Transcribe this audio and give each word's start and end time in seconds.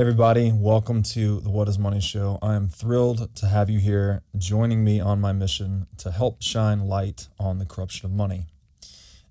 everybody, 0.00 0.50
welcome 0.50 1.02
to 1.02 1.40
the 1.40 1.50
What 1.50 1.68
is 1.68 1.78
Money 1.78 2.00
Show. 2.00 2.38
I 2.40 2.54
am 2.54 2.70
thrilled 2.70 3.36
to 3.36 3.46
have 3.46 3.68
you 3.68 3.78
here 3.78 4.22
joining 4.38 4.82
me 4.82 4.98
on 4.98 5.20
my 5.20 5.32
mission 5.32 5.88
to 5.98 6.10
help 6.10 6.40
shine 6.40 6.86
light 6.86 7.28
on 7.38 7.58
the 7.58 7.66
corruption 7.66 8.06
of 8.06 8.12
money. 8.12 8.46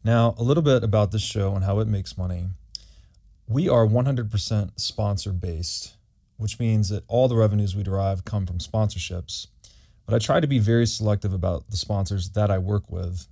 Now, 0.03 0.35
a 0.37 0.43
little 0.43 0.61
bit 0.61 0.83
about 0.83 1.09
this 1.09 1.23
show 1.23 1.55
and 1.55 1.63
how 1.63 1.79
it 1.79 1.87
makes 1.87 2.19
money. 2.19 2.49
We 3.47 3.67
are 3.67 3.87
100% 3.87 4.79
sponsor 4.79 5.33
based, 5.33 5.95
which 6.37 6.59
means 6.59 6.89
that 6.89 7.03
all 7.07 7.27
the 7.27 7.35
revenues 7.35 7.75
we 7.75 7.81
derive 7.81 8.23
come 8.23 8.45
from 8.45 8.59
sponsorships. 8.59 9.47
But 10.05 10.13
I 10.13 10.19
try 10.19 10.39
to 10.39 10.45
be 10.45 10.59
very 10.59 10.85
selective 10.85 11.33
about 11.33 11.71
the 11.71 11.77
sponsors 11.77 12.29
that 12.33 12.51
I 12.51 12.59
work 12.59 12.91
with 12.91 13.27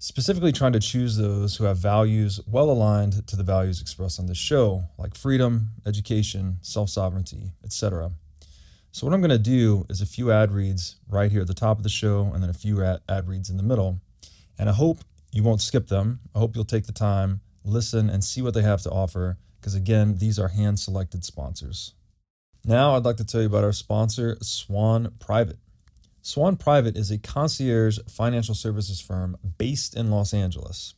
specifically 0.00 0.50
trying 0.50 0.72
to 0.72 0.80
choose 0.80 1.16
those 1.16 1.56
who 1.56 1.64
have 1.64 1.76
values 1.76 2.40
well 2.46 2.70
aligned 2.70 3.26
to 3.28 3.36
the 3.36 3.42
values 3.42 3.80
expressed 3.80 4.18
on 4.18 4.26
this 4.26 4.38
show, 4.38 4.82
like 4.98 5.14
freedom, 5.14 5.68
education, 5.86 6.56
self 6.62 6.88
sovereignty, 6.88 7.52
etc. 7.62 8.10
So, 8.92 9.06
what 9.06 9.12
I'm 9.12 9.20
going 9.20 9.30
to 9.30 9.38
do 9.38 9.84
is 9.88 10.00
a 10.00 10.06
few 10.06 10.32
ad 10.32 10.52
reads 10.52 10.96
right 11.08 11.30
here 11.30 11.42
at 11.42 11.46
the 11.46 11.54
top 11.54 11.76
of 11.76 11.84
the 11.84 11.90
show 11.90 12.30
and 12.34 12.42
then 12.42 12.50
a 12.50 12.54
few 12.54 12.82
ad 12.82 13.28
reads 13.28 13.50
in 13.50 13.58
the 13.58 13.62
middle. 13.62 14.00
And 14.58 14.68
I 14.68 14.72
hope 14.72 15.00
you 15.32 15.42
won't 15.42 15.60
skip 15.60 15.88
them. 15.88 16.20
I 16.34 16.38
hope 16.38 16.56
you'll 16.56 16.64
take 16.64 16.86
the 16.86 16.92
time, 16.92 17.40
listen, 17.62 18.10
and 18.10 18.24
see 18.24 18.42
what 18.42 18.54
they 18.54 18.62
have 18.62 18.82
to 18.82 18.90
offer, 18.90 19.38
because 19.60 19.74
again, 19.74 20.16
these 20.16 20.38
are 20.38 20.48
hand 20.48 20.80
selected 20.80 21.24
sponsors. 21.24 21.92
Now, 22.64 22.96
I'd 22.96 23.04
like 23.04 23.16
to 23.18 23.24
tell 23.24 23.40
you 23.42 23.46
about 23.46 23.64
our 23.64 23.72
sponsor, 23.72 24.36
Swan 24.40 25.12
Private. 25.18 25.58
Swan 26.22 26.56
Private 26.56 26.98
is 26.98 27.10
a 27.10 27.16
concierge 27.16 27.98
financial 28.06 28.54
services 28.54 29.00
firm 29.00 29.38
based 29.56 29.96
in 29.96 30.10
Los 30.10 30.34
Angeles. 30.34 30.94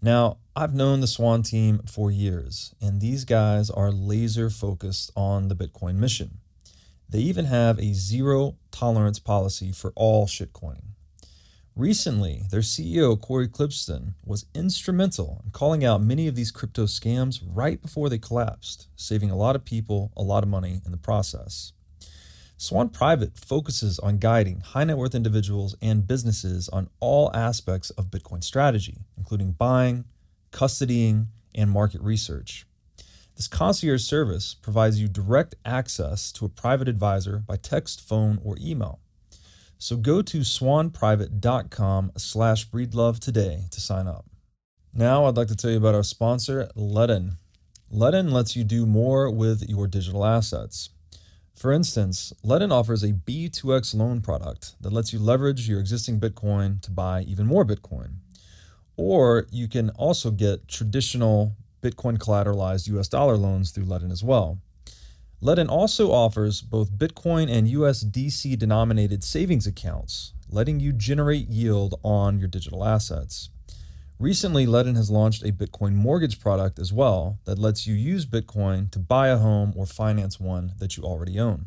Now, 0.00 0.38
I've 0.54 0.74
known 0.74 1.00
the 1.00 1.08
Swan 1.08 1.42
team 1.42 1.80
for 1.86 2.12
years, 2.12 2.72
and 2.80 3.00
these 3.00 3.24
guys 3.24 3.68
are 3.68 3.90
laser 3.90 4.50
focused 4.50 5.10
on 5.16 5.48
the 5.48 5.56
Bitcoin 5.56 5.96
mission. 5.96 6.38
They 7.08 7.18
even 7.18 7.46
have 7.46 7.80
a 7.80 7.94
zero 7.94 8.56
tolerance 8.70 9.18
policy 9.18 9.72
for 9.72 9.92
all 9.96 10.26
shitcoining. 10.26 10.94
Recently, 11.74 12.44
their 12.52 12.60
CEO, 12.60 13.20
Cory 13.20 13.48
Klippsten, 13.48 14.14
was 14.24 14.46
instrumental 14.54 15.42
in 15.44 15.50
calling 15.50 15.84
out 15.84 16.00
many 16.00 16.28
of 16.28 16.36
these 16.36 16.52
crypto 16.52 16.84
scams 16.84 17.40
right 17.44 17.82
before 17.82 18.08
they 18.08 18.18
collapsed, 18.18 18.86
saving 18.94 19.32
a 19.32 19.36
lot 19.36 19.56
of 19.56 19.64
people 19.64 20.12
a 20.16 20.22
lot 20.22 20.44
of 20.44 20.48
money 20.48 20.80
in 20.86 20.92
the 20.92 20.96
process. 20.96 21.72
Swan 22.56 22.88
Private 22.88 23.36
focuses 23.36 23.98
on 23.98 24.18
guiding 24.18 24.60
high 24.60 24.84
net 24.84 24.96
worth 24.96 25.14
individuals 25.14 25.74
and 25.82 26.06
businesses 26.06 26.68
on 26.68 26.88
all 27.00 27.34
aspects 27.34 27.90
of 27.90 28.10
Bitcoin 28.10 28.44
strategy, 28.44 28.98
including 29.18 29.52
buying, 29.52 30.04
custodying, 30.52 31.26
and 31.54 31.70
market 31.70 32.00
research. 32.00 32.66
This 33.36 33.48
concierge 33.48 34.02
service 34.02 34.54
provides 34.54 35.00
you 35.00 35.08
direct 35.08 35.56
access 35.64 36.30
to 36.32 36.44
a 36.44 36.48
private 36.48 36.88
advisor 36.88 37.38
by 37.38 37.56
text, 37.56 38.00
phone, 38.00 38.38
or 38.44 38.56
email. 38.60 39.00
So 39.76 39.96
go 39.96 40.22
to 40.22 40.38
swanprivate.com 40.38 42.12
slash 42.16 42.70
breedlove 42.70 43.18
today 43.18 43.64
to 43.72 43.80
sign 43.80 44.06
up. 44.06 44.26
Now 44.94 45.24
I'd 45.24 45.36
like 45.36 45.48
to 45.48 45.56
tell 45.56 45.72
you 45.72 45.78
about 45.78 45.96
our 45.96 46.04
sponsor, 46.04 46.70
Ledn. 46.76 47.32
Ledn 47.92 48.30
lets 48.30 48.54
you 48.54 48.62
do 48.62 48.86
more 48.86 49.28
with 49.28 49.68
your 49.68 49.88
digital 49.88 50.24
assets. 50.24 50.90
For 51.54 51.72
instance, 51.72 52.32
Ledn 52.44 52.72
offers 52.72 53.02
a 53.02 53.12
B2X 53.12 53.94
loan 53.94 54.20
product 54.20 54.74
that 54.80 54.92
lets 54.92 55.12
you 55.12 55.18
leverage 55.18 55.68
your 55.68 55.80
existing 55.80 56.18
Bitcoin 56.18 56.82
to 56.82 56.90
buy 56.90 57.22
even 57.22 57.46
more 57.46 57.64
Bitcoin. 57.64 58.16
Or 58.96 59.46
you 59.50 59.68
can 59.68 59.90
also 59.90 60.30
get 60.30 60.68
traditional 60.68 61.52
Bitcoin 61.80 62.18
collateralized 62.18 62.88
US 62.88 63.08
dollar 63.08 63.36
loans 63.36 63.70
through 63.70 63.84
Ledn 63.84 64.10
as 64.10 64.24
well. 64.24 64.58
Ledn 65.42 65.68
also 65.68 66.10
offers 66.10 66.60
both 66.62 66.92
Bitcoin 66.92 67.50
and 67.50 67.68
USDC 67.68 68.58
denominated 68.58 69.22
savings 69.22 69.66
accounts, 69.66 70.32
letting 70.48 70.80
you 70.80 70.92
generate 70.92 71.48
yield 71.48 72.00
on 72.02 72.38
your 72.38 72.48
digital 72.48 72.84
assets. 72.84 73.50
Recently, 74.20 74.64
Ledn 74.64 74.94
has 74.94 75.10
launched 75.10 75.42
a 75.42 75.50
Bitcoin 75.50 75.94
mortgage 75.94 76.38
product 76.38 76.78
as 76.78 76.92
well 76.92 77.40
that 77.46 77.58
lets 77.58 77.84
you 77.84 77.94
use 77.94 78.24
Bitcoin 78.24 78.88
to 78.92 79.00
buy 79.00 79.26
a 79.26 79.38
home 79.38 79.72
or 79.74 79.86
finance 79.86 80.38
one 80.38 80.72
that 80.78 80.96
you 80.96 81.02
already 81.02 81.40
own. 81.40 81.66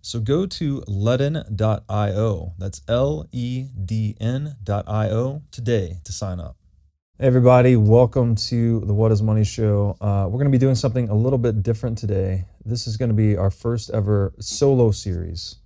So 0.00 0.18
go 0.18 0.46
to 0.46 0.80
ledn.io, 0.88 2.54
that's 2.56 2.80
L 2.88 3.28
E 3.32 3.68
D 3.84 4.16
N.io 4.18 5.42
today 5.50 5.98
to 6.04 6.12
sign 6.12 6.40
up. 6.40 6.56
Hey 7.18 7.26
everybody, 7.26 7.76
welcome 7.76 8.34
to 8.34 8.80
the 8.80 8.94
What 8.94 9.12
is 9.12 9.20
Money 9.20 9.44
show. 9.44 9.98
Uh, 10.00 10.24
we're 10.24 10.38
going 10.38 10.50
to 10.50 10.50
be 10.50 10.56
doing 10.56 10.74
something 10.76 11.10
a 11.10 11.14
little 11.14 11.38
bit 11.38 11.62
different 11.62 11.98
today. 11.98 12.46
This 12.64 12.86
is 12.86 12.96
going 12.96 13.10
to 13.10 13.14
be 13.14 13.36
our 13.36 13.50
first 13.50 13.90
ever 13.90 14.32
solo 14.40 14.90
series. 14.90 15.56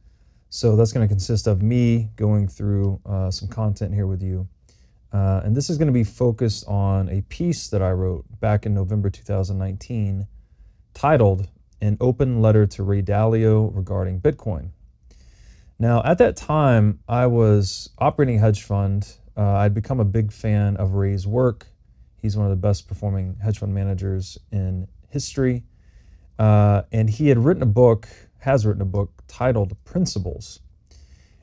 So 0.51 0.75
that's 0.75 0.91
going 0.91 1.07
to 1.07 1.13
consist 1.13 1.47
of 1.47 1.63
me 1.63 2.11
going 2.17 2.49
through 2.49 3.01
uh, 3.07 3.31
some 3.31 3.47
content 3.47 3.95
here 3.95 4.09
with 4.09 4.21
you. 4.21 4.49
Uh, 5.13 5.41
and 5.45 5.57
this 5.57 5.71
is 5.71 5.79
going 5.79 5.87
to 5.87 5.93
be 5.93 6.05
focused 6.05 6.67
on 6.67 7.09
a 7.09 7.23
piece 7.23 7.69
that 7.69 7.83
I 7.83 7.93
wrote 7.93 8.25
back 8.41 8.67
in 8.67 8.75
November 8.75 9.09
2019 9.09 10.27
titled 10.93 11.49
An 11.81 11.97
Open 12.01 12.43
Letter 12.43 12.67
to 12.67 12.83
Ray 12.83 13.03
Dalio 13.03 13.75
Regarding 13.75 14.21
Bitcoin. 14.21 14.71
Now, 15.79 16.03
at 16.05 16.19
that 16.19 16.37
time, 16.37 17.01
I 17.09 17.27
was 17.27 17.91
operating 17.99 18.37
a 18.37 18.41
hedge 18.41 18.65
fund. 18.65 19.11
Uh, 19.37 19.43
I'd 19.43 19.75
become 19.75 20.01
a 20.01 20.05
big 20.05 20.33
fan 20.33 20.77
of 20.77 20.95
Ray's 20.95 21.27
work. 21.27 21.69
He's 22.21 22.37
one 22.37 22.47
of 22.47 22.51
the 22.51 22.57
best 22.57 22.89
performing 22.89 23.37
hedge 23.43 23.59
fund 23.59 23.73
managers 23.73 24.39
in 24.51 24.89
history. 25.09 25.65
Uh, 26.39 26.83
and 26.93 27.09
he 27.09 27.29
had 27.29 27.39
written 27.39 27.63
a 27.63 27.67
book, 27.67 28.09
has 28.41 28.67
written 28.67 28.83
a 28.83 28.87
book 28.87 29.23
titled 29.29 29.77
Principles. 29.85 30.61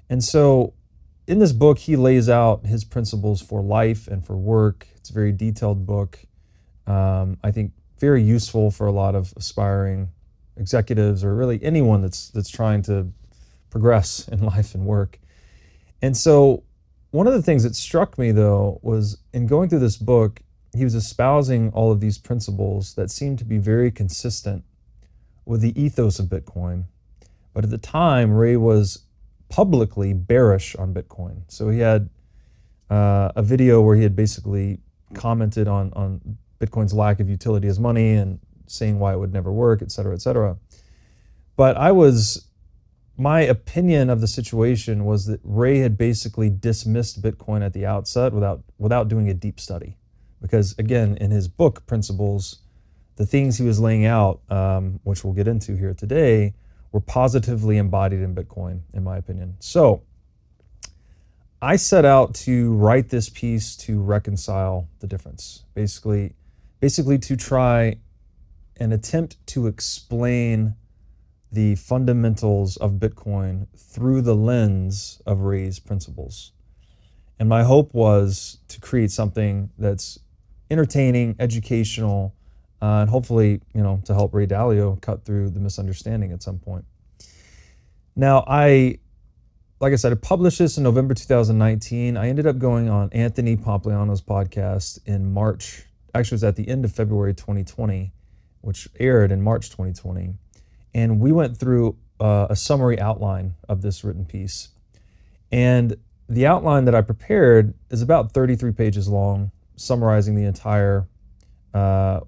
And 0.10 0.24
so 0.24 0.74
in 1.28 1.40
this 1.40 1.52
book, 1.52 1.80
he 1.80 1.96
lays 1.96 2.30
out 2.30 2.66
his 2.66 2.84
principles 2.84 3.42
for 3.42 3.62
life 3.62 4.08
and 4.08 4.26
for 4.26 4.38
work. 4.38 4.88
It's 4.96 5.10
a 5.10 5.14
very 5.14 5.32
detailed 5.32 5.86
book. 5.86 6.20
Um, 6.86 7.38
I 7.44 7.52
think 7.52 7.72
very 8.00 8.22
useful 8.22 8.72
for 8.72 8.86
a 8.86 8.92
lot 8.92 9.16
of 9.16 9.34
aspiring 9.36 10.10
executives 10.58 11.24
or 11.24 11.36
really 11.36 11.62
anyone 11.64 12.02
that's 12.02 12.30
that's 12.30 12.50
trying 12.50 12.82
to 12.84 13.12
progress 13.70 14.28
in 14.32 14.46
life 14.46 14.76
and 14.76 14.86
work. 14.86 15.20
And 16.02 16.16
so, 16.16 16.64
one 17.12 17.28
of 17.28 17.34
the 17.34 17.42
things 17.42 17.64
that 17.64 17.76
struck 17.76 18.18
me 18.18 18.32
though 18.32 18.80
was 18.84 19.18
in 19.34 19.48
going 19.48 19.70
through 19.70 19.80
this 19.80 19.98
book, 19.98 20.42
he 20.76 20.84
was 20.84 20.94
espousing 20.94 21.72
all 21.72 21.92
of 21.92 22.02
these 22.02 22.18
principles 22.18 22.94
that 22.96 23.10
seemed 23.10 23.40
to 23.40 23.46
be 23.46 23.58
very 23.58 23.90
consistent 23.90 24.64
with 25.46 25.62
the 25.62 25.80
ethos 25.82 26.20
of 26.20 26.28
Bitcoin. 26.28 26.86
But 27.54 27.64
at 27.64 27.70
the 27.70 27.78
time, 27.78 28.34
Ray 28.34 28.58
was 28.58 29.05
publicly 29.50 30.14
bearish 30.14 30.76
on 30.76 30.94
Bitcoin. 30.94 31.44
So 31.48 31.70
he 31.70 31.80
had 31.80 32.10
uh, 32.90 33.32
a 33.36 33.44
video 33.44 33.82
where 33.82 33.96
he 33.96 34.04
had 34.04 34.16
basically 34.16 34.80
commented 35.14 35.68
on 35.68 35.94
on 35.94 36.38
Bitcoin's 36.60 36.94
lack 36.94 37.20
of 37.20 37.30
utility 37.30 37.68
as 37.68 37.80
money 37.80 38.14
and 38.14 38.40
saying 38.68 38.98
why 39.00 39.14
it 39.14 39.18
would 39.18 39.34
never 39.34 39.52
work, 39.52 39.82
et 39.82 39.92
cetera, 39.92 40.14
et 40.14 40.22
cetera. 40.22 40.58
But 41.56 41.78
I 41.78 41.92
was, 41.92 42.48
my 43.18 43.42
opinion 43.42 44.10
of 44.10 44.20
the 44.20 44.28
situation 44.28 45.06
was 45.06 45.26
that 45.28 45.40
Ray 45.44 45.80
had 45.80 45.98
basically 45.98 46.50
dismissed 46.50 47.22
Bitcoin 47.22 47.64
at 47.64 47.74
the 47.74 47.86
outset 47.86 48.34
without 48.34 48.64
without 48.78 49.08
doing 49.08 49.30
a 49.30 49.34
deep 49.34 49.60
study, 49.60 49.98
because 50.42 50.76
again, 50.80 51.18
in 51.22 51.32
his 51.32 51.48
book 51.48 51.86
Principles, 51.86 52.58
the 53.16 53.26
things 53.26 53.58
he 53.58 53.66
was 53.66 53.80
laying 53.80 54.06
out, 54.06 54.42
um, 54.50 55.00
which 55.04 55.24
we'll 55.24 55.34
get 55.34 55.48
into 55.48 55.78
here 55.78 55.94
today, 55.94 56.54
were 56.96 57.02
positively 57.02 57.76
embodied 57.76 58.22
in 58.22 58.34
Bitcoin, 58.34 58.80
in 58.94 59.04
my 59.04 59.18
opinion. 59.18 59.58
So 59.60 60.04
I 61.62 61.76
set 61.76 62.06
out 62.06 62.34
to 62.46 62.74
write 62.74 63.10
this 63.10 63.28
piece 63.28 63.76
to 63.88 64.02
reconcile 64.02 64.88
the 65.00 65.08
difference. 65.08 65.66
Basically, 65.74 66.36
basically 66.80 67.18
to 67.18 67.36
try 67.36 67.98
and 68.78 68.94
attempt 68.94 69.46
to 69.48 69.68
explain 69.68 70.76
the 71.52 71.76
fundamentals 71.76 72.78
of 72.78 72.94
Bitcoin 72.94 73.68
through 73.76 74.22
the 74.22 74.36
lens 74.36 75.22
of 75.26 75.42
Ray's 75.42 75.80
principles. 75.80 76.54
And 77.38 77.50
my 77.50 77.64
hope 77.64 77.94
was 77.94 78.60
to 78.70 78.80
create 78.80 79.12
something 79.12 79.70
that's 79.78 80.18
entertaining, 80.72 81.36
educational, 81.40 82.34
uh, 82.82 83.02
and 83.02 83.10
hopefully, 83.10 83.60
you 83.74 83.84
know, 83.84 84.02
to 84.06 84.14
help 84.14 84.34
Ray 84.34 84.48
Dalio 84.48 85.02
cut 85.02 85.26
through 85.26 85.50
the 85.50 85.60
misunderstanding 85.60 86.32
at 86.32 86.42
some 86.42 86.58
point. 86.58 86.86
Now, 88.16 88.44
I, 88.48 89.00
like 89.80 89.94
I 89.94 89.96
said, 89.98 90.12
I 90.12 90.16
published 90.16 90.60
this 90.60 90.78
in 90.78 90.84
November 90.84 91.14
2019. 91.14 92.18
I 92.18 92.30
ended 92.30 92.48
up 92.48 92.58
going 92.58 92.90
on 92.90 93.10
Anthony 93.12 93.58
Pompliano's 93.58 94.22
podcast 94.22 95.00
in 95.06 95.34
March. 95.34 95.84
Actually, 96.14 96.36
it 96.36 96.38
was 96.38 96.44
at 96.46 96.56
the 96.56 96.68
end 96.70 96.86
of 96.86 96.94
February 96.94 97.34
2020, 97.34 98.14
which 98.62 98.88
aired 99.00 99.32
in 99.32 99.42
March 99.42 99.70
2020. 99.70 100.36
And 100.94 101.20
we 101.20 101.32
went 101.32 101.58
through 101.58 101.98
uh, 102.20 102.48
a 102.50 102.56
summary 102.56 103.00
outline 103.00 103.56
of 103.68 103.82
this 103.82 104.04
written 104.04 104.26
piece. 104.26 104.70
And 105.52 105.98
the 106.30 106.48
outline 106.48 106.86
that 106.86 106.96
I 106.96 107.02
prepared 107.02 107.74
is 107.90 108.02
about 108.02 108.32
33 108.32 108.72
pages 108.72 109.10
long, 109.10 109.52
summarizing 109.76 110.36
the 110.36 110.46
entire 110.46 111.08
uh, 111.74 112.22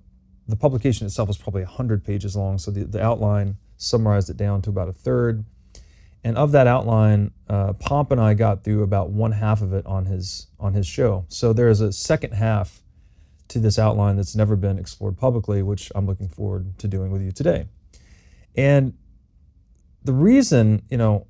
the 0.48 0.56
publication 0.56 1.06
itself 1.06 1.28
was 1.28 1.38
probably 1.38 1.64
100 1.64 2.04
pages 2.04 2.36
long, 2.36 2.58
so 2.58 2.72
the, 2.72 2.84
the 2.84 3.02
outline 3.02 3.58
summarized 3.78 4.30
it 4.30 4.38
down 4.38 4.62
to 4.64 4.70
about 4.70 4.90
a 4.90 4.94
third. 4.94 5.46
And 6.28 6.38
of 6.38 6.52
that 6.52 6.68
outline, 6.68 7.32
uh, 7.48 7.72
Pomp 7.72 8.12
and 8.12 8.20
I 8.20 8.34
got 8.34 8.66
through 8.66 8.84
about 8.84 9.12
one 9.12 9.32
half 9.32 9.62
of 9.62 9.72
it 9.72 9.86
on 9.86 10.08
his 10.08 10.48
on 10.60 10.74
his 10.74 10.86
show. 10.86 11.24
So 11.30 11.54
there 11.54 11.70
is 11.70 11.80
a 11.80 11.94
second 11.94 12.34
half 12.34 12.82
to 13.48 13.60
this 13.60 13.80
outline 13.80 14.18
that's 14.18 14.36
never 14.36 14.58
been 14.58 14.78
explored 14.78 15.18
publicly, 15.18 15.64
which 15.64 15.90
I'm 15.96 16.06
looking 16.06 16.28
forward 16.28 16.78
to 16.80 16.88
doing 16.90 17.12
with 17.12 17.22
you 17.22 17.32
today. 17.32 17.68
And 18.58 18.94
the 20.04 20.12
reason, 20.12 20.82
you 20.90 20.98
know, 20.98 21.28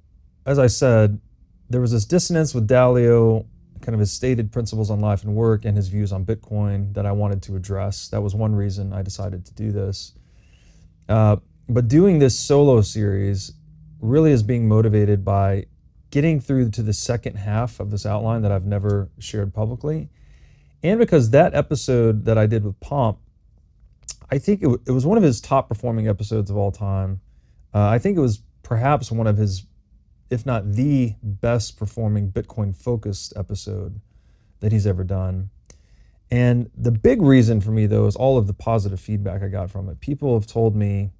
as 0.47 0.57
I 0.57 0.65
said, 0.65 1.21
there 1.69 1.79
was 1.79 1.91
this 1.91 2.05
dissonance 2.05 2.55
with 2.55 2.67
Dalio, 2.67 3.45
kind 3.81 3.94
of 3.94 3.99
his 3.99 4.11
stated 4.11 4.51
principles 4.51 4.89
on 4.89 4.99
life 4.99 5.23
and 5.23 5.35
work 5.35 5.63
and 5.63 5.77
his 5.77 5.89
views 5.89 6.11
on 6.11 6.25
Bitcoin 6.25 6.95
that 6.95 7.05
I 7.05 7.11
wanted 7.11 7.44
to 7.44 7.55
address. 7.55 8.07
That 8.07 8.23
was 8.23 8.33
one 8.33 8.55
reason 8.55 8.94
I 8.94 9.03
decided 9.03 9.45
to 9.45 9.53
do 9.53 9.71
this. 9.71 10.13
Uh, 11.07 11.35
but 11.69 11.88
doing 11.88 12.17
this 12.17 12.39
solo 12.39 12.81
series 12.81 13.53
really 13.99 14.31
is 14.31 14.44
being 14.44 14.67
motivated 14.67 15.25
by 15.25 15.65
getting 16.09 16.39
through 16.39 16.69
to 16.71 16.83
the 16.83 16.94
second 16.94 17.35
half 17.35 17.79
of 17.79 17.91
this 17.91 18.05
outline 18.05 18.41
that 18.41 18.51
I've 18.51 18.65
never 18.65 19.09
shared 19.19 19.53
publicly. 19.53 20.09
And 20.83 20.99
because 20.99 21.31
that 21.31 21.53
episode 21.53 22.25
that 22.25 22.38
I 22.38 22.45
did 22.45 22.63
with 22.63 22.79
Pomp, 22.79 23.19
I 24.29 24.38
think 24.38 24.61
it, 24.61 24.79
it 24.85 24.91
was 24.91 25.05
one 25.05 25.17
of 25.17 25.23
his 25.23 25.41
top 25.41 25.67
performing 25.67 26.07
episodes 26.07 26.49
of 26.49 26.57
all 26.57 26.71
time. 26.71 27.21
Uh, 27.73 27.88
I 27.88 27.99
think 27.99 28.17
it 28.17 28.21
was 28.21 28.41
perhaps 28.63 29.11
one 29.11 29.27
of 29.27 29.38
his, 29.38 29.65
if 30.29 30.45
not 30.45 30.73
the 30.73 31.15
best 31.23 31.77
performing 31.77 32.31
Bitcoin 32.31 32.75
focused 32.75 33.33
episode 33.35 33.99
that 34.59 34.71
he's 34.71 34.88
ever 34.88 35.03
done. 35.03 35.49
And 36.29 36.69
the 36.75 36.91
big 36.91 37.21
reason 37.21 37.61
for 37.61 37.71
me, 37.71 37.85
though, 37.85 38.05
is 38.05 38.15
all 38.15 38.38
of 38.38 38.47
the 38.47 38.53
positive 38.53 38.99
feedback 38.99 39.41
I 39.41 39.47
got 39.47 39.71
from 39.71 39.88
it. 39.89 40.01
People 40.01 40.38
have 40.38 40.47
told 40.47 40.75
me 40.75 41.11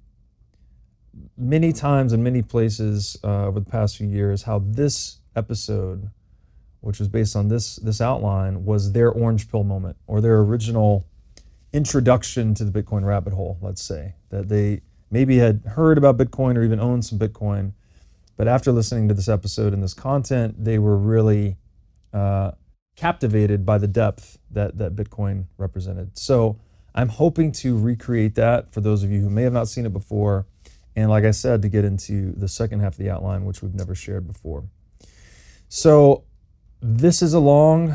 many 1.36 1.72
times 1.72 2.12
in 2.12 2.22
many 2.22 2.42
places 2.42 3.16
uh, 3.24 3.46
over 3.46 3.60
the 3.60 3.70
past 3.70 3.96
few 3.96 4.08
years 4.08 4.42
how 4.42 4.58
this 4.58 5.18
episode, 5.36 6.10
which 6.80 6.98
was 6.98 7.08
based 7.08 7.36
on 7.36 7.48
this 7.48 7.76
this 7.76 8.00
outline, 8.00 8.64
was 8.64 8.92
their 8.92 9.10
orange 9.10 9.50
pill 9.50 9.64
moment 9.64 9.96
or 10.06 10.20
their 10.20 10.38
original 10.40 11.06
introduction 11.72 12.54
to 12.54 12.64
the 12.64 12.82
Bitcoin 12.82 13.04
rabbit 13.04 13.32
hole. 13.32 13.58
Let's 13.60 13.82
say 13.82 14.14
that 14.30 14.48
they 14.48 14.80
maybe 15.10 15.38
had 15.38 15.62
heard 15.64 15.98
about 15.98 16.16
Bitcoin 16.18 16.56
or 16.56 16.62
even 16.62 16.80
owned 16.80 17.04
some 17.04 17.18
Bitcoin, 17.18 17.72
but 18.36 18.48
after 18.48 18.72
listening 18.72 19.08
to 19.08 19.14
this 19.14 19.28
episode 19.28 19.72
and 19.72 19.82
this 19.82 19.94
content, 19.94 20.62
they 20.62 20.78
were 20.78 20.96
really 20.96 21.56
uh, 22.12 22.52
captivated 22.96 23.64
by 23.64 23.78
the 23.78 23.88
depth 23.88 24.38
that 24.50 24.78
that 24.78 24.96
Bitcoin 24.96 25.46
represented. 25.56 26.18
So. 26.18 26.58
I'm 26.94 27.10
hoping 27.10 27.52
to 27.52 27.78
recreate 27.78 28.34
that 28.36 28.72
for 28.72 28.80
those 28.80 29.04
of 29.04 29.12
you 29.12 29.20
who 29.20 29.30
may 29.30 29.44
have 29.44 29.52
not 29.52 29.68
seen 29.68 29.86
it 29.86 29.92
before 29.92 30.46
and 30.98 31.10
like 31.10 31.22
I 31.22 31.30
said, 31.30 31.62
to 31.62 31.68
get 31.68 31.84
into 31.84 32.32
the 32.32 32.48
second 32.48 32.80
half 32.80 32.94
of 32.94 32.98
the 32.98 33.08
outline, 33.08 33.44
which 33.44 33.62
we've 33.62 33.74
never 33.74 33.94
shared 33.94 34.26
before. 34.26 34.64
So 35.68 36.24
this 36.80 37.22
is 37.22 37.34
a 37.34 37.38
long 37.38 37.94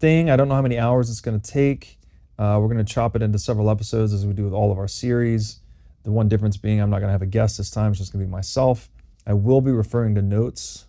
thing. 0.00 0.28
I 0.28 0.34
don't 0.34 0.48
know 0.48 0.56
how 0.56 0.62
many 0.62 0.76
hours 0.76 1.08
it's 1.08 1.20
going 1.20 1.40
to 1.40 1.52
take. 1.52 2.00
Uh, 2.36 2.58
we're 2.60 2.66
going 2.66 2.84
to 2.84 2.92
chop 2.92 3.14
it 3.14 3.22
into 3.22 3.38
several 3.38 3.70
episodes 3.70 4.12
as 4.12 4.26
we 4.26 4.32
do 4.32 4.42
with 4.42 4.52
all 4.52 4.72
of 4.72 4.78
our 4.78 4.88
series. 4.88 5.60
The 6.02 6.10
one 6.10 6.28
difference 6.28 6.56
being 6.56 6.80
I'm 6.80 6.90
not 6.90 6.98
going 6.98 7.08
to 7.08 7.12
have 7.12 7.22
a 7.22 7.26
guest 7.26 7.58
this 7.58 7.70
time. 7.70 7.92
It's 7.92 8.00
just 8.00 8.12
going 8.12 8.24
to 8.24 8.26
be 8.26 8.32
myself. 8.32 8.90
I 9.24 9.34
will 9.34 9.60
be 9.60 9.70
referring 9.70 10.16
to 10.16 10.22
notes. 10.22 10.86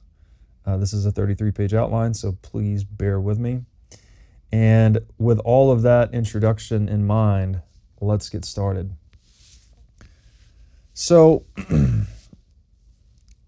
Uh, 0.65 0.77
this 0.77 0.91
is 0.91 1.05
a 1.05 1.11
33 1.11 1.51
page 1.51 1.75
outline, 1.75 2.15
so 2.15 2.35
please 2.41 2.83
bear 2.83 3.19
with 3.19 3.37
me. 3.37 3.61
And 4.51 5.01
with 5.19 5.37
all 5.41 5.71
of 5.71 5.83
that 5.83 6.15
introduction 6.15 6.89
in 6.89 7.05
mind, 7.05 7.61
let's 8.01 8.27
get 8.27 8.43
started. 8.43 8.95
So, 10.97 11.43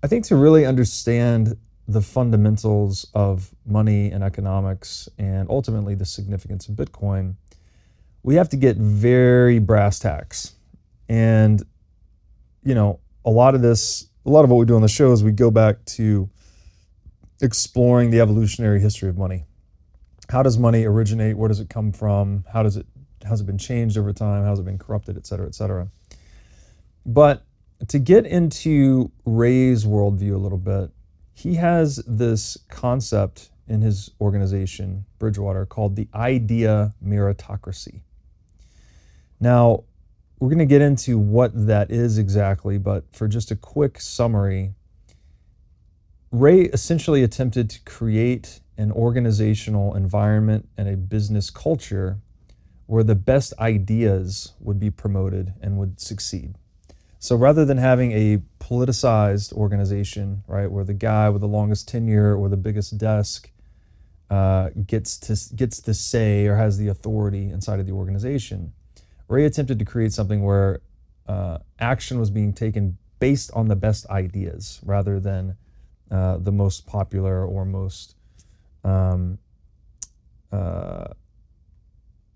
I 0.03 0.07
think 0.07 0.25
to 0.25 0.35
really 0.35 0.65
understand 0.65 1.55
the 1.87 2.01
fundamentals 2.01 3.09
of 3.13 3.55
money 3.65 4.11
and 4.11 4.21
economics 4.21 5.07
and 5.17 5.49
ultimately 5.49 5.95
the 5.95 6.05
significance 6.05 6.67
of 6.67 6.75
Bitcoin, 6.75 7.35
we 8.21 8.35
have 8.35 8.49
to 8.49 8.57
get 8.57 8.75
very 8.75 9.59
brass 9.59 9.97
tacks. 9.97 10.55
And, 11.07 11.63
you 12.63 12.75
know, 12.75 12.99
a 13.23 13.29
lot 13.29 13.55
of 13.55 13.61
this, 13.61 14.09
a 14.25 14.29
lot 14.29 14.43
of 14.43 14.49
what 14.49 14.57
we 14.57 14.65
do 14.65 14.75
on 14.75 14.81
the 14.81 14.89
show 14.89 15.13
is 15.13 15.23
we 15.23 15.31
go 15.31 15.49
back 15.49 15.85
to 15.85 16.29
exploring 17.41 18.11
the 18.11 18.19
evolutionary 18.19 18.81
history 18.81 19.07
of 19.07 19.17
money. 19.17 19.45
How 20.29 20.43
does 20.43 20.57
money 20.57 20.83
originate? 20.83 21.37
Where 21.37 21.47
does 21.47 21.61
it 21.61 21.69
come 21.69 21.93
from? 21.93 22.43
How 22.51 22.61
does 22.61 22.75
it, 22.75 22.87
has 23.25 23.39
it 23.39 23.45
been 23.45 23.57
changed 23.57 23.97
over 23.97 24.11
time? 24.11 24.43
How 24.43 24.49
has 24.49 24.59
it 24.59 24.65
been 24.65 24.77
corrupted, 24.77 25.15
et 25.15 25.25
cetera, 25.25 25.47
et 25.47 25.55
cetera? 25.55 25.87
But 27.07 27.45
to 27.87 27.99
get 27.99 28.25
into 28.25 29.11
Ray's 29.23 29.85
worldview 29.85 30.33
a 30.33 30.37
little 30.37 30.57
bit, 30.57 30.91
he 31.33 31.55
has 31.55 32.03
this 32.05 32.57
concept 32.69 33.49
in 33.65 33.81
his 33.81 34.11
organization, 34.19 35.05
Bridgewater, 35.17 35.65
called 35.65 35.95
the 35.95 36.09
idea 36.13 36.93
meritocracy. 37.05 38.01
Now, 39.39 39.85
we're 40.39 40.49
going 40.49 40.59
to 40.59 40.65
get 40.65 40.81
into 40.81 41.17
what 41.17 41.67
that 41.67 41.91
is 41.91 42.17
exactly, 42.17 42.77
but 42.77 43.05
for 43.13 43.27
just 43.27 43.51
a 43.51 43.55
quick 43.55 44.01
summary, 44.01 44.73
Ray 46.31 46.63
essentially 46.63 47.23
attempted 47.23 47.69
to 47.69 47.79
create 47.85 48.59
an 48.77 48.91
organizational 48.91 49.95
environment 49.95 50.67
and 50.77 50.89
a 50.89 50.97
business 50.97 51.49
culture 51.49 52.19
where 52.85 53.03
the 53.03 53.15
best 53.15 53.53
ideas 53.59 54.53
would 54.59 54.79
be 54.79 54.89
promoted 54.89 55.53
and 55.61 55.77
would 55.77 55.99
succeed. 55.99 56.55
So 57.27 57.35
rather 57.35 57.65
than 57.65 57.77
having 57.77 58.13
a 58.13 58.37
politicized 58.61 59.51
organization, 59.51 60.45
right, 60.47 60.71
where 60.71 60.85
the 60.85 60.93
guy 60.93 61.27
with 61.27 61.41
the 61.41 61.47
longest 61.49 61.89
tenure 61.89 62.33
or 62.33 62.47
the 62.47 62.55
biggest 62.55 62.97
desk 62.97 63.51
uh, 64.29 64.69
gets 64.85 65.17
to 65.17 65.53
gets 65.53 65.81
the 65.81 65.93
say 65.93 66.47
or 66.47 66.55
has 66.55 66.77
the 66.77 66.87
authority 66.87 67.49
inside 67.49 67.81
of 67.81 67.85
the 67.85 67.91
organization, 67.91 68.71
Ray 69.27 69.43
attempted 69.43 69.77
to 69.79 69.83
create 69.83 70.13
something 70.13 70.41
where 70.41 70.79
uh, 71.27 71.57
action 71.79 72.17
was 72.17 72.29
being 72.29 72.53
taken 72.53 72.97
based 73.19 73.51
on 73.51 73.67
the 73.67 73.75
best 73.75 74.09
ideas 74.09 74.79
rather 74.85 75.19
than 75.19 75.57
uh, 76.09 76.37
the 76.37 76.53
most 76.53 76.87
popular 76.87 77.45
or 77.45 77.65
most 77.65 78.15
um, 78.85 79.37
uh, 80.53 81.07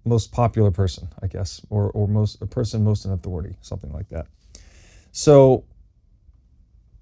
most 0.04 0.34
popular 0.34 0.70
person, 0.70 1.08
I 1.24 1.28
guess, 1.28 1.62
or 1.70 1.92
or 1.92 2.10
most 2.10 2.42
a 2.42 2.46
person 2.46 2.84
most 2.84 3.06
in 3.06 3.12
authority, 3.12 3.56
something 3.62 3.94
like 3.94 4.10
that. 4.10 4.28
So 5.12 5.66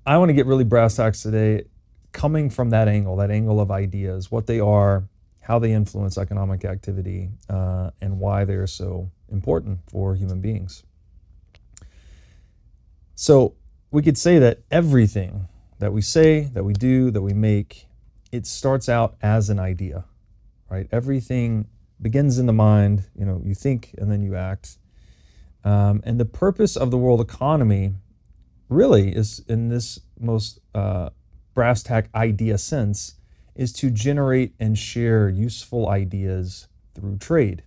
I 0.06 0.18
want 0.18 0.30
to 0.30 0.34
get 0.34 0.46
really 0.48 0.64
brass 0.64 0.96
tacks 0.96 1.22
today, 1.22 1.66
coming 2.12 2.50
from 2.50 2.72
that 2.72 2.88
angle, 2.88 3.16
that 3.18 3.30
angle 3.30 3.60
of 3.60 3.70
ideas, 3.70 4.32
what 4.32 4.48
they 4.48 4.60
are, 4.60 5.04
how 5.42 5.60
they 5.60 5.72
influence 5.72 6.18
economic 6.18 6.66
activity, 6.66 7.30
uh, 7.50 7.92
and 8.02 8.20
why 8.20 8.46
they 8.46 8.56
are 8.56 8.68
so 8.68 9.12
important 9.32 9.80
for 9.88 10.16
human 10.16 10.42
beings. 10.42 10.84
So 13.14 13.54
we 13.92 14.02
could 14.02 14.18
say 14.18 14.40
that 14.40 14.60
everything 14.72 15.48
that 15.78 15.94
we 15.94 16.02
say, 16.02 16.50
that 16.54 16.64
we 16.64 16.74
do, 16.74 17.12
that 17.12 17.22
we 17.22 17.34
make, 17.34 17.86
it 18.32 18.48
starts 18.48 18.90
out 18.90 19.16
as 19.22 19.50
an 19.50 19.60
idea, 19.60 20.06
right? 20.70 20.88
Everything 20.92 21.68
begins 22.02 22.40
in 22.40 22.48
the 22.48 22.54
mind. 22.54 23.04
You 23.16 23.26
know, 23.26 23.42
you 23.46 23.54
think 23.54 23.94
and 24.00 24.12
then 24.12 24.24
you 24.24 24.36
act. 24.36 24.79
Um, 25.64 26.02
and 26.06 26.20
the 26.20 26.26
purpose 26.26 26.76
of 26.76 26.92
the 26.92 26.98
world 26.98 27.22
economy 27.22 27.94
really 28.70 29.16
is, 29.16 29.44
in 29.48 29.70
this 29.70 30.00
most 30.20 30.60
uh, 30.74 31.10
brass 31.54 31.84
tack 31.84 32.10
idea 32.16 32.58
sense, 32.58 33.16
is 33.56 33.74
to 33.74 33.90
generate 33.90 34.54
and 34.60 34.78
share 34.78 35.28
useful 35.28 35.90
ideas 35.90 36.68
through 36.96 37.18
trade. 37.18 37.64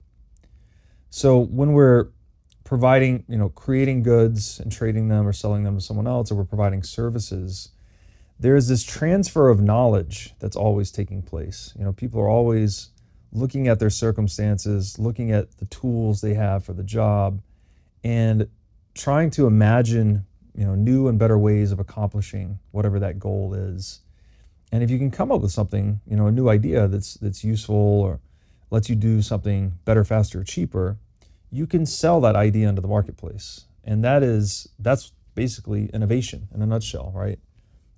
So 1.11 1.39
when 1.39 1.73
we're 1.73 2.09
providing, 2.65 3.25
you 3.29 3.37
know, 3.37 3.51
creating 3.51 4.03
goods 4.03 4.59
and 4.59 4.73
trading 4.73 5.09
them 5.09 5.27
or 5.27 5.33
selling 5.33 5.65
them 5.65 5.77
to 5.77 5.81
someone 5.85 6.07
else, 6.07 6.33
or 6.33 6.37
we're 6.37 6.45
providing 6.45 6.83
services, 6.83 7.71
there 8.41 8.57
is 8.57 8.69
this 8.69 8.83
transfer 8.83 9.51
of 9.51 9.61
knowledge 9.61 10.35
that's 10.39 10.57
always 10.57 10.91
taking 10.91 11.21
place. 11.21 11.75
You 11.79 11.85
know, 11.85 11.93
people 11.93 12.21
are 12.21 12.29
always 12.29 12.89
looking 13.31 13.69
at 13.69 13.79
their 13.79 13.91
circumstances, 13.91 14.99
looking 14.99 15.31
at 15.31 15.59
the 15.59 15.67
tools 15.67 16.21
they 16.21 16.35
have 16.35 16.65
for 16.65 16.73
the 16.73 16.83
job, 16.83 17.43
and 18.05 18.49
trying 18.95 19.31
to 19.31 19.47
imagine 19.47 20.27
you 20.55 20.67
know 20.67 20.75
new 20.75 21.09
and 21.09 21.19
better 21.19 21.39
ways 21.39 21.73
of 21.73 21.81
accomplishing 21.81 22.59
whatever 22.71 22.99
that 23.01 23.19
goal 23.19 23.55
is. 23.55 24.01
And 24.71 24.83
if 24.83 24.91
you 24.91 24.99
can 24.99 25.11
come 25.11 25.31
up 25.31 25.43
with 25.43 25.53
something, 25.53 26.01
you 26.07 26.17
know, 26.17 26.27
a 26.27 26.33
new 26.33 26.49
idea 26.49 26.89
that's 26.89 27.15
that's 27.15 27.45
useful 27.45 27.77
or 27.77 28.21
lets 28.71 28.89
you 28.89 28.97
do 28.97 29.21
something 29.21 29.75
better, 29.85 30.03
faster, 30.03 30.43
cheaper, 30.43 30.97
you 31.51 31.67
can 31.67 31.85
sell 31.85 32.21
that 32.23 32.35
idea 32.35 32.69
into 32.69 32.81
the 32.81 32.89
marketplace. 32.89 33.67
And 33.85 34.03
that 34.03 34.23
is 34.23 34.69
that's 34.79 35.13
basically 35.35 35.91
innovation 35.93 36.49
in 36.55 36.63
a 36.63 36.67
nutshell, 36.67 37.13
right? 37.15 37.39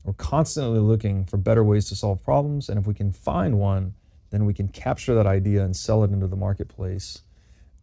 We're 0.02 0.14
constantly 0.14 0.80
looking 0.80 1.24
for 1.24 1.36
better 1.36 1.64
ways 1.64 1.88
to 1.88 1.96
solve 1.96 2.22
problems, 2.22 2.68
and 2.68 2.78
if 2.78 2.86
we 2.86 2.94
can 2.94 3.10
find 3.10 3.58
one, 3.58 3.94
then 4.30 4.44
we 4.44 4.52
can 4.52 4.68
capture 4.68 5.14
that 5.14 5.26
idea 5.26 5.64
and 5.64 5.74
sell 5.74 6.04
it 6.04 6.10
into 6.10 6.26
the 6.26 6.36
marketplace 6.36 7.22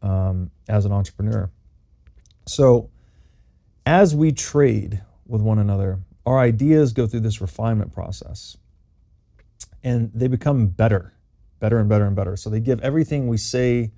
um, 0.02 0.52
as 0.68 0.86
an 0.86 0.92
entrepreneur. 0.92 1.50
So, 2.46 2.90
as 3.86 4.16
we 4.16 4.32
trade 4.32 5.02
with 5.26 5.42
one 5.42 5.60
another, 5.60 6.00
our 6.26 6.40
ideas 6.40 6.94
go 6.94 7.08
through 7.08 7.22
this 7.22 7.42
refinement 7.42 7.92
process 7.94 8.58
and 9.84 10.12
they 10.14 10.28
become 10.28 10.68
better, 10.68 11.14
better 11.60 11.80
and 11.80 11.90
better 11.90 12.06
and 12.06 12.16
better. 12.16 12.36
So, 12.36 12.50
they 12.50 12.60
give 12.60 12.80
everything 12.82 13.28
we 13.28 13.38
say, 13.38 13.92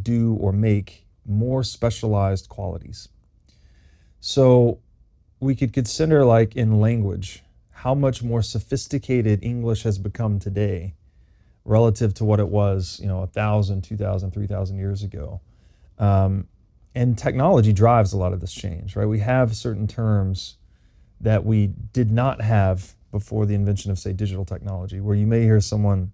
do, 0.00 0.34
or 0.34 0.52
make 0.52 1.06
more 1.24 1.62
specialized 1.62 2.48
qualities. 2.48 3.08
So, 4.20 4.80
we 5.40 5.54
could 5.54 5.72
consider, 5.72 6.24
like 6.24 6.56
in 6.56 6.80
language, 6.80 7.42
how 7.70 7.94
much 7.94 8.22
more 8.22 8.42
sophisticated 8.42 9.44
English 9.44 9.82
has 9.82 9.98
become 9.98 10.38
today 10.38 10.94
relative 11.64 12.14
to 12.14 12.24
what 12.24 12.40
it 12.40 12.48
was, 12.48 12.98
you 13.02 13.06
know, 13.06 13.22
a 13.22 13.26
thousand, 13.26 13.82
two 13.82 13.96
thousand, 13.96 14.30
three 14.30 14.46
thousand 14.46 14.78
years 14.78 15.02
ago. 15.02 15.40
Um, 15.98 16.48
and 16.96 17.16
technology 17.16 17.74
drives 17.74 18.14
a 18.14 18.16
lot 18.16 18.32
of 18.32 18.40
this 18.40 18.52
change, 18.52 18.96
right? 18.96 19.06
We 19.06 19.20
have 19.20 19.54
certain 19.54 19.86
terms 19.86 20.56
that 21.20 21.44
we 21.44 21.68
did 21.92 22.10
not 22.10 22.40
have 22.40 22.94
before 23.12 23.44
the 23.44 23.54
invention 23.54 23.90
of, 23.90 23.98
say, 23.98 24.14
digital 24.14 24.46
technology, 24.46 25.00
where 25.00 25.14
you 25.14 25.26
may 25.26 25.42
hear 25.42 25.60
someone 25.60 26.12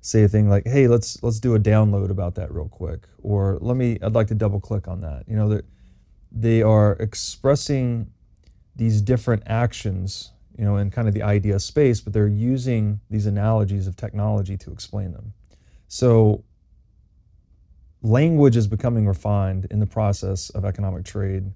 say 0.00 0.24
a 0.24 0.28
thing 0.28 0.48
like, 0.48 0.66
"Hey, 0.66 0.88
let's 0.88 1.22
let's 1.22 1.38
do 1.38 1.54
a 1.54 1.60
download 1.60 2.10
about 2.10 2.34
that 2.34 2.52
real 2.52 2.68
quick," 2.68 3.06
or 3.22 3.58
"Let 3.60 3.76
me, 3.76 3.98
I'd 4.02 4.14
like 4.14 4.26
to 4.28 4.34
double 4.34 4.58
click 4.58 4.88
on 4.88 5.00
that." 5.00 5.28
You 5.28 5.36
know, 5.36 5.60
they 6.32 6.60
are 6.62 6.94
expressing 6.94 8.10
these 8.74 9.02
different 9.02 9.42
actions, 9.46 10.32
you 10.58 10.64
know, 10.64 10.76
in 10.76 10.90
kind 10.90 11.06
of 11.06 11.14
the 11.14 11.22
idea 11.22 11.60
space, 11.60 12.00
but 12.00 12.12
they're 12.12 12.26
using 12.26 13.00
these 13.10 13.26
analogies 13.26 13.86
of 13.86 13.94
technology 13.96 14.56
to 14.56 14.72
explain 14.72 15.12
them. 15.12 15.34
So 15.86 16.44
language 18.02 18.56
is 18.56 18.66
becoming 18.66 19.06
refined 19.06 19.66
in 19.70 19.80
the 19.80 19.86
process 19.86 20.50
of 20.50 20.64
economic 20.64 21.04
trade, 21.04 21.52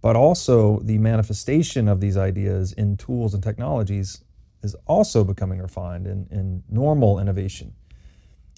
but 0.00 0.16
also 0.16 0.78
the 0.80 0.98
manifestation 0.98 1.88
of 1.88 2.00
these 2.00 2.16
ideas 2.16 2.72
in 2.72 2.96
tools 2.96 3.34
and 3.34 3.42
technologies 3.42 4.22
is 4.62 4.74
also 4.86 5.24
becoming 5.24 5.60
refined 5.60 6.06
in, 6.06 6.26
in 6.30 6.62
normal 6.68 7.18
innovation. 7.18 7.74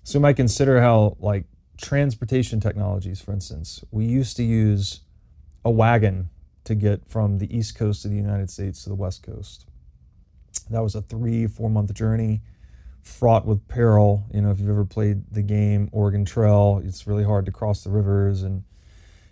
So 0.05 0.19
we 0.19 0.23
might 0.23 0.37
consider 0.37 0.81
how, 0.81 1.17
like, 1.19 1.45
transportation 1.77 2.61
technologies, 2.61 3.21
for 3.21 3.33
instance, 3.33 3.85
we 3.91 4.05
used 4.05 4.37
to 4.37 4.43
use 4.43 5.01
a 5.65 5.71
wagon 5.71 6.31
to 6.65 6.75
get 6.75 7.09
from 7.09 7.39
the 7.39 7.57
East 7.57 7.77
Coast 7.77 8.05
of 8.05 8.11
the 8.11 8.17
United 8.17 8.51
States 8.51 8.85
to 8.85 8.89
the 8.89 8.95
West 8.95 9.23
Coast. 9.23 9.67
That 10.71 10.83
was 10.83 10.95
a 10.95 11.03
three, 11.03 11.47
four 11.47 11.71
month 11.71 11.93
journey 11.95 12.43
fraught 13.07 13.47
with 13.47 13.67
peril. 13.69 14.25
You 14.35 14.43
know, 14.43 14.51
if 14.51 14.59
you've 14.59 14.69
ever 14.69 14.85
played 14.85 15.23
the 15.31 15.43
game 15.43 15.89
Oregon 15.93 16.25
Trail, 16.25 16.83
it's 16.85 17.07
really 17.07 17.25
hard 17.25 17.47
to 17.47 17.53
cross 17.53 17.85
the 17.85 17.91
rivers 17.91 18.43
and 18.43 18.65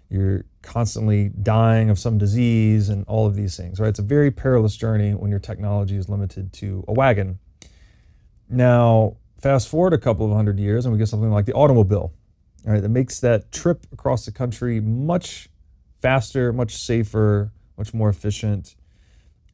you're 0.09 0.45
constantly 0.62 1.31
dying 1.31 1.90
of 1.90 1.99
some 1.99 2.16
disease 2.16 2.88
and 2.88 3.04
all 3.09 3.26
of 3.26 3.35
these 3.35 3.57
things, 3.57 3.81
right? 3.81 3.88
It's 3.88 3.99
a 3.99 4.02
very 4.02 4.31
perilous 4.31 4.76
journey 4.76 5.12
when 5.12 5.31
your 5.31 5.40
technology 5.40 5.97
is 5.97 6.09
limited 6.09 6.52
to 6.54 6.85
a 6.87 6.93
wagon. 6.93 7.38
Now, 8.49 9.16
fast 9.40 9.69
forward 9.69 9.93
a 9.93 9.99
couple 9.99 10.26
of 10.26 10.33
hundred 10.33 10.61
years 10.61 10.87
and 10.87 10.93
we 10.93 10.99
get 10.99 11.09
something 11.09 11.31
like 11.31 11.47
the 11.47 11.54
automobile, 11.54 12.12
right? 12.64 12.81
That 12.81 12.90
makes 12.90 13.19
that 13.21 13.50
trip 13.50 13.87
across 13.93 14.25
the 14.25 14.33
country 14.33 14.81
much 14.81 15.49
faster, 16.00 16.52
much 16.52 16.76
safer, 16.76 17.50
much 17.76 17.93
more 17.93 18.09
efficient. 18.09 18.76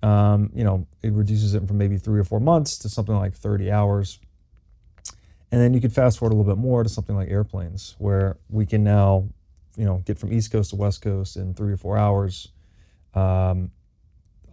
Um, 0.02 0.50
you 0.54 0.64
know, 0.64 0.86
it 1.02 1.12
reduces 1.12 1.54
it 1.54 1.66
from 1.66 1.78
maybe 1.78 1.98
three 1.98 2.18
or 2.18 2.24
four 2.24 2.40
months 2.40 2.78
to 2.78 2.88
something 2.88 3.14
like 3.14 3.34
30 3.34 3.70
hours. 3.70 4.18
And 5.52 5.60
then 5.60 5.74
you 5.74 5.80
could 5.80 5.92
fast 5.92 6.18
forward 6.18 6.32
a 6.32 6.36
little 6.36 6.54
bit 6.54 6.60
more 6.60 6.82
to 6.82 6.88
something 6.88 7.16
like 7.16 7.28
airplanes, 7.28 7.96
where 7.98 8.38
we 8.48 8.66
can 8.66 8.84
now, 8.84 9.28
you 9.76 9.84
know, 9.84 10.02
get 10.06 10.18
from 10.18 10.32
East 10.32 10.52
Coast 10.52 10.70
to 10.70 10.76
West 10.76 11.02
Coast 11.02 11.36
in 11.36 11.54
three 11.54 11.72
or 11.72 11.76
four 11.76 11.98
hours. 11.98 12.48
Um, 13.14 13.72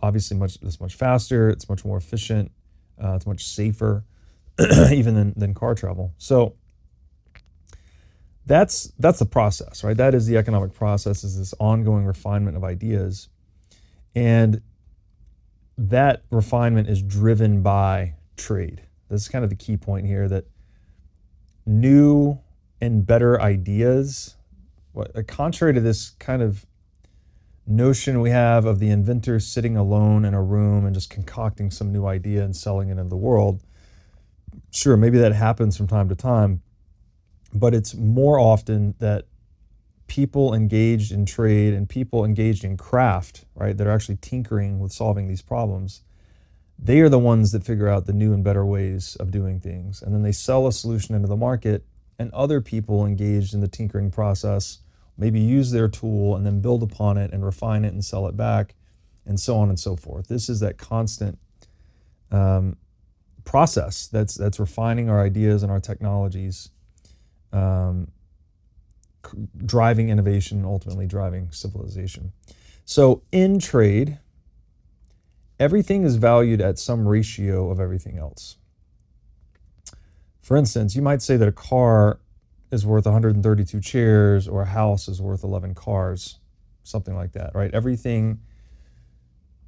obviously, 0.01 0.37
much 0.37 0.57
it's 0.61 0.79
much 0.79 0.95
faster. 0.95 1.49
It's 1.49 1.69
much 1.69 1.85
more 1.85 1.97
efficient. 1.97 2.51
Uh, 3.01 3.13
it's 3.13 3.27
much 3.27 3.45
safer, 3.45 4.03
even 4.91 5.13
than, 5.13 5.33
than 5.37 5.53
car 5.53 5.75
travel. 5.75 6.13
So 6.17 6.55
that's 8.47 8.91
that's 8.97 9.19
the 9.19 9.25
process, 9.25 9.83
right? 9.83 9.95
That 9.95 10.15
is 10.15 10.25
the 10.25 10.37
economic 10.37 10.73
process. 10.73 11.23
Is 11.23 11.37
this 11.37 11.53
ongoing 11.59 12.05
refinement 12.05 12.57
of 12.57 12.63
ideas, 12.63 13.29
and 14.15 14.61
that 15.77 16.23
refinement 16.31 16.89
is 16.89 17.01
driven 17.01 17.61
by 17.61 18.15
trade. 18.35 18.81
This 19.09 19.21
is 19.21 19.27
kind 19.27 19.43
of 19.43 19.49
the 19.49 19.55
key 19.55 19.77
point 19.77 20.05
here 20.07 20.27
that 20.27 20.45
new 21.65 22.39
and 22.81 23.05
better 23.05 23.39
ideas, 23.41 24.35
uh, 24.95 25.21
contrary 25.27 25.73
to 25.73 25.79
this 25.81 26.11
kind 26.11 26.41
of 26.41 26.65
notion 27.65 28.21
we 28.21 28.29
have 28.29 28.65
of 28.65 28.79
the 28.79 28.89
inventor 28.89 29.39
sitting 29.39 29.75
alone 29.75 30.23
in 30.23 30.33
a 30.33 30.41
room 30.41 30.85
and 30.85 30.95
just 30.95 31.09
concocting 31.09 31.69
some 31.69 31.91
new 31.91 32.05
idea 32.05 32.43
and 32.43 32.55
selling 32.55 32.89
it 32.89 32.93
into 32.93 33.09
the 33.09 33.17
world. 33.17 33.61
Sure, 34.71 34.95
maybe 34.95 35.17
that 35.17 35.33
happens 35.33 35.75
from 35.75 35.87
time 35.87 36.07
to 36.09 36.15
time, 36.15 36.61
but 37.53 37.73
it's 37.73 37.93
more 37.93 38.39
often 38.39 38.95
that 38.99 39.25
people 40.07 40.53
engaged 40.53 41.11
in 41.11 41.25
trade 41.25 41.73
and 41.73 41.87
people 41.87 42.25
engaged 42.25 42.63
in 42.63 42.77
craft, 42.77 43.45
right, 43.55 43.77
that 43.77 43.87
are 43.87 43.91
actually 43.91 44.17
tinkering 44.17 44.79
with 44.79 44.91
solving 44.91 45.27
these 45.27 45.41
problems, 45.41 46.01
they 46.79 46.99
are 46.99 47.09
the 47.09 47.19
ones 47.19 47.51
that 47.51 47.63
figure 47.63 47.87
out 47.87 48.05
the 48.05 48.13
new 48.13 48.33
and 48.33 48.43
better 48.43 48.65
ways 48.65 49.15
of 49.17 49.31
doing 49.31 49.59
things. 49.59 50.01
And 50.01 50.13
then 50.13 50.23
they 50.23 50.31
sell 50.31 50.67
a 50.67 50.71
solution 50.71 51.15
into 51.15 51.27
the 51.27 51.35
market, 51.35 51.85
and 52.19 52.31
other 52.33 52.61
people 52.61 53.05
engaged 53.05 53.53
in 53.53 53.61
the 53.61 53.67
tinkering 53.67 54.11
process 54.11 54.79
maybe 55.17 55.39
use 55.39 55.71
their 55.71 55.87
tool 55.87 56.35
and 56.35 56.45
then 56.45 56.61
build 56.61 56.83
upon 56.83 57.17
it 57.17 57.33
and 57.33 57.43
refine 57.43 57.83
it 57.83 57.93
and 57.93 58.05
sell 58.05 58.27
it 58.27 58.37
back, 58.37 58.75
and 59.25 59.39
so 59.39 59.57
on 59.57 59.69
and 59.69 59.79
so 59.79 59.95
forth. 59.95 60.27
This 60.27 60.47
is 60.47 60.59
that 60.59 60.77
constant 60.77 61.39
um, 62.31 62.77
process 63.43 64.07
that's 64.07 64.35
that's 64.35 64.59
refining 64.59 65.09
our 65.09 65.21
ideas 65.21 65.63
and 65.63 65.71
our 65.71 65.79
technologies 65.79 66.69
um, 67.51 68.11
driving 69.65 70.09
innovation 70.09 70.57
and 70.57 70.65
ultimately 70.65 71.07
driving 71.07 71.51
civilization. 71.51 72.31
So, 72.85 73.23
in 73.31 73.59
trade, 73.59 74.19
everything 75.59 76.03
is 76.03 76.15
valued 76.15 76.61
at 76.61 76.79
some 76.79 77.07
ratio 77.07 77.69
of 77.69 77.79
everything 77.79 78.17
else. 78.17 78.57
For 80.41 80.55
instance, 80.55 80.95
you 80.95 81.01
might 81.01 81.21
say 81.21 81.35
that 81.35 81.47
a 81.47 81.51
car 81.51 82.19
is 82.71 82.85
worth 82.85 83.05
132 83.05 83.81
chairs 83.81 84.47
or 84.47 84.61
a 84.61 84.65
house 84.65 85.07
is 85.07 85.21
worth 85.21 85.43
11 85.43 85.75
cars, 85.75 86.39
something 86.83 87.15
like 87.15 87.33
that, 87.33 87.51
right? 87.53 87.73
Everything 87.73 88.39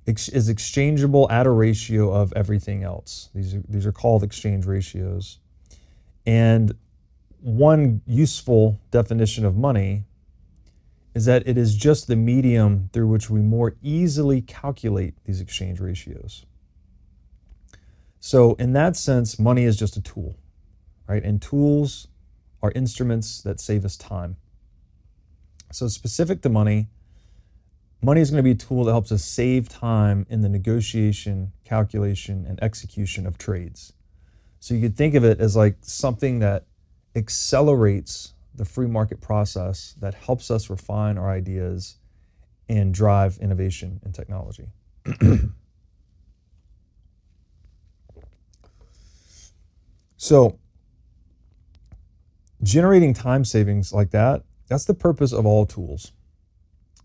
is 0.06 0.50
exchangeable 0.50 1.30
at 1.30 1.46
a 1.46 1.52
ratio 1.52 2.12
of 2.12 2.34
everything 2.36 2.84
else. 2.84 3.30
These 3.36 3.56
are, 3.56 3.64
these 3.68 3.86
are 3.86 3.92
called 3.92 4.24
exchange 4.24 4.66
ratios. 4.66 5.40
And 6.26 6.74
one 7.42 8.02
useful 8.06 8.80
definition 8.92 9.46
of 9.46 9.56
money 9.56 10.04
is 11.16 11.26
that 11.26 11.48
it 11.48 11.58
is 11.58 11.76
just 11.76 12.08
the 12.08 12.16
medium 12.16 12.90
through 12.94 13.08
which 13.08 13.30
we 13.30 13.42
more 13.42 13.76
easily 13.82 14.42
calculate 14.42 15.16
these 15.26 15.42
exchange 15.42 15.80
ratios. 15.80 16.46
So, 18.20 18.54
in 18.56 18.74
that 18.74 18.96
sense, 18.96 19.40
money 19.40 19.64
is 19.64 19.78
just 19.78 19.96
a 19.96 20.02
tool, 20.02 20.36
right? 21.08 21.24
And 21.24 21.42
tools 21.42 22.08
are 22.62 22.72
instruments 22.76 23.42
that 23.42 23.60
save 23.60 23.86
us 23.86 23.96
time. 23.96 24.36
So, 25.72 25.88
specific 25.88 26.42
to 26.42 26.50
money, 26.50 26.88
money 28.02 28.22
is 28.22 28.30
going 28.30 28.40
to 28.40 28.44
be 28.44 28.52
a 28.52 28.56
tool 28.56 28.84
that 28.86 28.92
helps 28.92 29.12
us 29.12 29.24
save 29.24 29.70
time 29.70 30.26
in 30.30 30.42
the 30.42 30.50
negotiation, 30.50 31.54
calculation, 31.64 32.46
and 32.48 32.62
execution 32.62 33.26
of 33.26 33.38
trades. 33.38 33.94
So, 34.60 34.74
you 34.74 34.82
could 34.82 34.98
think 34.98 35.16
of 35.16 35.24
it 35.24 35.40
as 35.40 35.56
like 35.56 35.78
something 35.82 36.40
that 36.40 36.66
accelerates 37.20 38.34
the 38.56 38.66
free 38.66 38.88
market 38.88 39.22
process 39.22 39.94
that 40.00 40.16
helps 40.16 40.50
us 40.50 40.70
refine 40.70 41.18
our 41.18 41.30
ideas 41.30 41.98
and 42.68 42.94
drive 42.94 43.38
innovation 43.38 44.00
in 44.04 44.12
technology. 44.12 44.70
so, 50.18 50.58
generating 52.64 53.14
time 53.14 53.46
savings 53.46 53.94
like 53.94 54.12
that, 54.12 54.44
that's 54.68 54.86
the 54.86 54.94
purpose 54.94 55.32
of 55.34 55.46
all 55.46 55.66
tools. 55.66 56.12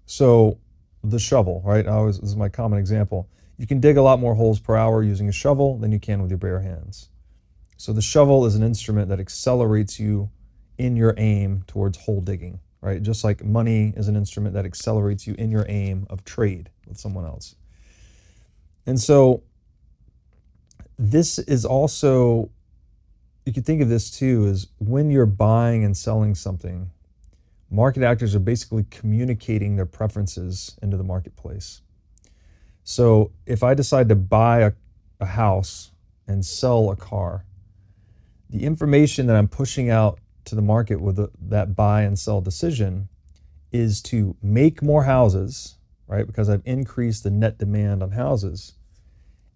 So, 0.06 0.58
the 1.02 1.18
shovel, 1.18 1.62
right? 1.64 1.86
I 1.86 1.92
always, 1.92 2.18
this 2.18 2.30
is 2.30 2.36
my 2.36 2.48
common 2.48 2.78
example. 2.78 3.28
You 3.56 3.66
can 3.66 3.80
dig 3.80 3.96
a 3.96 4.02
lot 4.02 4.18
more 4.18 4.34
holes 4.34 4.58
per 4.58 4.76
hour 4.76 5.02
using 5.02 5.28
a 5.28 5.32
shovel 5.32 5.78
than 5.78 5.92
you 5.92 6.00
can 6.00 6.20
with 6.20 6.30
your 6.30 6.38
bare 6.38 6.60
hands. 6.60 7.10
So 7.76 7.92
the 7.92 8.02
shovel 8.02 8.46
is 8.46 8.54
an 8.54 8.62
instrument 8.62 9.08
that 9.08 9.20
accelerates 9.20 9.98
you 9.98 10.30
in 10.78 10.96
your 10.96 11.14
aim 11.16 11.64
towards 11.66 11.98
hole 11.98 12.20
digging, 12.20 12.60
right? 12.80 13.02
Just 13.02 13.24
like 13.24 13.44
money 13.44 13.92
is 13.96 14.08
an 14.08 14.16
instrument 14.16 14.54
that 14.54 14.64
accelerates 14.64 15.26
you 15.26 15.34
in 15.38 15.50
your 15.50 15.66
aim 15.68 16.06
of 16.10 16.24
trade 16.24 16.70
with 16.86 16.98
someone 16.98 17.24
else. 17.24 17.56
And 18.86 19.00
so 19.00 19.42
this 20.98 21.38
is 21.38 21.64
also 21.64 22.50
you 23.44 23.52
could 23.52 23.66
think 23.66 23.82
of 23.82 23.88
this 23.88 24.10
too 24.10 24.46
as 24.46 24.68
when 24.78 25.10
you're 25.10 25.26
buying 25.26 25.84
and 25.84 25.96
selling 25.96 26.34
something, 26.34 26.90
market 27.70 28.02
actors 28.02 28.34
are 28.34 28.40
basically 28.40 28.84
communicating 28.90 29.76
their 29.76 29.86
preferences 29.86 30.76
into 30.80 30.96
the 30.96 31.04
marketplace. 31.04 31.82
So 32.84 33.32
if 33.46 33.62
I 33.62 33.74
decide 33.74 34.08
to 34.10 34.14
buy 34.14 34.60
a, 34.60 34.72
a 35.20 35.26
house 35.26 35.90
and 36.26 36.44
sell 36.44 36.90
a 36.90 36.96
car, 36.96 37.44
the 38.54 38.64
information 38.64 39.26
that 39.26 39.34
I'm 39.34 39.48
pushing 39.48 39.90
out 39.90 40.20
to 40.44 40.54
the 40.54 40.62
market 40.62 41.00
with 41.00 41.16
the, 41.16 41.28
that 41.40 41.74
buy 41.74 42.02
and 42.02 42.16
sell 42.16 42.40
decision 42.40 43.08
is 43.72 44.00
to 44.02 44.36
make 44.40 44.80
more 44.80 45.02
houses, 45.02 45.76
right? 46.06 46.24
Because 46.24 46.48
I've 46.48 46.62
increased 46.64 47.24
the 47.24 47.32
net 47.32 47.58
demand 47.58 48.00
on 48.00 48.12
houses 48.12 48.74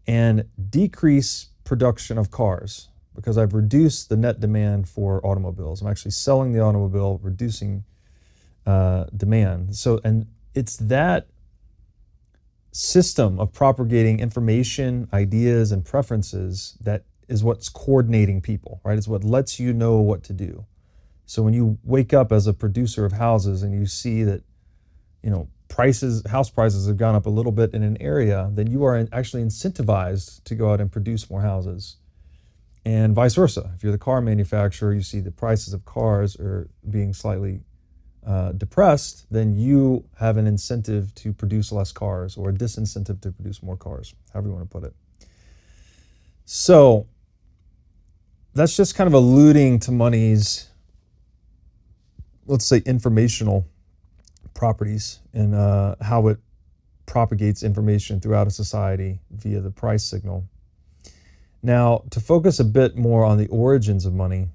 and 0.09 0.47
decrease 0.69 1.51
production 1.63 2.19
of 2.19 2.33
cars 2.33 2.89
because 3.15 3.39
I've 3.39 3.55
reduced 3.55 4.09
the 4.09 4.17
net 4.17 4.41
demand 4.41 4.89
for 4.89 5.25
automobiles. 5.25 5.81
I'm 5.81 5.87
actually 5.87 6.11
selling 6.11 6.53
the 6.53 6.61
automobile, 6.61 7.21
reducing 7.23 7.85
uh, 8.67 9.05
demand. 9.17 9.77
So, 9.77 10.01
and 10.03 10.27
it's 10.55 10.77
that 10.77 11.29
system 12.73 13.39
of 13.39 13.53
propagating 13.53 14.19
information, 14.19 15.09
ideas, 15.13 15.71
and 15.71 15.85
preferences 15.85 16.77
that 16.81 17.05
is 17.29 17.45
what's 17.45 17.69
coordinating 17.69 18.41
people, 18.41 18.81
right? 18.85 18.97
It's 18.97 19.09
what 19.09 19.23
lets 19.23 19.61
you 19.61 19.73
know 19.73 19.97
what 19.99 20.23
to 20.25 20.33
do. 20.33 20.65
So 21.27 21.43
when 21.43 21.53
you 21.53 21.79
wake 21.85 22.15
up 22.15 22.33
as 22.33 22.47
a 22.47 22.55
producer 22.55 23.05
of 23.05 23.13
houses 23.13 23.63
and 23.63 23.75
you 23.75 23.87
see 23.87 24.25
that, 24.25 24.43
you 25.23 25.31
know, 25.31 25.49
prices, 25.69 26.27
house 26.31 26.49
prices 26.49 26.87
have 26.89 26.97
gone 26.97 27.15
up 27.15 27.27
a 27.27 27.31
little 27.31 27.53
bit 27.53 27.75
in 27.75 27.83
an 27.83 28.01
area, 28.01 28.51
then 28.55 28.67
you 28.67 28.85
are 28.85 29.07
actually 29.13 29.43
incentivized 29.43 30.43
to 30.45 30.55
go 30.55 30.73
out 30.73 30.81
and 30.81 30.91
produce 30.91 31.29
more 31.29 31.43
houses. 31.43 31.97
And 32.85 33.15
vice 33.15 33.35
versa. 33.35 33.73
If 33.77 33.83
you're 33.83 33.93
the 33.93 33.99
car 33.99 34.23
manufacturer, 34.23 34.95
you 34.95 35.03
see 35.03 35.21
the 35.21 35.31
prices 35.31 35.75
of 35.75 35.85
cars 35.85 36.37
are 36.37 36.71
being 36.89 37.13
slightly 37.13 37.61
uh, 38.27 38.53
depressed, 38.53 39.27
then 39.31 39.55
you 39.55 40.05
have 40.19 40.39
an 40.39 40.47
incentive 40.47 41.15
to 41.17 41.33
produce 41.33 41.73
less 41.73 41.93
cars 41.93 42.37
or 42.37 42.51
a 42.51 42.53
disincentive 42.53 43.21
to 43.21 43.33
produce 43.33 43.63
more 43.63 43.77
cars, 43.77 44.15
however 44.33 44.49
you 44.49 44.55
want 44.55 44.71
to 44.71 44.79
put 44.79 44.85
it. 44.85 44.95
So 46.45 47.07
that's 48.59 48.77
just 48.77 48.95
kind 48.95 49.07
of 49.07 49.15
alluding 49.15 49.79
to 49.81 49.93
money's, 49.93 50.69
let's 52.47 52.65
say, 52.65 52.83
informational 52.85 53.67
properties 54.55 55.21
and 55.33 55.55
uh, 55.55 55.95
how 56.01 56.27
it 56.29 56.39
propagates 57.07 57.63
information 57.63 58.21
throughout 58.21 58.47
a 58.47 58.51
society 58.51 59.21
via 59.31 59.61
the 59.61 59.71
price 59.71 60.05
signal. 60.05 60.45
Now, 61.63 62.05
to 62.11 62.21
focus 62.21 62.59
a 62.59 62.65
bit 62.65 62.97
more 62.97 63.25
on 63.25 63.39
the 63.39 63.47
origins 63.49 64.05
of 64.05 64.13
money, 64.13 64.49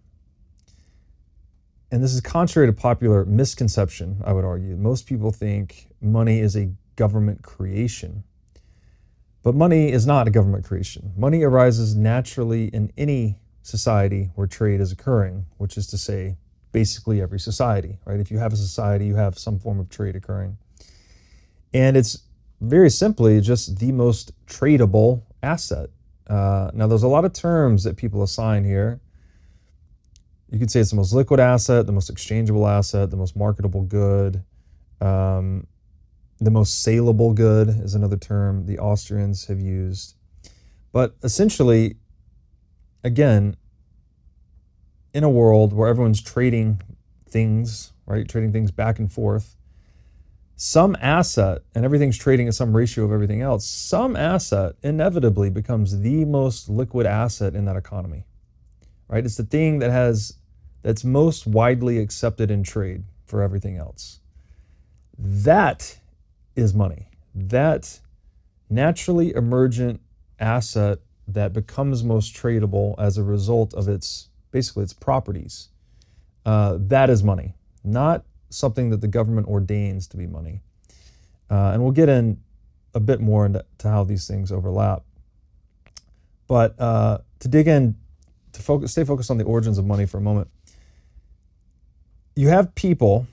and 1.92 2.04
this 2.04 2.14
is 2.14 2.22
contrary 2.22 2.68
to 2.68 2.74
popular 2.74 3.24
misconception, 3.24 4.22
I 4.26 4.34
would 4.34 4.44
argue. 4.44 4.76
Most 4.76 5.06
people 5.06 5.32
think 5.32 5.88
money 6.02 6.40
is 6.40 6.56
a 6.56 6.72
government 6.96 7.44
creation. 7.44 8.24
But 9.44 9.56
money 9.56 9.92
is 9.92 10.06
not 10.06 10.28
a 10.28 10.32
government 10.32 10.66
creation. 10.66 11.14
Money 11.18 11.44
arises 11.44 11.96
naturally 11.96 12.68
in 12.68 12.92
any 12.98 13.38
society 13.64 14.30
where 14.36 14.46
trade 14.46 14.80
is 14.80 14.92
occurring, 14.92 15.46
which 15.58 15.78
is 15.78 15.88
to 15.88 15.98
say, 15.98 16.38
basically 16.72 17.22
every 17.22 17.40
society, 17.40 17.98
right? 18.06 18.20
If 18.20 18.30
you 18.30 18.40
have 18.40 18.52
a 18.52 18.58
society, 18.58 19.06
you 19.06 19.16
have 19.16 19.38
some 19.40 19.60
form 19.60 19.80
of 19.80 19.90
trade 19.90 20.16
occurring. 20.16 20.58
And 21.74 21.96
it's 21.96 22.20
very 22.62 22.90
simply 22.90 23.42
just 23.42 23.80
the 23.80 23.92
most 23.92 24.32
tradable 24.46 25.24
asset. 25.42 25.90
Uh, 26.28 26.72
now, 26.74 26.88
there's 26.88 27.04
a 27.04 27.08
lot 27.08 27.26
of 27.26 27.34
terms 27.34 27.84
that 27.84 27.98
people 27.98 28.24
assign 28.24 28.64
here. 28.64 29.00
You 30.50 30.60
could 30.60 30.72
say 30.72 30.80
it's 30.80 30.92
the 30.92 30.96
most 30.96 31.14
liquid 31.14 31.40
asset, 31.40 31.86
the 31.86 31.92
most 31.92 32.10
exchangeable 32.10 32.68
asset, 32.68 33.10
the 33.10 33.18
most 33.18 33.36
marketable 33.36 33.82
good. 33.82 34.44
Um, 35.02 35.68
the 36.40 36.52
most 36.52 36.84
saleable 36.84 37.34
good 37.34 37.70
is 37.70 37.96
another 37.96 38.18
term 38.18 38.66
the 38.66 38.80
Austrians 38.80 39.46
have 39.46 39.60
used. 39.60 40.16
But 40.92 41.16
essentially, 41.24 41.98
again, 43.04 43.56
in 45.14 45.24
a 45.24 45.30
world 45.30 45.74
where 45.74 45.90
everyone's 45.90 46.22
trading 46.22 46.82
things, 47.30 47.94
right, 48.06 48.28
trading 48.28 48.52
things 48.52 48.72
back 48.72 49.00
and 49.00 49.12
forth, 49.12 49.56
some 50.56 50.96
asset, 51.02 51.62
and 51.76 51.84
everything's 51.84 52.18
trading 52.18 52.48
at 52.48 52.54
some 52.54 52.76
ratio 52.76 53.04
of 53.04 53.12
everything 53.12 53.42
else, 53.42 53.66
some 53.66 54.16
asset 54.16 54.76
inevitably 54.82 55.50
becomes 55.50 56.00
the 56.00 56.26
most 56.26 56.70
liquid 56.70 57.06
asset 57.06 57.56
in 57.56 57.66
that 57.66 57.76
economy, 57.76 58.26
right? 59.08 59.26
It's 59.26 59.38
the 59.38 59.44
thing 59.44 59.80
that 59.80 59.92
has 59.92 60.38
that's 60.84 61.04
most 61.04 61.48
widely 61.48 61.98
accepted 61.98 62.52
in 62.52 62.62
trade 62.64 63.04
for 63.26 63.42
everything 63.42 63.78
else. 63.78 64.20
That 65.18 66.00
is 66.56 66.74
money. 66.74 67.08
That 67.34 68.00
naturally 68.70 69.34
emergent 69.34 70.02
asset 70.40 71.00
that 71.28 71.54
becomes 71.54 72.04
most 72.04 72.36
tradable 72.36 72.96
as 73.00 73.18
a 73.18 73.24
result 73.24 73.74
of 73.74 73.88
its 73.88 74.30
basically 74.52 74.84
its 74.84 74.94
properties. 74.94 75.70
Uh, 76.46 76.78
that 76.80 77.10
is 77.10 77.24
money, 77.24 77.56
not 77.84 78.26
something 78.50 78.90
that 78.90 79.02
the 79.02 79.08
government 79.08 79.48
ordains 79.48 80.08
to 80.08 80.18
be 80.18 80.28
money. 80.28 80.62
Uh, 81.50 81.72
and 81.74 81.82
we'll 81.82 81.92
get 81.92 82.10
in 82.10 82.40
a 82.94 83.00
bit 83.00 83.20
more 83.20 83.46
into 83.46 83.64
how 83.82 84.04
these 84.04 84.28
things 84.28 84.52
overlap. 84.52 85.04
But 86.48 86.80
uh, 86.80 87.20
to 87.40 87.48
dig 87.48 87.68
in, 87.68 87.96
to 88.52 88.62
focus, 88.62 88.92
stay 88.92 89.04
focused 89.04 89.32
on 89.32 89.38
the 89.38 89.46
origins 89.46 89.78
of 89.78 89.86
money 89.86 90.06
for 90.06 90.18
a 90.18 90.22
moment 90.22 90.50
you 92.36 92.48
have 92.50 92.74
people 92.76 93.28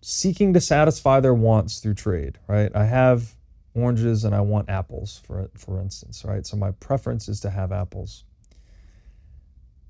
seeking 0.00 0.54
to 0.54 0.60
satisfy 0.60 1.20
their 1.20 1.34
wants 1.34 1.80
through 1.80 1.94
trade, 1.94 2.38
right? 2.46 2.70
I 2.74 2.84
have 2.84 3.34
oranges 3.78 4.24
and 4.24 4.34
I 4.34 4.40
want 4.40 4.68
apples, 4.68 5.20
for, 5.24 5.50
for 5.56 5.80
instance, 5.80 6.24
right? 6.24 6.46
So 6.46 6.56
my 6.56 6.72
preference 6.72 7.28
is 7.28 7.40
to 7.40 7.50
have 7.50 7.72
apples. 7.72 8.24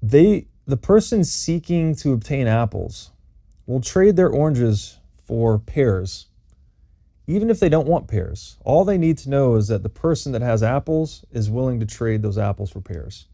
They, 0.03 0.47
the 0.67 0.77
person 0.77 1.25
seeking 1.25 1.95
to 1.97 2.13
obtain 2.13 2.47
apples 2.47 3.11
will 3.67 3.81
trade 3.81 4.17
their 4.17 4.31
oranges 4.31 4.99
for 5.25 5.59
pears, 5.59 6.27
even 7.27 7.51
if 7.51 7.61
they 7.61 7.69
don't 7.69 7.89
want 7.89 8.09
pears. 8.09 8.57
All 8.65 8.85
they 8.85 8.99
need 8.99 9.19
to 9.19 9.31
know 9.31 9.57
is 9.57 9.69
that 9.69 9.83
the 9.83 9.89
person 9.89 10.33
that 10.33 10.43
has 10.43 10.63
apples 10.63 11.25
is 11.31 11.51
willing 11.51 11.81
to 11.81 11.87
trade 11.87 12.23
those 12.23 12.39
apples 12.39 12.71
for 12.71 12.81
pears. 12.81 13.27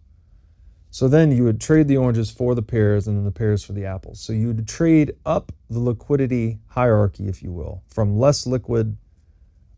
So 0.90 1.08
then 1.08 1.32
you 1.32 1.42
would 1.42 1.60
trade 1.60 1.88
the 1.88 1.96
oranges 1.96 2.30
for 2.30 2.54
the 2.54 2.62
pears 2.62 3.08
and 3.08 3.16
then 3.16 3.24
the 3.24 3.32
pears 3.32 3.64
for 3.64 3.72
the 3.72 3.84
apples. 3.84 4.20
So 4.20 4.32
you 4.32 4.46
would 4.46 4.68
trade 4.68 5.16
up 5.26 5.50
the 5.68 5.80
liquidity 5.80 6.60
hierarchy, 6.68 7.26
if 7.26 7.42
you 7.42 7.50
will, 7.50 7.82
from 7.88 8.16
less 8.16 8.46
liquid, 8.46 8.96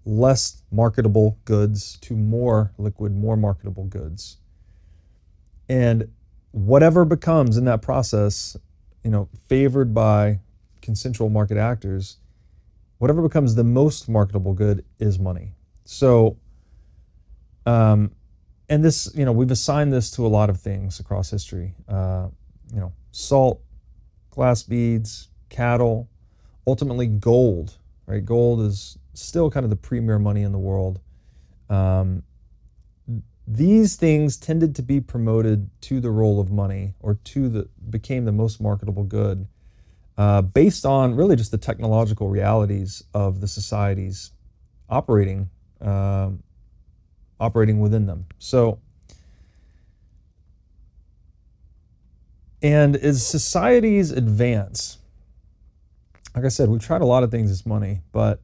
less 0.06 0.62
marketable 0.70 1.36
goods 1.44 1.98
to 1.98 2.16
more 2.16 2.72
liquid, 2.78 3.14
more 3.14 3.36
marketable 3.36 3.84
goods. 3.84 4.38
And 5.68 6.10
whatever 6.52 7.04
becomes 7.04 7.56
in 7.56 7.64
that 7.64 7.82
process, 7.82 8.56
you 9.02 9.10
know, 9.10 9.28
favored 9.48 9.92
by 9.92 10.40
consensual 10.80 11.28
market 11.28 11.58
actors, 11.58 12.18
whatever 12.98 13.20
becomes 13.20 13.56
the 13.56 13.64
most 13.64 14.08
marketable 14.08 14.54
good 14.54 14.84
is 15.00 15.18
money. 15.18 15.52
So, 15.84 16.36
um, 17.66 18.12
and 18.68 18.84
this, 18.84 19.12
you 19.14 19.24
know, 19.24 19.32
we've 19.32 19.50
assigned 19.50 19.92
this 19.92 20.12
to 20.12 20.26
a 20.26 20.28
lot 20.28 20.50
of 20.50 20.60
things 20.60 21.00
across 21.00 21.30
history. 21.30 21.74
Uh, 21.88 22.28
you 22.72 22.78
know, 22.78 22.92
salt, 23.10 23.60
glass 24.30 24.62
beads, 24.62 25.28
cattle, 25.48 26.08
ultimately 26.64 27.08
gold. 27.08 27.74
Right, 28.06 28.24
gold 28.24 28.60
is 28.60 28.98
still 29.18 29.50
kind 29.50 29.64
of 29.64 29.70
the 29.70 29.76
premier 29.76 30.18
money 30.18 30.42
in 30.42 30.52
the 30.52 30.58
world. 30.58 31.00
Um, 31.68 32.22
these 33.46 33.96
things 33.96 34.36
tended 34.36 34.74
to 34.76 34.82
be 34.82 35.00
promoted 35.00 35.70
to 35.82 36.00
the 36.00 36.10
role 36.10 36.40
of 36.40 36.50
money 36.50 36.94
or 37.00 37.14
to 37.14 37.48
the 37.48 37.68
became 37.90 38.24
the 38.24 38.32
most 38.32 38.60
marketable 38.60 39.04
good 39.04 39.46
uh, 40.18 40.42
based 40.42 40.84
on 40.84 41.14
really 41.14 41.36
just 41.36 41.50
the 41.50 41.58
technological 41.58 42.28
realities 42.28 43.04
of 43.14 43.40
the 43.40 43.46
societies 43.46 44.32
operating 44.88 45.48
um, 45.80 46.42
operating 47.38 47.80
within 47.80 48.06
them. 48.06 48.26
So, 48.38 48.80
and 52.62 52.96
as 52.96 53.26
societies 53.26 54.10
advance, 54.10 54.98
like 56.34 56.44
I 56.44 56.48
said, 56.48 56.68
we've 56.68 56.84
tried 56.84 57.02
a 57.02 57.06
lot 57.06 57.22
of 57.22 57.30
things 57.30 57.50
as 57.50 57.66
money, 57.66 58.00
but 58.10 58.40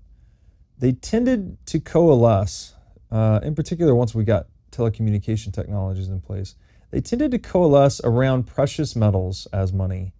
they 0.82 0.90
tended 0.90 1.64
to 1.64 1.78
coalesce, 1.78 2.74
uh, 3.12 3.38
in 3.44 3.54
particular, 3.54 3.94
once 3.94 4.16
we 4.16 4.24
got 4.24 4.48
telecommunication 4.72 5.52
technologies 5.52 6.08
in 6.08 6.20
place, 6.20 6.56
they 6.90 7.00
tended 7.00 7.30
to 7.30 7.38
coalesce 7.38 8.00
around 8.02 8.48
precious 8.48 8.96
metals 8.96 9.46
as 9.52 9.72
money 9.72 10.12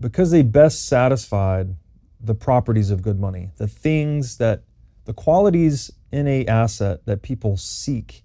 because 0.00 0.32
they 0.32 0.42
best 0.42 0.88
satisfied 0.88 1.76
the 2.20 2.34
properties 2.34 2.90
of 2.90 3.00
good 3.00 3.20
money, 3.20 3.50
the 3.58 3.68
things 3.68 4.38
that 4.38 4.64
the 5.04 5.12
qualities 5.12 5.92
in 6.10 6.26
a 6.26 6.44
asset 6.46 7.06
that 7.06 7.22
people 7.22 7.56
seek 7.56 8.24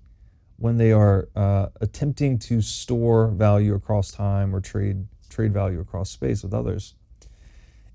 when 0.57 0.77
they 0.77 0.91
are 0.91 1.29
uh, 1.35 1.67
attempting 1.79 2.39
to 2.39 2.63
store 2.63 3.27
value 3.27 3.75
across 3.75 4.11
time 4.11 4.55
or 4.55 4.61
trade 4.61 5.05
trade 5.29 5.53
value 5.53 5.79
across 5.79 6.09
space 6.09 6.41
with 6.41 6.55
others. 6.55 6.95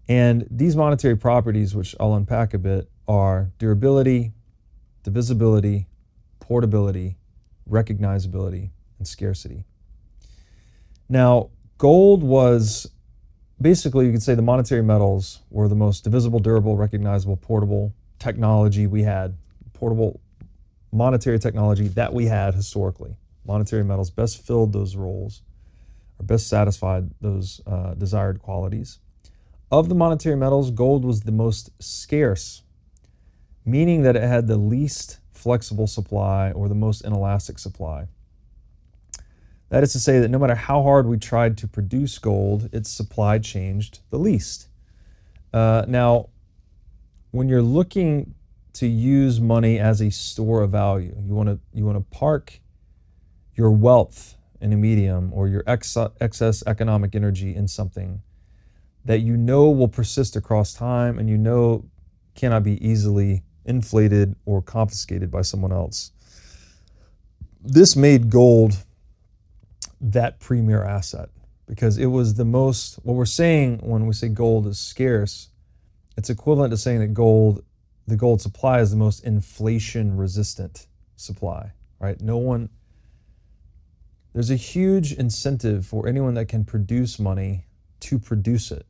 And 0.09 0.47
these 0.53 0.77
monetary 0.77 1.17
properties, 1.17 1.75
which 1.75 1.97
I'll 1.99 2.15
unpack 2.15 2.55
a 2.55 2.59
bit, 2.59 2.89
are 3.09 3.53
durability, 3.59 4.33
divisibility, 5.03 5.87
portability, 6.41 7.17
recognizability, 7.69 8.71
and 8.99 9.07
scarcity. 9.07 9.65
Now, 11.09 11.51
gold 11.79 12.23
was 12.23 12.91
basically, 13.61 14.07
you 14.07 14.13
could 14.13 14.23
say 14.23 14.35
the 14.35 14.43
monetary 14.43 14.83
metals 14.83 15.41
were 15.51 15.69
the 15.69 15.75
most 15.75 16.05
divisible, 16.05 16.39
durable, 16.39 16.77
recognizable, 16.77 17.37
portable 17.37 17.95
technology 18.19 18.87
we 18.87 19.03
had, 19.03 19.37
portable 19.73 20.21
monetary 20.93 21.39
technology 21.39 21.89
that 21.89 22.13
we 22.13 22.27
had 22.27 22.55
historically. 22.55 23.17
Monetary 23.45 23.85
metals 23.85 24.11
best 24.11 24.45
filled 24.45 24.73
those 24.73 24.97
roles 24.97 25.43
or 26.19 26.25
best 26.25 26.49
satisfied 26.49 27.11
those 27.21 27.61
uh, 27.67 27.95
desired 27.95 28.41
qualities. 28.41 28.99
Of 29.71 29.89
the 29.89 29.95
monetary 29.95 30.37
metals, 30.37 30.71
gold 30.71 31.05
was 31.05 31.23
the 31.23 31.33
most 31.33 31.71
scarce, 31.83 32.63
meaning 33.67 34.03
that 34.03 34.17
it 34.17 34.23
had 34.23 34.47
the 34.47 34.57
least 34.57 35.19
flexible 35.33 35.87
supply 35.87 36.53
or 36.53 36.69
the 36.69 36.75
most 36.75 37.03
inelastic 37.03 37.59
supply. 37.59 38.07
That 39.69 39.83
is 39.83 39.93
to 39.93 40.01
say, 40.01 40.21
that 40.21 40.29
no 40.29 40.39
matter 40.39 40.55
how 40.55 40.83
hard 40.83 41.07
we 41.07 41.19
tried 41.19 41.59
to 41.59 41.69
produce 41.69 42.19
gold, 42.19 42.69
its 42.73 42.89
supply 42.89 43.39
changed 43.41 43.99
the 44.11 44.19
least. 44.19 44.69
Uh, 45.53 45.85
now, 45.89 46.29
when 47.33 47.49
you're 47.49 47.63
looking 47.63 48.35
to 48.75 48.87
use 48.87 49.41
money 49.41 49.79
as 49.79 50.01
a 50.01 50.11
store 50.11 50.63
of 50.63 50.71
value, 50.71 51.17
you 51.25 51.35
want 51.35 51.49
to 51.49 51.59
you 51.73 51.85
want 51.85 51.99
to 51.99 52.17
park 52.17 52.61
your 53.55 53.71
wealth 53.71 54.37
in 54.61 54.73
a 54.73 54.77
medium 54.77 55.33
or 55.33 55.49
your 55.49 55.65
ex- 55.67 55.97
excess 56.21 56.63
economic 56.67 57.15
energy 57.15 57.55
in 57.55 57.67
something 57.67 58.23
that 59.05 59.21
you 59.21 59.37
know 59.37 59.71
will 59.71 59.89
persist 59.89 60.37
across 60.37 60.75
time 60.75 61.19
and 61.19 61.29
you 61.29 61.39
know 61.39 61.85
cannot 62.35 62.63
be 62.63 62.87
easily 62.87 63.43
inflated 63.67 64.35
or 64.47 64.63
confiscated 64.63 65.31
by 65.31 65.43
someone 65.43 65.73
else. 65.73 66.13
This 67.63 67.97
made 67.97 68.31
gold 68.31 68.77
that 70.01 70.41
premier 70.41 70.85
asset 70.85 71.29
because 71.67 71.99
it 71.99 72.07
was 72.07 72.35
the 72.35 72.45
most, 72.45 72.97
what 73.03 73.15
we're 73.15 73.27
saying 73.27 73.79
when 73.83 74.07
we 74.07 74.15
say 74.15 74.29
gold 74.29 74.67
is 74.67 74.79
scarce, 74.79 75.49
it's 76.17 76.31
equivalent 76.31 76.71
to 76.71 76.77
saying 76.77 77.01
that 77.01 77.13
gold, 77.13 77.65
the 78.07 78.17
gold 78.17 78.41
supply 78.41 78.81
is 78.81 78.91
the 78.91 78.97
most 78.97 79.25
inflation 79.25 80.17
resistant 80.17 80.87
supply, 81.17 81.73
right? 81.99 82.21
No 82.21 82.37
one, 82.37 82.71
there's 84.33 84.51
a 84.51 84.57
huge 84.57 85.13
incentive 85.13 85.85
for 85.85 86.07
anyone 86.07 86.35
that 86.35 86.47
can 86.47 86.65
produce 86.65 87.19
money 87.19 87.67
to 88.01 88.19
produce 88.19 88.71
it. 88.71 88.87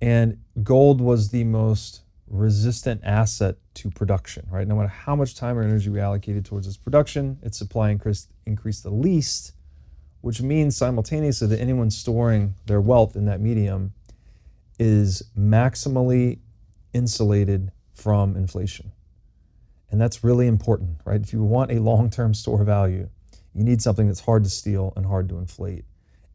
And 0.00 0.38
gold 0.62 1.00
was 1.00 1.30
the 1.30 1.44
most 1.44 2.02
resistant 2.30 3.00
asset 3.04 3.56
to 3.74 3.90
production, 3.90 4.46
right? 4.50 4.66
No 4.66 4.76
matter 4.76 4.88
how 4.88 5.16
much 5.16 5.34
time 5.34 5.58
or 5.58 5.62
energy 5.62 5.90
we 5.90 6.00
allocated 6.00 6.44
towards 6.44 6.66
its 6.66 6.76
production, 6.76 7.38
its 7.42 7.58
supply 7.58 7.90
increased, 7.90 8.30
increased 8.46 8.82
the 8.82 8.90
least 8.90 9.52
which 10.20 10.42
means 10.42 10.76
simultaneously 10.76 11.46
that 11.48 11.60
anyone 11.60 11.90
storing 11.90 12.54
their 12.66 12.80
wealth 12.80 13.16
in 13.16 13.24
that 13.26 13.40
medium 13.40 13.92
is 14.78 15.22
maximally 15.38 16.38
insulated 16.92 17.70
from 17.92 18.36
inflation. 18.36 18.92
And 19.90 20.00
that's 20.00 20.22
really 20.22 20.46
important, 20.46 20.98
right? 21.04 21.20
If 21.20 21.32
you 21.32 21.42
want 21.42 21.70
a 21.70 21.80
long 21.80 22.10
term 22.10 22.34
store 22.34 22.64
value, 22.64 23.08
you 23.54 23.64
need 23.64 23.80
something 23.80 24.06
that's 24.06 24.20
hard 24.20 24.44
to 24.44 24.50
steal 24.50 24.92
and 24.96 25.06
hard 25.06 25.28
to 25.30 25.38
inflate. 25.38 25.84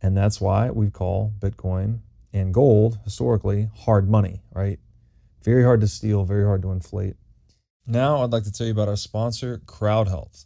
And 0.02 0.18
that's 0.18 0.42
why 0.42 0.70
we 0.72 0.90
call 0.90 1.34
Bitcoin 1.40 2.00
and 2.34 2.54
gold 2.54 3.00
historically 3.04 3.70
hard 3.76 4.10
money, 4.10 4.42
right? 4.54 4.80
Very 5.44 5.64
hard 5.64 5.82
to 5.82 5.88
steal, 5.88 6.24
very 6.24 6.46
hard 6.46 6.62
to 6.62 6.72
inflate. 6.72 7.16
Now, 7.86 8.24
I'd 8.24 8.32
like 8.32 8.46
to 8.46 8.52
tell 8.52 8.66
you 8.66 8.72
about 8.72 8.88
our 8.88 8.96
sponsor, 8.96 9.62
Crowd 9.66 10.08
Health. 10.08 10.46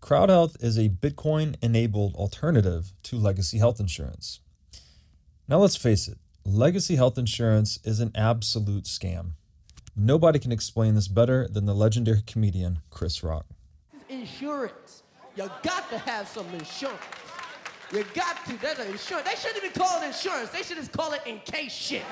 Crowd 0.00 0.30
Health 0.30 0.56
is 0.60 0.78
a 0.78 0.88
Bitcoin 0.88 1.56
enabled 1.62 2.14
alternative 2.14 2.94
to 3.02 3.18
legacy 3.18 3.58
health 3.58 3.78
insurance. 3.78 4.40
Now, 5.46 5.58
let's 5.58 5.76
face 5.76 6.08
it, 6.08 6.16
legacy 6.46 6.96
health 6.96 7.18
insurance 7.18 7.78
is 7.84 8.00
an 8.00 8.10
absolute 8.14 8.84
scam. 8.84 9.32
Nobody 9.94 10.38
can 10.38 10.50
explain 10.50 10.94
this 10.94 11.08
better 11.08 11.46
than 11.46 11.66
the 11.66 11.74
legendary 11.74 12.22
comedian 12.26 12.78
Chris 12.88 13.22
Rock. 13.22 13.44
Insurance. 14.08 15.02
You 15.36 15.50
got 15.62 15.90
to 15.90 15.98
have 15.98 16.26
some 16.26 16.46
insurance. 16.54 17.00
You 17.92 18.04
got 18.14 18.42
to. 18.46 18.56
That's 18.62 18.80
an 18.80 18.88
insurance. 18.88 19.28
They 19.28 19.36
shouldn't 19.36 19.62
even 19.62 19.72
call 19.72 20.02
it 20.02 20.06
insurance. 20.06 20.48
They 20.48 20.62
should 20.62 20.78
just 20.78 20.92
call 20.92 21.12
it 21.12 21.20
in 21.26 21.38
case 21.40 21.72
shit. 21.72 22.04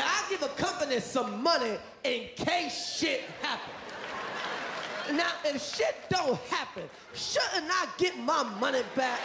I 0.00 0.24
give 0.30 0.42
a 0.42 0.48
company 0.48 1.00
some 1.00 1.42
money 1.42 1.76
in 2.04 2.28
case 2.36 2.96
shit 2.96 3.22
happens. 3.40 3.76
Now, 5.12 5.32
if 5.44 5.62
shit 5.62 5.96
don't 6.08 6.38
happen, 6.42 6.84
shouldn't 7.14 7.70
I 7.70 7.86
get 7.98 8.18
my 8.18 8.42
money 8.60 8.82
back? 8.96 9.20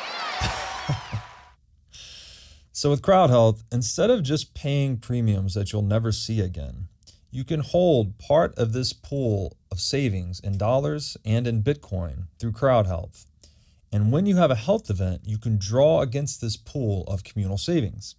so, 2.71 2.89
with 2.89 3.01
Crowd 3.01 3.29
Health, 3.29 3.63
instead 3.71 4.09
of 4.09 4.23
just 4.23 4.53
paying 4.53 4.97
premiums 4.97 5.53
that 5.53 5.71
you'll 5.71 5.83
never 5.83 6.11
see 6.11 6.41
again, 6.41 6.87
you 7.31 7.43
can 7.43 7.59
hold 7.59 8.17
part 8.17 8.57
of 8.57 8.73
this 8.73 8.93
pool 8.93 9.55
of 9.71 9.79
savings 9.79 10.39
in 10.39 10.57
dollars 10.57 11.15
and 11.23 11.47
in 11.47 11.63
Bitcoin 11.63 12.27
through 12.39 12.53
Crowd 12.53 12.87
Health. 12.87 13.25
And 13.91 14.11
when 14.11 14.25
you 14.25 14.35
have 14.35 14.51
a 14.51 14.55
health 14.55 14.89
event, 14.89 15.21
you 15.23 15.37
can 15.37 15.57
draw 15.57 16.01
against 16.01 16.41
this 16.41 16.57
pool 16.57 17.03
of 17.07 17.23
communal 17.23 17.57
savings. 17.57 18.15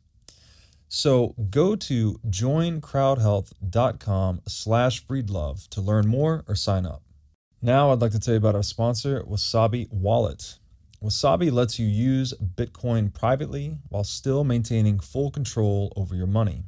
So 0.88 1.34
go 1.50 1.76
to 1.76 2.18
joincrowdhealth.com 2.26 4.40
slash 4.48 5.06
breedlove 5.06 5.68
to 5.68 5.82
learn 5.82 6.08
more 6.08 6.44
or 6.48 6.54
sign 6.54 6.86
up. 6.86 7.02
Now, 7.60 7.90
I'd 7.90 8.00
like 8.00 8.12
to 8.12 8.20
tell 8.20 8.34
you 8.34 8.38
about 8.38 8.54
our 8.54 8.62
sponsor, 8.62 9.22
Wasabi 9.22 9.92
Wallet. 9.92 10.58
Wasabi 11.02 11.52
lets 11.52 11.78
you 11.78 11.86
use 11.86 12.32
Bitcoin 12.34 13.12
privately 13.12 13.76
while 13.88 14.04
still 14.04 14.44
maintaining 14.44 14.98
full 14.98 15.30
control 15.30 15.92
over 15.94 16.14
your 16.14 16.26
money. 16.26 16.64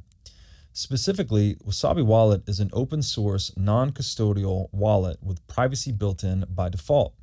Specifically, 0.73 1.57
Wasabi 1.67 2.05
Wallet 2.05 2.49
is 2.49 2.61
an 2.61 2.71
open 2.73 3.03
source, 3.03 3.53
non 3.57 3.91
custodial 3.91 4.69
wallet 4.73 5.19
with 5.23 5.47
privacy 5.47 5.93
built 5.93 6.23
in 6.23 6.45
by 6.49 6.69
default. 6.69 7.15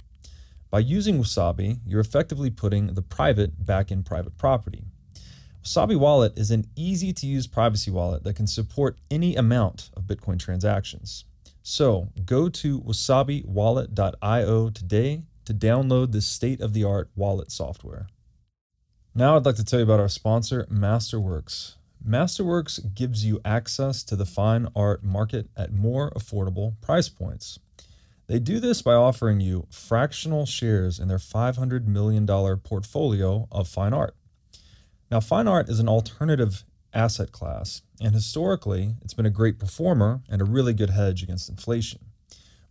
By 0.70 0.80
using 0.80 1.18
Wasabi, 1.18 1.80
you're 1.86 2.02
effectively 2.02 2.50
putting 2.50 2.94
the 2.94 3.02
private 3.02 3.66
back 3.66 3.92
in 3.92 4.04
private 4.04 4.38
property. 4.38 4.84
Wasabi 5.68 5.98
Wallet 5.98 6.40
is 6.40 6.50
an 6.50 6.64
easy 6.78 7.12
to 7.12 7.28
use 7.28 7.46
privacy 7.46 7.92
wallet 7.92 8.24
that 8.24 8.38
can 8.38 8.48
support 8.48 8.98
any 9.12 9.36
amount 9.36 9.90
of 9.98 10.04
Bitcoin 10.04 10.40
transactions. 10.40 11.26
So 11.62 12.08
go 12.26 12.48
to 12.48 12.80
wasabiwallet.io 12.80 14.70
today 14.70 15.24
to 15.44 15.54
download 15.54 16.14
this 16.14 16.26
state 16.26 16.62
of 16.62 16.72
the 16.72 16.86
art 16.86 17.10
wallet 17.18 17.52
software. 17.52 18.08
Now, 19.14 19.36
I'd 19.36 19.46
like 19.46 19.58
to 19.58 19.66
tell 19.66 19.80
you 19.80 19.84
about 19.84 20.00
our 20.00 20.08
sponsor, 20.08 20.66
Masterworks. 20.72 21.76
Masterworks 22.02 22.96
gives 22.96 23.26
you 23.26 23.42
access 23.44 24.04
to 24.04 24.16
the 24.16 24.26
fine 24.26 24.70
art 24.74 25.04
market 25.04 25.50
at 25.58 25.74
more 25.74 26.12
affordable 26.12 26.80
price 26.80 27.10
points. 27.10 27.60
They 28.28 28.40
do 28.40 28.62
this 28.62 28.82
by 28.82 28.94
offering 28.94 29.42
you 29.42 29.68
fractional 29.70 30.46
shares 30.46 30.98
in 30.98 31.10
their 31.10 31.18
$500 31.18 31.88
million 31.88 32.26
portfolio 32.26 33.50
of 33.52 33.68
fine 33.68 33.94
art. 33.94 34.17
Now, 35.10 35.22
fine 35.22 35.48
art 35.48 35.70
is 35.70 35.80
an 35.80 35.88
alternative 35.88 36.66
asset 36.94 37.32
class, 37.32 37.82
and 38.02 38.14
historically, 38.14 38.96
it's 39.02 39.14
been 39.14 39.26
a 39.26 39.32
great 39.32 39.58
performer 39.58 40.22
and 40.30 40.42
a 40.42 40.46
really 40.46 40.74
good 40.74 40.90
hedge 40.90 41.24
against 41.24 41.50
inflation. 41.50 42.00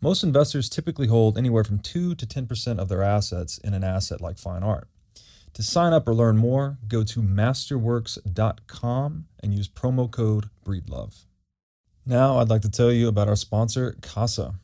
Most 0.02 0.22
investors 0.22 0.68
typically 0.68 1.06
hold 1.06 1.38
anywhere 1.38 1.64
from 1.64 1.78
2 1.78 2.14
to 2.14 2.26
10% 2.26 2.78
of 2.78 2.88
their 2.88 3.02
assets 3.02 3.56
in 3.58 3.72
an 3.72 3.82
asset 3.82 4.20
like 4.20 4.38
fine 4.38 4.62
art. 4.62 4.88
To 5.54 5.62
sign 5.62 5.94
up 5.94 6.06
or 6.06 6.14
learn 6.14 6.36
more, 6.36 6.76
go 6.86 7.02
to 7.04 7.22
masterworks.com 7.22 9.24
and 9.42 9.54
use 9.54 9.68
promo 9.68 10.10
code 10.10 10.50
BREEDLOVE. 10.64 11.24
Now, 12.04 12.38
I'd 12.38 12.50
like 12.50 12.62
to 12.62 12.70
tell 12.70 12.92
you 12.92 13.08
about 13.08 13.28
our 13.28 13.36
sponsor, 13.36 13.96
Casa. 14.02 14.56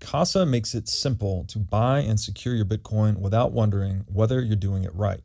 Casa 0.00 0.44
makes 0.44 0.74
it 0.74 0.88
simple 0.88 1.44
to 1.44 1.60
buy 1.60 2.00
and 2.00 2.18
secure 2.18 2.56
your 2.56 2.66
Bitcoin 2.66 3.18
without 3.18 3.52
wondering 3.52 4.04
whether 4.12 4.42
you're 4.42 4.56
doing 4.56 4.82
it 4.82 4.92
right. 4.92 5.22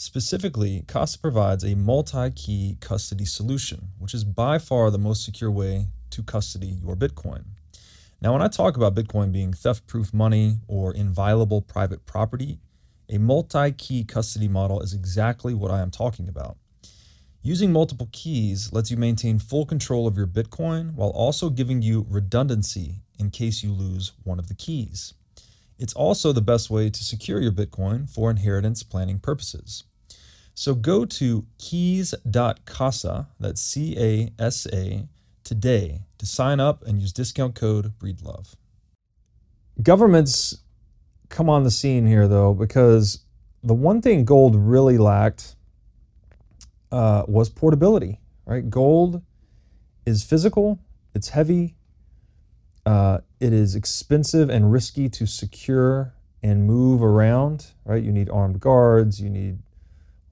Specifically, 0.00 0.82
Casa 0.88 1.18
provides 1.18 1.62
a 1.62 1.74
multi 1.74 2.30
key 2.30 2.78
custody 2.80 3.26
solution, 3.26 3.88
which 3.98 4.14
is 4.14 4.24
by 4.24 4.56
far 4.58 4.90
the 4.90 4.96
most 4.96 5.22
secure 5.22 5.50
way 5.50 5.88
to 6.08 6.22
custody 6.22 6.78
your 6.82 6.96
Bitcoin. 6.96 7.44
Now, 8.22 8.32
when 8.32 8.40
I 8.40 8.48
talk 8.48 8.78
about 8.78 8.94
Bitcoin 8.94 9.30
being 9.30 9.52
theft 9.52 9.86
proof 9.86 10.14
money 10.14 10.60
or 10.66 10.94
inviolable 10.94 11.60
private 11.60 12.06
property, 12.06 12.60
a 13.10 13.18
multi 13.18 13.72
key 13.72 14.04
custody 14.04 14.48
model 14.48 14.80
is 14.80 14.94
exactly 14.94 15.52
what 15.52 15.70
I 15.70 15.80
am 15.82 15.90
talking 15.90 16.30
about. 16.30 16.56
Using 17.42 17.70
multiple 17.70 18.08
keys 18.10 18.72
lets 18.72 18.90
you 18.90 18.96
maintain 18.96 19.38
full 19.38 19.66
control 19.66 20.06
of 20.06 20.16
your 20.16 20.26
Bitcoin 20.26 20.94
while 20.94 21.10
also 21.10 21.50
giving 21.50 21.82
you 21.82 22.06
redundancy 22.08 23.02
in 23.18 23.28
case 23.28 23.62
you 23.62 23.70
lose 23.70 24.12
one 24.24 24.38
of 24.38 24.48
the 24.48 24.54
keys. 24.54 25.12
It's 25.78 25.92
also 25.92 26.32
the 26.32 26.40
best 26.40 26.70
way 26.70 26.88
to 26.88 27.04
secure 27.04 27.38
your 27.38 27.52
Bitcoin 27.52 28.08
for 28.08 28.30
inheritance 28.30 28.82
planning 28.82 29.18
purposes. 29.18 29.84
So 30.54 30.74
go 30.74 31.04
to 31.04 31.46
keys.casa, 31.58 33.28
that's 33.38 33.60
C 33.62 33.96
A 33.98 34.32
S 34.38 34.66
A, 34.72 35.08
today 35.44 36.02
to 36.18 36.26
sign 36.26 36.60
up 36.60 36.82
and 36.86 37.00
use 37.00 37.12
discount 37.12 37.54
code 37.54 37.98
BREEDLOVE. 37.98 38.54
Governments 39.82 40.58
come 41.30 41.48
on 41.48 41.64
the 41.64 41.70
scene 41.70 42.06
here, 42.06 42.28
though, 42.28 42.52
because 42.52 43.24
the 43.62 43.74
one 43.74 44.02
thing 44.02 44.24
gold 44.24 44.54
really 44.54 44.98
lacked 44.98 45.56
uh, 46.92 47.24
was 47.26 47.48
portability, 47.48 48.20
right? 48.44 48.68
Gold 48.68 49.22
is 50.04 50.22
physical, 50.24 50.78
it's 51.14 51.30
heavy, 51.30 51.76
uh, 52.84 53.18
it 53.38 53.52
is 53.52 53.74
expensive 53.74 54.50
and 54.50 54.72
risky 54.72 55.08
to 55.08 55.26
secure 55.26 56.14
and 56.42 56.66
move 56.66 57.02
around, 57.02 57.66
right? 57.84 58.02
You 58.02 58.12
need 58.12 58.28
armed 58.28 58.60
guards, 58.60 59.20
you 59.20 59.30
need 59.30 59.58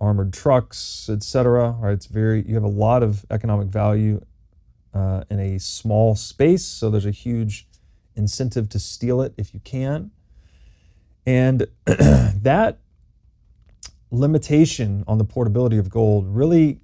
armored 0.01 0.33
trucks, 0.33 1.09
etc. 1.11 1.71
Right? 1.79 1.93
It's 1.93 2.07
very 2.07 2.45
you 2.47 2.55
have 2.55 2.65
a 2.65 2.69
lot 2.69 3.03
of 3.03 3.25
economic 3.31 3.69
value 3.69 4.25
uh, 4.95 5.25
in 5.31 5.41
a 5.41 5.59
small 5.59 6.15
space, 6.15 6.65
so 6.65 6.91
there's 6.91 7.07
a 7.07 7.11
huge 7.11 7.67
incentive 8.17 8.69
to 8.71 8.79
steal 8.79 9.23
it 9.23 9.35
if 9.37 9.55
you 9.55 9.61
can. 9.61 10.11
And 11.27 11.67
that 11.85 12.79
limitation 14.11 15.05
on 15.07 15.19
the 15.19 15.25
portability 15.25 15.79
of 15.79 15.91
gold 15.91 16.27
really, 16.27 16.81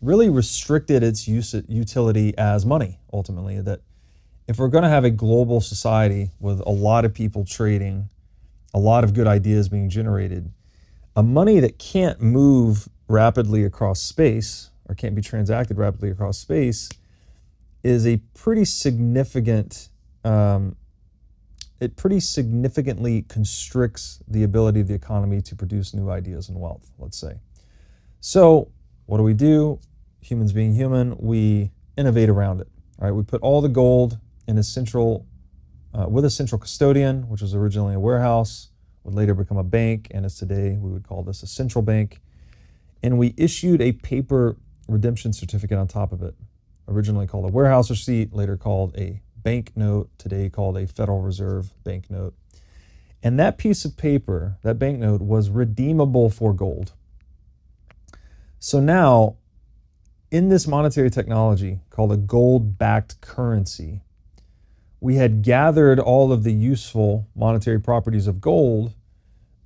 really 0.00 0.28
restricted 0.28 1.02
its 1.02 1.28
use 1.28 1.54
utility 1.68 2.36
as 2.36 2.66
money. 2.66 2.98
Ultimately, 3.12 3.60
that 3.60 3.80
if 4.48 4.58
we're 4.58 4.68
going 4.68 4.82
to 4.82 4.90
have 4.90 5.04
a 5.04 5.10
global 5.10 5.60
society 5.60 6.30
with 6.40 6.60
a 6.66 6.70
lot 6.70 7.04
of 7.04 7.14
people 7.14 7.44
trading, 7.44 8.08
a 8.74 8.78
lot 8.78 9.04
of 9.04 9.14
good 9.14 9.26
ideas 9.26 9.68
being 9.68 9.88
generated, 9.88 10.50
a 11.16 11.22
money 11.22 11.60
that 11.60 11.78
can't 11.78 12.20
move 12.20 12.88
rapidly 13.08 13.64
across 13.64 14.00
space 14.00 14.70
or 14.88 14.94
can't 14.94 15.14
be 15.14 15.22
transacted 15.22 15.78
rapidly 15.78 16.10
across 16.10 16.38
space 16.38 16.88
is 17.82 18.06
a 18.06 18.16
pretty 18.34 18.64
significant 18.64 19.90
um, 20.24 20.74
it 21.80 21.96
pretty 21.96 22.18
significantly 22.18 23.22
constricts 23.22 24.22
the 24.26 24.42
ability 24.42 24.80
of 24.80 24.88
the 24.88 24.94
economy 24.94 25.42
to 25.42 25.54
produce 25.54 25.92
new 25.92 26.10
ideas 26.10 26.48
and 26.48 26.58
wealth 26.58 26.90
let's 26.98 27.18
say. 27.18 27.34
So 28.20 28.70
what 29.06 29.18
do 29.18 29.22
we 29.22 29.34
do? 29.34 29.80
Humans 30.22 30.52
being 30.52 30.74
human 30.74 31.16
we 31.18 31.70
innovate 31.96 32.28
around 32.28 32.60
it 32.60 32.68
right? 32.98 33.12
We 33.12 33.22
put 33.22 33.40
all 33.42 33.60
the 33.60 33.68
gold 33.68 34.18
in 34.48 34.58
a 34.58 34.62
central 34.62 35.26
uh, 35.92 36.08
with 36.08 36.24
a 36.24 36.30
central 36.30 36.58
custodian 36.58 37.28
which 37.28 37.42
was 37.42 37.54
originally 37.54 37.94
a 37.94 38.00
warehouse 38.00 38.70
would 39.04 39.14
later 39.14 39.34
become 39.34 39.56
a 39.56 39.64
bank, 39.64 40.08
and 40.10 40.24
as 40.24 40.36
today 40.36 40.76
we 40.80 40.90
would 40.90 41.06
call 41.06 41.22
this 41.22 41.42
a 41.42 41.46
central 41.46 41.82
bank. 41.82 42.20
And 43.02 43.18
we 43.18 43.34
issued 43.36 43.80
a 43.80 43.92
paper 43.92 44.56
redemption 44.88 45.32
certificate 45.32 45.78
on 45.78 45.86
top 45.86 46.12
of 46.12 46.22
it, 46.22 46.34
originally 46.88 47.26
called 47.26 47.48
a 47.48 47.52
warehouse 47.52 47.90
receipt, 47.90 48.32
later 48.32 48.56
called 48.56 48.96
a 48.96 49.20
bank 49.36 49.72
note, 49.76 50.10
today 50.18 50.48
called 50.48 50.76
a 50.78 50.86
Federal 50.86 51.20
Reserve 51.20 51.72
bank 51.84 52.10
note. 52.10 52.34
And 53.22 53.38
that 53.38 53.56
piece 53.58 53.84
of 53.84 53.96
paper, 53.96 54.58
that 54.62 54.78
banknote, 54.78 55.22
was 55.22 55.50
redeemable 55.50 56.30
for 56.30 56.52
gold. 56.52 56.92
So 58.58 58.80
now, 58.80 59.36
in 60.30 60.48
this 60.48 60.66
monetary 60.66 61.10
technology 61.10 61.80
called 61.90 62.12
a 62.12 62.16
gold 62.16 62.78
backed 62.78 63.20
currency, 63.20 64.00
we 65.04 65.16
had 65.16 65.42
gathered 65.42 66.00
all 66.00 66.32
of 66.32 66.44
the 66.44 66.50
useful 66.50 67.28
monetary 67.36 67.78
properties 67.78 68.26
of 68.26 68.40
gold, 68.40 68.94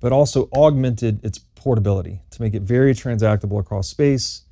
but 0.01 0.11
also 0.11 0.49
augmented 0.53 1.23
its 1.23 1.39
portability 1.55 2.21
to 2.29 2.41
make 2.41 2.53
it 2.53 2.61
very 2.61 2.93
transactable 2.93 3.57
across 3.57 3.87
space, 3.87 4.43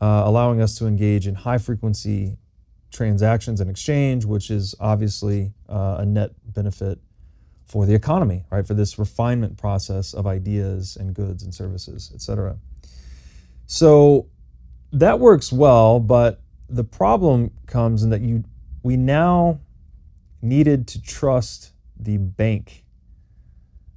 uh, 0.00 0.22
allowing 0.24 0.60
us 0.60 0.78
to 0.78 0.86
engage 0.86 1.26
in 1.26 1.34
high 1.34 1.58
frequency 1.58 2.38
transactions 2.92 3.60
and 3.60 3.68
exchange, 3.68 4.24
which 4.24 4.48
is 4.48 4.72
obviously 4.78 5.52
uh, 5.68 5.96
a 5.98 6.06
net 6.06 6.30
benefit 6.44 7.00
for 7.64 7.84
the 7.84 7.94
economy, 7.94 8.44
right? 8.48 8.64
For 8.64 8.74
this 8.74 9.00
refinement 9.00 9.58
process 9.58 10.14
of 10.14 10.28
ideas 10.28 10.96
and 10.96 11.12
goods 11.12 11.42
and 11.42 11.52
services, 11.52 12.12
et 12.14 12.20
cetera. 12.20 12.56
So 13.66 14.28
that 14.92 15.18
works 15.18 15.50
well, 15.52 15.98
but 15.98 16.40
the 16.68 16.84
problem 16.84 17.50
comes 17.66 18.04
in 18.04 18.10
that 18.10 18.20
you 18.20 18.44
we 18.84 18.96
now 18.96 19.58
needed 20.46 20.88
to 20.88 21.02
trust 21.02 21.72
the 21.98 22.16
bank, 22.16 22.84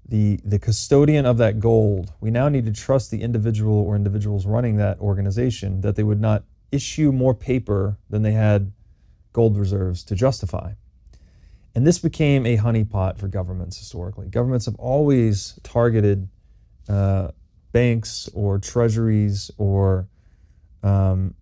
the, 0.07 0.39
the 0.43 0.59
custodian 0.59 1.25
of 1.25 1.37
that 1.37 1.59
gold. 1.59 2.13
We 2.19 2.31
now 2.31 2.49
need 2.49 2.65
to 2.65 2.71
trust 2.71 3.11
the 3.11 3.21
individual 3.21 3.75
or 3.75 3.95
individuals 3.95 4.45
running 4.45 4.77
that 4.77 4.99
organization 4.99 5.81
that 5.81 5.95
they 5.95 6.03
would 6.03 6.19
not 6.19 6.43
issue 6.71 7.11
more 7.11 7.33
paper 7.33 7.97
than 8.09 8.21
they 8.21 8.33
had 8.33 8.71
gold 9.33 9.57
reserves 9.57 10.03
to 10.05 10.15
justify. 10.15 10.73
And 11.75 11.85
this 11.85 11.99
became 11.99 12.45
a 12.45 12.57
honeypot 12.57 13.17
for 13.17 13.27
governments 13.27 13.77
historically. 13.77 14.27
Governments 14.27 14.65
have 14.65 14.75
always 14.75 15.59
targeted 15.63 16.27
uh, 16.87 17.29
banks 17.71 18.29
or 18.33 18.57
treasuries 18.57 19.51
or 19.57 20.07
um, 20.83 21.35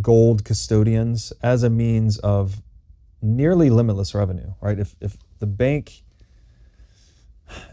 gold 0.00 0.44
custodians 0.44 1.32
as 1.42 1.62
a 1.62 1.70
means 1.70 2.18
of 2.18 2.62
nearly 3.22 3.70
limitless 3.70 4.14
revenue, 4.14 4.52
right? 4.60 4.78
If, 4.78 4.96
if 5.00 5.16
the 5.38 5.46
bank, 5.46 6.02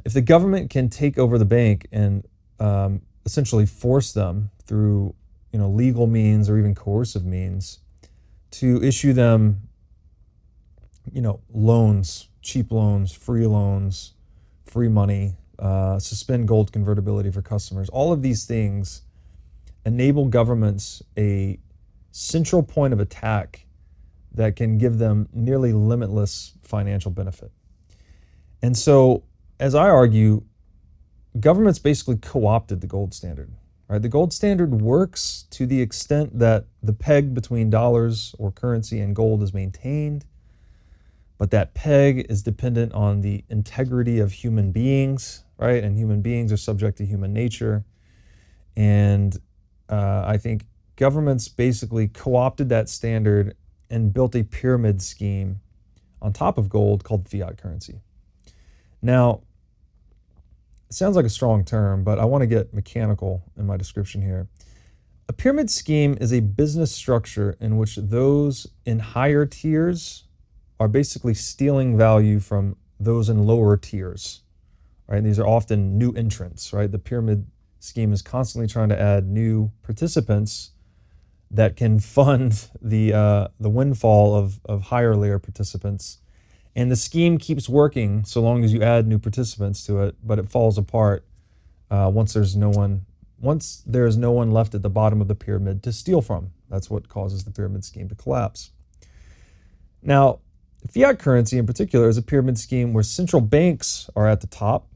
if 0.06 0.14
the 0.14 0.22
government 0.22 0.70
can 0.70 0.90
take 0.90 1.18
over 1.18 1.38
the 1.38 1.46
bank 1.46 1.88
and 1.92 2.26
um, 2.60 3.02
essentially 3.26 3.66
force 3.66 4.14
them 4.14 4.52
through, 4.66 5.14
you 5.52 5.60
know, 5.60 5.70
legal 5.70 6.08
means 6.08 6.50
or 6.50 6.58
even 6.58 6.76
coercive 6.76 7.26
means 7.26 7.80
to 8.52 8.82
issue 8.84 9.14
them, 9.14 9.68
you 11.12 11.22
know, 11.22 11.40
loans, 11.54 12.30
cheap 12.42 12.72
loans, 12.72 13.12
free 13.12 13.46
loans, 13.46 14.14
free 14.66 14.88
money, 14.88 15.36
uh, 15.60 16.00
suspend 16.00 16.48
gold 16.48 16.72
convertibility 16.72 17.32
for 17.32 17.42
customers, 17.42 17.90
all 17.90 18.12
of 18.12 18.22
these 18.22 18.46
things 18.46 19.02
enable 19.86 20.26
governments 20.26 21.02
a 21.18 21.58
central 22.12 22.62
point 22.62 22.94
of 22.94 23.00
attack 23.00 23.67
that 24.34 24.56
can 24.56 24.78
give 24.78 24.98
them 24.98 25.28
nearly 25.34 25.74
limitless 25.74 26.54
financial 26.62 27.12
benefit. 27.12 27.52
And 28.62 28.78
so, 28.78 29.24
as 29.60 29.76
I 29.76 29.90
argue, 29.90 30.44
governments 31.40 31.80
basically 31.80 32.18
co 32.18 32.46
opted 32.46 32.82
the 32.82 32.88
gold 32.88 33.14
standard. 33.14 33.52
Right? 33.88 34.02
The 34.02 34.10
gold 34.10 34.34
standard 34.34 34.82
works 34.82 35.46
to 35.52 35.66
the 35.66 35.82
extent 35.82 36.40
that 36.40 36.66
the 36.84 36.92
peg 36.94 37.34
between 37.34 37.70
dollars 37.70 38.36
or 38.38 38.52
currency 38.52 39.00
and 39.00 39.16
gold 39.16 39.42
is 39.42 39.54
maintained, 39.54 40.26
but 41.38 41.52
that 41.52 41.74
peg 41.74 42.26
is 42.30 42.44
dependent 42.44 42.94
on 42.94 43.22
the 43.22 43.46
integrity 43.50 44.20
of 44.20 44.34
human 44.34 44.72
beings, 44.72 45.46
right? 45.58 45.84
And 45.84 45.98
human 45.98 46.22
beings 46.22 46.52
are 46.52 46.58
subject 46.58 46.98
to 46.98 47.06
human 47.06 47.32
nature. 47.32 47.86
And 48.76 49.38
uh, 49.88 50.24
I 50.26 50.38
think 50.38 50.66
governments 50.98 51.48
basically 51.48 52.10
co 52.10 52.36
opted 52.36 52.68
that 52.70 52.90
standard 52.90 53.56
and 53.90 54.14
built 54.14 54.36
a 54.36 54.44
pyramid 54.44 55.02
scheme 55.02 55.60
on 56.22 56.34
top 56.34 56.58
of 56.58 56.70
gold 56.70 57.04
called 57.04 57.28
fiat 57.28 57.58
currency. 57.58 58.02
Now, 59.02 59.42
it 60.90 60.94
sounds 60.94 61.16
like 61.16 61.26
a 61.26 61.30
strong 61.30 61.64
term, 61.66 62.04
but 62.04 62.20
I 62.20 62.26
want 62.26 62.42
to 62.42 62.48
get 62.48 62.74
mechanical 62.74 63.44
in 63.58 63.66
my 63.66 63.78
description 63.78 64.22
here. 64.22 64.48
A 65.30 65.34
pyramid 65.34 65.70
scheme 65.70 66.18
is 66.22 66.32
a 66.32 66.40
business 66.40 66.92
structure 66.92 67.58
in 67.60 67.78
which 67.78 67.98
those 67.98 68.68
in 68.86 69.00
higher 69.00 69.46
tiers 69.46 70.24
are 70.80 70.88
basically 70.88 71.34
stealing 71.34 71.98
value 71.98 72.40
from 72.40 72.78
those 73.00 73.28
in 73.30 73.46
lower 73.46 73.76
tiers. 73.76 74.42
Right? 75.08 75.24
These 75.24 75.40
are 75.40 75.48
often 75.48 75.98
new 75.98 76.12
entrants, 76.14 76.74
right? 76.74 76.92
The 76.92 77.00
pyramid 77.00 77.48
scheme 77.80 78.12
is 78.14 78.22
constantly 78.22 78.68
trying 78.68 78.90
to 78.90 79.00
add 79.00 79.28
new 79.28 79.72
participants 79.84 80.72
that 81.50 81.76
can 81.76 82.00
fund 82.00 82.70
the 82.82 83.14
uh, 83.14 83.48
the 83.60 83.70
windfall 83.70 84.36
of 84.36 84.60
of 84.66 84.84
higher 84.84 85.16
layer 85.16 85.40
participants. 85.40 86.20
And 86.76 86.92
the 86.92 86.96
scheme 86.96 87.40
keeps 87.40 87.68
working 87.68 88.24
so 88.24 88.40
long 88.40 88.64
as 88.64 88.72
you 88.72 88.84
add 88.84 89.08
new 89.08 89.18
participants 89.18 89.84
to 89.88 90.04
it, 90.04 90.16
but 90.24 90.38
it 90.38 90.48
falls 90.48 90.78
apart 90.78 91.26
uh, 91.90 92.12
once 92.14 92.34
there's 92.34 92.56
no 92.56 92.70
one 92.70 93.06
once 93.40 93.84
there 93.86 94.06
is 94.06 94.18
no 94.18 94.32
one 94.32 94.52
left 94.52 94.76
at 94.76 94.82
the 94.82 94.90
bottom 94.90 95.22
of 95.22 95.28
the 95.28 95.36
pyramid 95.36 95.84
to 95.84 95.92
steal 95.92 96.22
from. 96.22 96.52
That's 96.70 96.90
what 96.90 97.10
causes 97.10 97.44
the 97.44 97.52
pyramid 97.52 97.86
scheme 97.86 98.10
to 98.10 98.16
collapse. 98.16 98.72
Now, 100.02 100.40
fiat 100.92 101.20
currency 101.20 101.58
in 101.58 101.66
particular 101.66 102.10
is 102.10 102.18
a 102.18 102.22
pyramid 102.22 102.58
scheme 102.58 102.94
where 102.94 103.04
central 103.04 103.42
banks 103.42 104.10
are 104.16 104.28
at 104.28 104.42
the 104.42 104.48
top. 104.48 104.88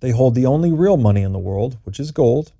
They 0.00 0.10
hold 0.10 0.34
the 0.34 0.46
only 0.46 0.72
real 0.72 0.96
money 0.96 1.22
in 1.22 1.32
the 1.32 1.38
world, 1.38 1.78
which 1.84 2.00
is 2.00 2.10
gold, 2.10 2.52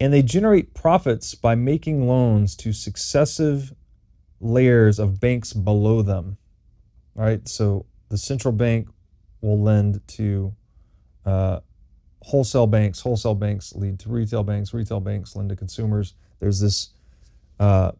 and 0.00 0.12
they 0.12 0.22
generate 0.22 0.74
profits 0.74 1.34
by 1.34 1.54
making 1.54 2.06
loans 2.08 2.56
to 2.56 2.72
successive 2.72 3.74
layers 4.40 4.98
of 4.98 5.20
banks 5.20 5.52
below 5.52 6.02
them. 6.02 6.36
All 7.16 7.24
right, 7.24 7.46
so 7.48 7.86
the 8.08 8.18
central 8.18 8.52
bank 8.52 8.88
will 9.40 9.60
lend 9.60 10.06
to 10.08 10.54
uh, 11.24 11.60
wholesale 12.22 12.66
banks, 12.66 13.00
wholesale 13.00 13.34
banks 13.34 13.74
lead 13.74 13.98
to 14.00 14.08
retail 14.08 14.42
banks, 14.42 14.74
retail 14.74 15.00
banks 15.00 15.36
lend 15.36 15.50
to 15.50 15.56
consumers. 15.56 16.14
There's 16.40 16.60
this 16.60 16.90
uh, 17.60 17.92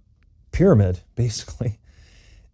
pyramid, 0.53 1.01
basically. 1.15 1.79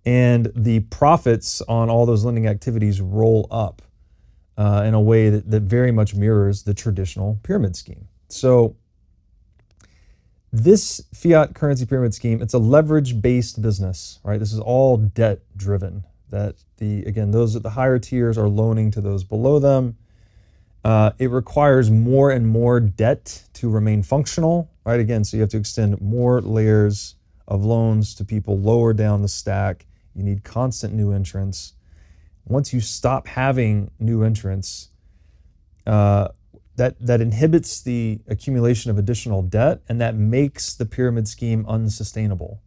And 0.05 0.50
the 0.55 0.81
profits 0.81 1.61
on 1.62 1.90
all 1.90 2.07
those 2.07 2.24
lending 2.24 2.46
activities 2.46 3.00
roll 3.00 3.46
up 3.50 3.83
uh, 4.57 4.83
in 4.87 4.94
a 4.94 5.00
way 5.00 5.31
that, 5.31 5.50
that 5.50 5.62
very 5.62 5.92
much 5.92 6.14
mirrors 6.14 6.62
the 6.62 6.74
traditional 6.74 7.38
pyramid 7.42 7.76
scheme. 7.76 8.09
So, 8.29 8.76
this 10.53 11.03
fiat 11.15 11.55
currency 11.55 11.87
pyramid 11.87 12.15
scheme, 12.15 12.43
it's 12.43 12.55
a 12.55 12.59
leverage 12.59 13.21
based 13.21 13.63
business, 13.63 14.19
right? 14.25 14.41
This 14.41 14.53
is 14.53 14.59
all 14.59 14.97
debt 14.97 15.41
driven. 15.57 16.05
That 16.31 16.57
the, 16.79 17.05
again, 17.05 17.31
those 17.31 17.57
at 17.57 17.63
the 17.63 17.71
higher 17.71 17.99
tiers 17.99 18.39
are 18.39 18.49
loaning 18.49 18.91
to 18.93 19.01
those 19.01 19.25
below 19.25 19.59
them. 19.59 19.97
Uh, 20.85 21.11
it 21.19 21.31
requires 21.31 21.91
more 21.91 22.31
and 22.31 22.47
more 22.47 22.81
debt 22.81 23.43
to 23.55 23.69
remain 23.69 24.03
functional, 24.03 24.71
right? 24.85 25.01
Again, 25.01 25.25
so 25.25 25.37
you 25.37 25.43
have 25.43 25.51
to 25.51 25.59
extend 25.59 26.01
more 26.01 26.41
layers 26.41 27.17
of 27.47 27.65
loans 27.65 28.15
to 28.15 28.25
people 28.25 28.59
lower 28.59 28.93
down 28.93 29.23
the 29.23 29.29
stack. 29.29 29.87
You 30.15 30.23
need 30.23 30.45
constant 30.45 30.95
new 30.95 31.13
entrants. 31.13 31.75
Once 32.47 32.73
you 32.73 32.81
stop 32.81 33.27
having 33.27 33.91
new 33.99 34.23
entrants, 34.23 34.89
uh, 35.87 36.29
that, 36.81 36.97
that 36.99 37.21
inhibits 37.21 37.83
the 37.83 38.21
accumulation 38.27 38.90
of 38.90 38.97
additional 38.97 39.43
debt 39.43 39.83
and 39.87 40.01
that 40.01 40.14
makes 40.14 40.73
the 40.73 40.87
pyramid 40.87 41.29
scheme 41.29 41.66
unsustainable. 41.69 42.62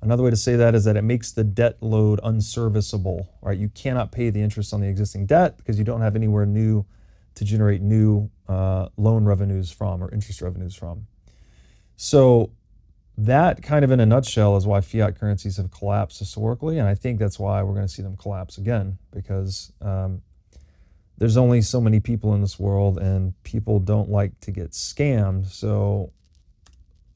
Another 0.00 0.22
way 0.22 0.30
to 0.30 0.36
say 0.36 0.54
that 0.54 0.76
is 0.76 0.84
that 0.84 0.96
it 0.96 1.02
makes 1.02 1.32
the 1.32 1.42
debt 1.42 1.76
load 1.80 2.20
unserviceable, 2.22 3.28
right? 3.42 3.58
You 3.58 3.68
cannot 3.70 4.12
pay 4.12 4.30
the 4.30 4.40
interest 4.40 4.72
on 4.72 4.80
the 4.80 4.86
existing 4.86 5.26
debt 5.26 5.56
because 5.56 5.76
you 5.76 5.84
don't 5.84 6.02
have 6.02 6.14
anywhere 6.14 6.46
new 6.46 6.86
to 7.34 7.44
generate 7.44 7.82
new 7.82 8.30
uh, 8.46 8.90
loan 8.96 9.24
revenues 9.24 9.72
from 9.72 10.04
or 10.04 10.14
interest 10.14 10.40
revenues 10.40 10.76
from. 10.76 11.08
So 11.96 12.52
that 13.16 13.60
kind 13.60 13.84
of 13.84 13.90
in 13.90 13.98
a 13.98 14.06
nutshell 14.06 14.56
is 14.56 14.68
why 14.68 14.82
fiat 14.82 15.18
currencies 15.18 15.56
have 15.56 15.72
collapsed 15.72 16.20
historically, 16.20 16.78
and 16.78 16.86
I 16.86 16.94
think 16.94 17.18
that's 17.18 17.40
why 17.40 17.60
we're 17.64 17.74
going 17.74 17.88
to 17.88 17.92
see 17.92 18.02
them 18.02 18.16
collapse 18.16 18.56
again 18.56 18.98
because 19.10 19.72
um, 19.80 20.22
there's 21.18 21.36
only 21.36 21.60
so 21.62 21.80
many 21.80 21.98
people 21.98 22.32
in 22.34 22.40
this 22.40 22.58
world, 22.58 22.96
and 22.96 23.34
people 23.42 23.80
don't 23.80 24.08
like 24.08 24.38
to 24.40 24.52
get 24.52 24.70
scammed. 24.70 25.46
So, 25.46 26.12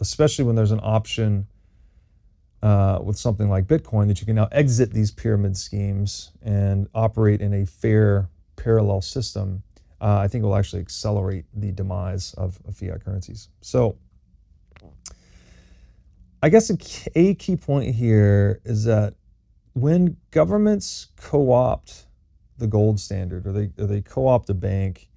especially 0.00 0.44
when 0.44 0.56
there's 0.56 0.72
an 0.72 0.80
option 0.82 1.46
uh, 2.62 2.98
with 3.02 3.16
something 3.16 3.48
like 3.48 3.66
Bitcoin 3.66 4.08
that 4.08 4.20
you 4.20 4.26
can 4.26 4.34
now 4.34 4.48
exit 4.50 4.92
these 4.92 5.12
pyramid 5.12 5.56
schemes 5.56 6.32
and 6.42 6.88
operate 6.94 7.40
in 7.40 7.54
a 7.54 7.64
fair 7.64 8.28
parallel 8.56 9.00
system, 9.00 9.62
uh, 10.00 10.18
I 10.18 10.26
think 10.26 10.42
will 10.42 10.56
actually 10.56 10.82
accelerate 10.82 11.44
the 11.54 11.70
demise 11.70 12.34
of, 12.34 12.60
of 12.66 12.76
fiat 12.76 13.04
currencies. 13.04 13.48
So. 13.60 13.96
I 16.44 16.48
guess 16.48 16.70
a, 16.70 16.76
a 17.14 17.34
key 17.34 17.54
point 17.54 17.94
here 17.94 18.60
is 18.64 18.82
that 18.82 19.14
when 19.74 20.16
governments 20.32 21.06
co-opt 21.16 22.06
the 22.62 22.66
gold 22.66 22.98
standard 22.98 23.46
or 23.46 23.52
they 23.52 23.70
or 23.78 23.86
they 23.86 24.00
co-opt 24.00 24.48
a 24.48 24.54
bank, 24.54 25.10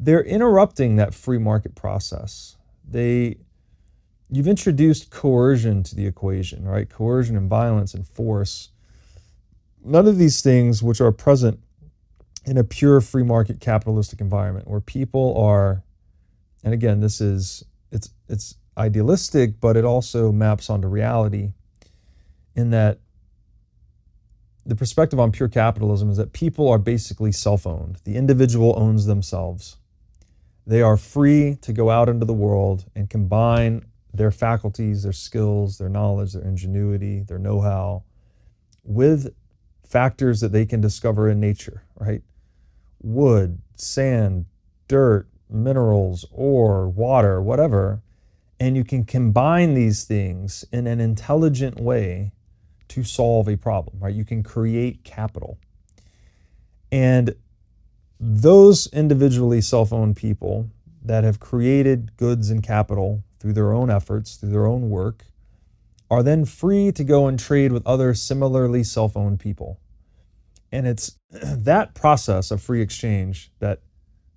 they're 0.00 0.24
interrupting 0.24 0.96
that 0.96 1.14
free 1.14 1.38
market 1.38 1.76
process. 1.76 2.56
They 2.88 3.36
you've 4.28 4.48
introduced 4.48 5.10
coercion 5.10 5.82
to 5.84 5.94
the 5.94 6.06
equation, 6.06 6.64
right? 6.66 6.88
Coercion 6.88 7.36
and 7.36 7.48
violence 7.48 7.94
and 7.94 8.06
force. 8.06 8.70
None 9.84 10.08
of 10.08 10.18
these 10.18 10.40
things 10.40 10.82
which 10.82 11.00
are 11.00 11.12
present 11.12 11.60
in 12.44 12.56
a 12.56 12.64
pure 12.64 13.00
free 13.00 13.22
market 13.22 13.60
capitalistic 13.60 14.20
environment 14.20 14.66
where 14.66 14.80
people 14.80 15.36
are 15.38 15.84
and 16.64 16.74
again 16.74 17.00
this 17.00 17.20
is 17.20 17.64
it's 17.92 18.10
it's 18.28 18.56
idealistic, 18.76 19.60
but 19.60 19.76
it 19.76 19.84
also 19.84 20.32
maps 20.32 20.70
onto 20.70 20.88
reality 20.88 21.52
in 22.54 22.70
that 22.70 23.00
the 24.68 24.76
perspective 24.76 25.18
on 25.18 25.32
pure 25.32 25.48
capitalism 25.48 26.10
is 26.10 26.18
that 26.18 26.32
people 26.32 26.68
are 26.68 26.78
basically 26.78 27.32
self 27.32 27.66
owned. 27.66 27.98
The 28.04 28.16
individual 28.16 28.74
owns 28.76 29.06
themselves. 29.06 29.78
They 30.66 30.82
are 30.82 30.98
free 30.98 31.56
to 31.62 31.72
go 31.72 31.88
out 31.88 32.10
into 32.10 32.26
the 32.26 32.34
world 32.34 32.84
and 32.94 33.08
combine 33.08 33.86
their 34.12 34.30
faculties, 34.30 35.02
their 35.02 35.12
skills, 35.14 35.78
their 35.78 35.88
knowledge, 35.88 36.34
their 36.34 36.42
ingenuity, 36.42 37.20
their 37.20 37.38
know 37.38 37.62
how 37.62 38.04
with 38.84 39.34
factors 39.86 40.40
that 40.40 40.52
they 40.52 40.66
can 40.66 40.82
discover 40.82 41.30
in 41.30 41.40
nature, 41.40 41.82
right? 41.96 42.22
Wood, 43.00 43.62
sand, 43.74 44.44
dirt, 44.86 45.28
minerals, 45.48 46.26
ore, 46.30 46.88
water, 46.88 47.40
whatever 47.40 48.02
and 48.60 48.76
you 48.76 48.84
can 48.84 49.04
combine 49.04 49.74
these 49.74 50.04
things 50.04 50.64
in 50.72 50.86
an 50.86 51.00
intelligent 51.00 51.78
way 51.78 52.32
to 52.88 53.04
solve 53.04 53.48
a 53.48 53.56
problem, 53.56 53.98
right? 54.00 54.14
You 54.14 54.24
can 54.24 54.42
create 54.42 55.04
capital. 55.04 55.58
And 56.90 57.34
those 58.18 58.86
individually 58.92 59.60
self 59.60 59.92
owned 59.92 60.16
people 60.16 60.70
that 61.04 61.24
have 61.24 61.40
created 61.40 62.16
goods 62.16 62.50
and 62.50 62.62
capital 62.62 63.22
through 63.38 63.52
their 63.52 63.72
own 63.72 63.90
efforts, 63.90 64.36
through 64.36 64.50
their 64.50 64.66
own 64.66 64.90
work, 64.90 65.24
are 66.10 66.22
then 66.22 66.44
free 66.44 66.90
to 66.92 67.04
go 67.04 67.26
and 67.26 67.38
trade 67.38 67.72
with 67.72 67.86
other 67.86 68.14
similarly 68.14 68.82
self 68.82 69.16
owned 69.16 69.40
people. 69.40 69.80
And 70.72 70.86
it's 70.86 71.16
that 71.30 71.94
process 71.94 72.50
of 72.50 72.62
free 72.62 72.80
exchange 72.80 73.50
that 73.60 73.80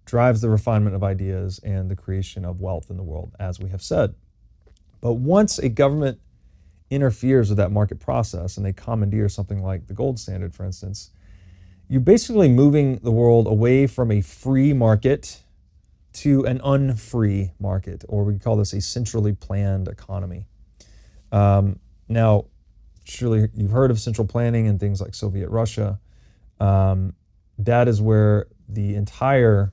drives 0.05 0.41
the 0.41 0.49
refinement 0.49 0.95
of 0.95 1.03
ideas 1.03 1.59
and 1.63 1.89
the 1.89 1.95
creation 1.95 2.43
of 2.43 2.59
wealth 2.59 2.89
in 2.89 2.97
the 2.97 3.03
world, 3.03 3.33
as 3.39 3.59
we 3.59 3.69
have 3.69 3.81
said. 3.81 4.13
But 4.99 5.13
once 5.13 5.57
a 5.57 5.69
government 5.69 6.19
interferes 6.91 7.49
with 7.49 7.57
that 7.57 7.71
market 7.71 7.99
process 7.99 8.57
and 8.57 8.65
they 8.65 8.73
commandeer 8.73 9.29
something 9.29 9.63
like 9.63 9.87
the 9.87 9.93
gold 9.93 10.19
standard, 10.19 10.53
for 10.53 10.65
instance, 10.65 11.11
you're 11.87 12.01
basically 12.01 12.47
moving 12.47 12.97
the 12.97 13.11
world 13.11 13.47
away 13.47 13.87
from 13.87 14.11
a 14.11 14.21
free 14.21 14.73
market 14.73 15.41
to 16.13 16.45
an 16.45 16.59
unfree 16.63 17.51
market, 17.59 18.03
or 18.07 18.23
we 18.23 18.37
call 18.37 18.57
this 18.57 18.73
a 18.73 18.81
centrally 18.81 19.33
planned 19.33 19.87
economy. 19.87 20.45
Um, 21.31 21.79
now, 22.07 22.45
surely 23.03 23.49
you've 23.53 23.71
heard 23.71 23.91
of 23.91 23.99
central 23.99 24.27
planning 24.27 24.67
and 24.67 24.79
things 24.79 25.01
like 25.01 25.15
Soviet 25.15 25.49
Russia. 25.49 25.99
Um, 26.59 27.13
that 27.57 27.87
is 27.87 28.01
where 28.01 28.47
the 28.67 28.95
entire 28.95 29.71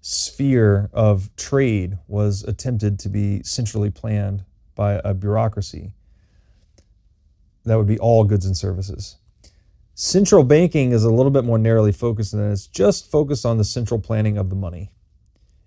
sphere 0.00 0.88
of 0.92 1.34
trade 1.36 1.98
was 2.06 2.42
attempted 2.44 2.98
to 2.98 3.08
be 3.08 3.42
centrally 3.42 3.90
planned 3.90 4.44
by 4.74 5.00
a 5.04 5.12
bureaucracy. 5.12 5.92
That 7.64 7.76
would 7.76 7.86
be 7.86 7.98
all 7.98 8.24
goods 8.24 8.46
and 8.46 8.56
services. 8.56 9.16
Central 9.94 10.44
banking 10.44 10.92
is 10.92 11.04
a 11.04 11.10
little 11.10 11.30
bit 11.30 11.44
more 11.44 11.58
narrowly 11.58 11.92
focused, 11.92 12.32
and 12.32 12.50
it's 12.50 12.66
just 12.66 13.10
focused 13.10 13.44
on 13.44 13.58
the 13.58 13.64
central 13.64 14.00
planning 14.00 14.38
of 14.38 14.48
the 14.48 14.56
money. 14.56 14.92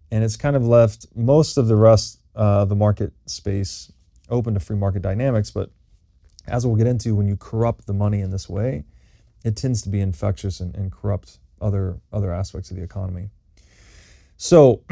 And 0.09 0.23
it's 0.23 0.35
kind 0.35 0.55
of 0.55 0.65
left 0.65 1.05
most 1.15 1.57
of 1.57 1.67
the 1.67 1.75
rest 1.75 2.19
uh, 2.35 2.61
of 2.61 2.69
the 2.69 2.75
market 2.75 3.13
space 3.27 3.91
open 4.29 4.55
to 4.55 4.59
free 4.59 4.75
market 4.75 5.01
dynamics. 5.03 5.51
But 5.51 5.69
as 6.47 6.65
we'll 6.65 6.75
get 6.75 6.87
into, 6.87 7.13
when 7.15 7.27
you 7.27 7.37
corrupt 7.37 7.85
the 7.85 7.93
money 7.93 8.21
in 8.21 8.31
this 8.31 8.49
way, 8.49 8.85
it 9.43 9.55
tends 9.55 9.81
to 9.83 9.89
be 9.89 10.01
infectious 10.01 10.59
and, 10.59 10.75
and 10.75 10.91
corrupt 10.91 11.37
other, 11.61 11.99
other 12.11 12.33
aspects 12.33 12.71
of 12.71 12.77
the 12.77 12.83
economy. 12.83 13.29
So, 14.37 14.81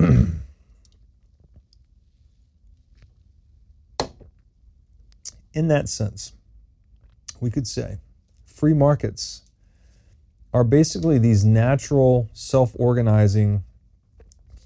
in 5.53 5.67
that 5.67 5.89
sense, 5.89 6.33
we 7.41 7.49
could 7.49 7.67
say 7.67 7.97
free 8.45 8.73
markets 8.73 9.41
are 10.53 10.63
basically 10.63 11.17
these 11.17 11.43
natural 11.43 12.29
self 12.33 12.71
organizing 12.75 13.63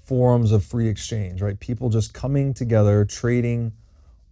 forms 0.04 0.52
of 0.52 0.64
free 0.64 0.86
exchange, 0.86 1.42
right? 1.42 1.58
People 1.58 1.88
just 1.88 2.14
coming 2.14 2.54
together, 2.54 3.04
trading 3.04 3.72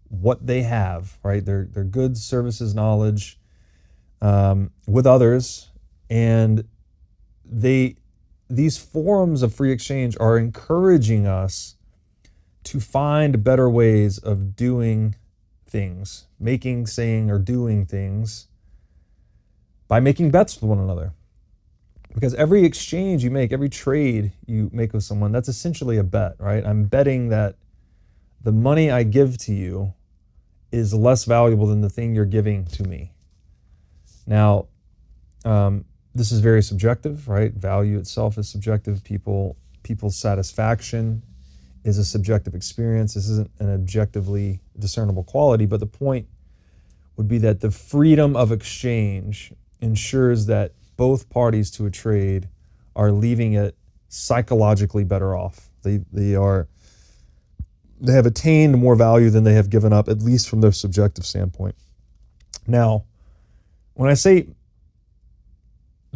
what 0.08 0.46
they 0.46 0.62
have, 0.62 1.18
right? 1.24 1.44
Their, 1.44 1.64
their 1.64 1.84
goods, 1.84 2.24
services, 2.24 2.74
knowledge 2.74 3.38
um, 4.20 4.70
with 4.86 5.06
others. 5.06 5.70
And 6.08 6.64
they 7.44 7.96
these 8.50 8.76
forms 8.76 9.42
of 9.42 9.54
free 9.54 9.72
exchange 9.72 10.16
are 10.20 10.36
encouraging 10.36 11.26
us 11.26 11.76
to 12.62 12.78
find 12.78 13.42
better 13.42 13.68
ways 13.68 14.18
of 14.18 14.54
doing 14.54 15.16
things, 15.74 16.28
making, 16.38 16.86
saying, 16.86 17.32
or 17.32 17.38
doing 17.40 17.84
things 17.84 18.46
by 19.88 19.98
making 19.98 20.30
bets 20.30 20.54
with 20.60 20.70
one 20.70 20.78
another. 20.78 21.12
Because 22.14 22.32
every 22.34 22.64
exchange 22.64 23.24
you 23.24 23.30
make, 23.32 23.52
every 23.52 23.68
trade 23.68 24.30
you 24.46 24.70
make 24.72 24.92
with 24.92 25.02
someone, 25.02 25.32
that's 25.32 25.48
essentially 25.48 25.98
a 25.98 26.04
bet, 26.04 26.36
right? 26.38 26.64
I'm 26.64 26.84
betting 26.84 27.30
that 27.30 27.56
the 28.40 28.52
money 28.52 28.88
I 28.92 29.02
give 29.02 29.36
to 29.38 29.52
you 29.52 29.92
is 30.70 30.94
less 30.94 31.24
valuable 31.24 31.66
than 31.66 31.80
the 31.80 31.90
thing 31.90 32.14
you're 32.14 32.24
giving 32.24 32.66
to 32.66 32.84
me. 32.84 33.10
Now, 34.28 34.68
um, 35.44 35.86
this 36.14 36.30
is 36.30 36.38
very 36.38 36.62
subjective, 36.62 37.28
right? 37.28 37.52
Value 37.52 37.98
itself 37.98 38.38
is 38.38 38.48
subjective. 38.48 39.02
People 39.02 39.56
people's 39.82 40.16
satisfaction 40.16 41.22
is 41.84 41.98
a 41.98 42.04
subjective 42.04 42.54
experience. 42.54 43.14
This 43.14 43.28
isn't 43.28 43.50
an 43.58 43.72
objectively 43.72 44.60
discernible 44.78 45.22
quality, 45.22 45.66
but 45.66 45.80
the 45.80 45.86
point 45.86 46.26
would 47.16 47.28
be 47.28 47.38
that 47.38 47.60
the 47.60 47.70
freedom 47.70 48.34
of 48.34 48.50
exchange 48.50 49.52
ensures 49.80 50.46
that 50.46 50.72
both 50.96 51.28
parties 51.28 51.70
to 51.72 51.86
a 51.86 51.90
trade 51.90 52.48
are 52.96 53.12
leaving 53.12 53.52
it 53.52 53.76
psychologically 54.08 55.04
better 55.04 55.36
off. 55.36 55.68
They 55.82 56.00
they 56.12 56.34
are 56.34 56.68
they 58.00 58.12
have 58.12 58.26
attained 58.26 58.78
more 58.78 58.96
value 58.96 59.30
than 59.30 59.44
they 59.44 59.54
have 59.54 59.70
given 59.70 59.92
up, 59.92 60.08
at 60.08 60.22
least 60.22 60.48
from 60.48 60.60
their 60.60 60.72
subjective 60.72 61.24
standpoint. 61.24 61.74
Now, 62.66 63.04
when 63.94 64.10
I 64.10 64.14
say 64.14 64.48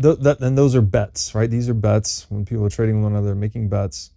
th- 0.01 0.19
that, 0.21 0.41
then 0.41 0.55
those 0.55 0.75
are 0.75 0.81
bets, 0.81 1.35
right? 1.35 1.51
These 1.51 1.69
are 1.69 1.75
bets 1.75 2.27
when 2.29 2.45
people 2.45 2.65
are 2.65 2.71
trading 2.71 3.03
one 3.03 3.13
another, 3.13 3.35
making 3.35 3.69
bets, 3.69 4.11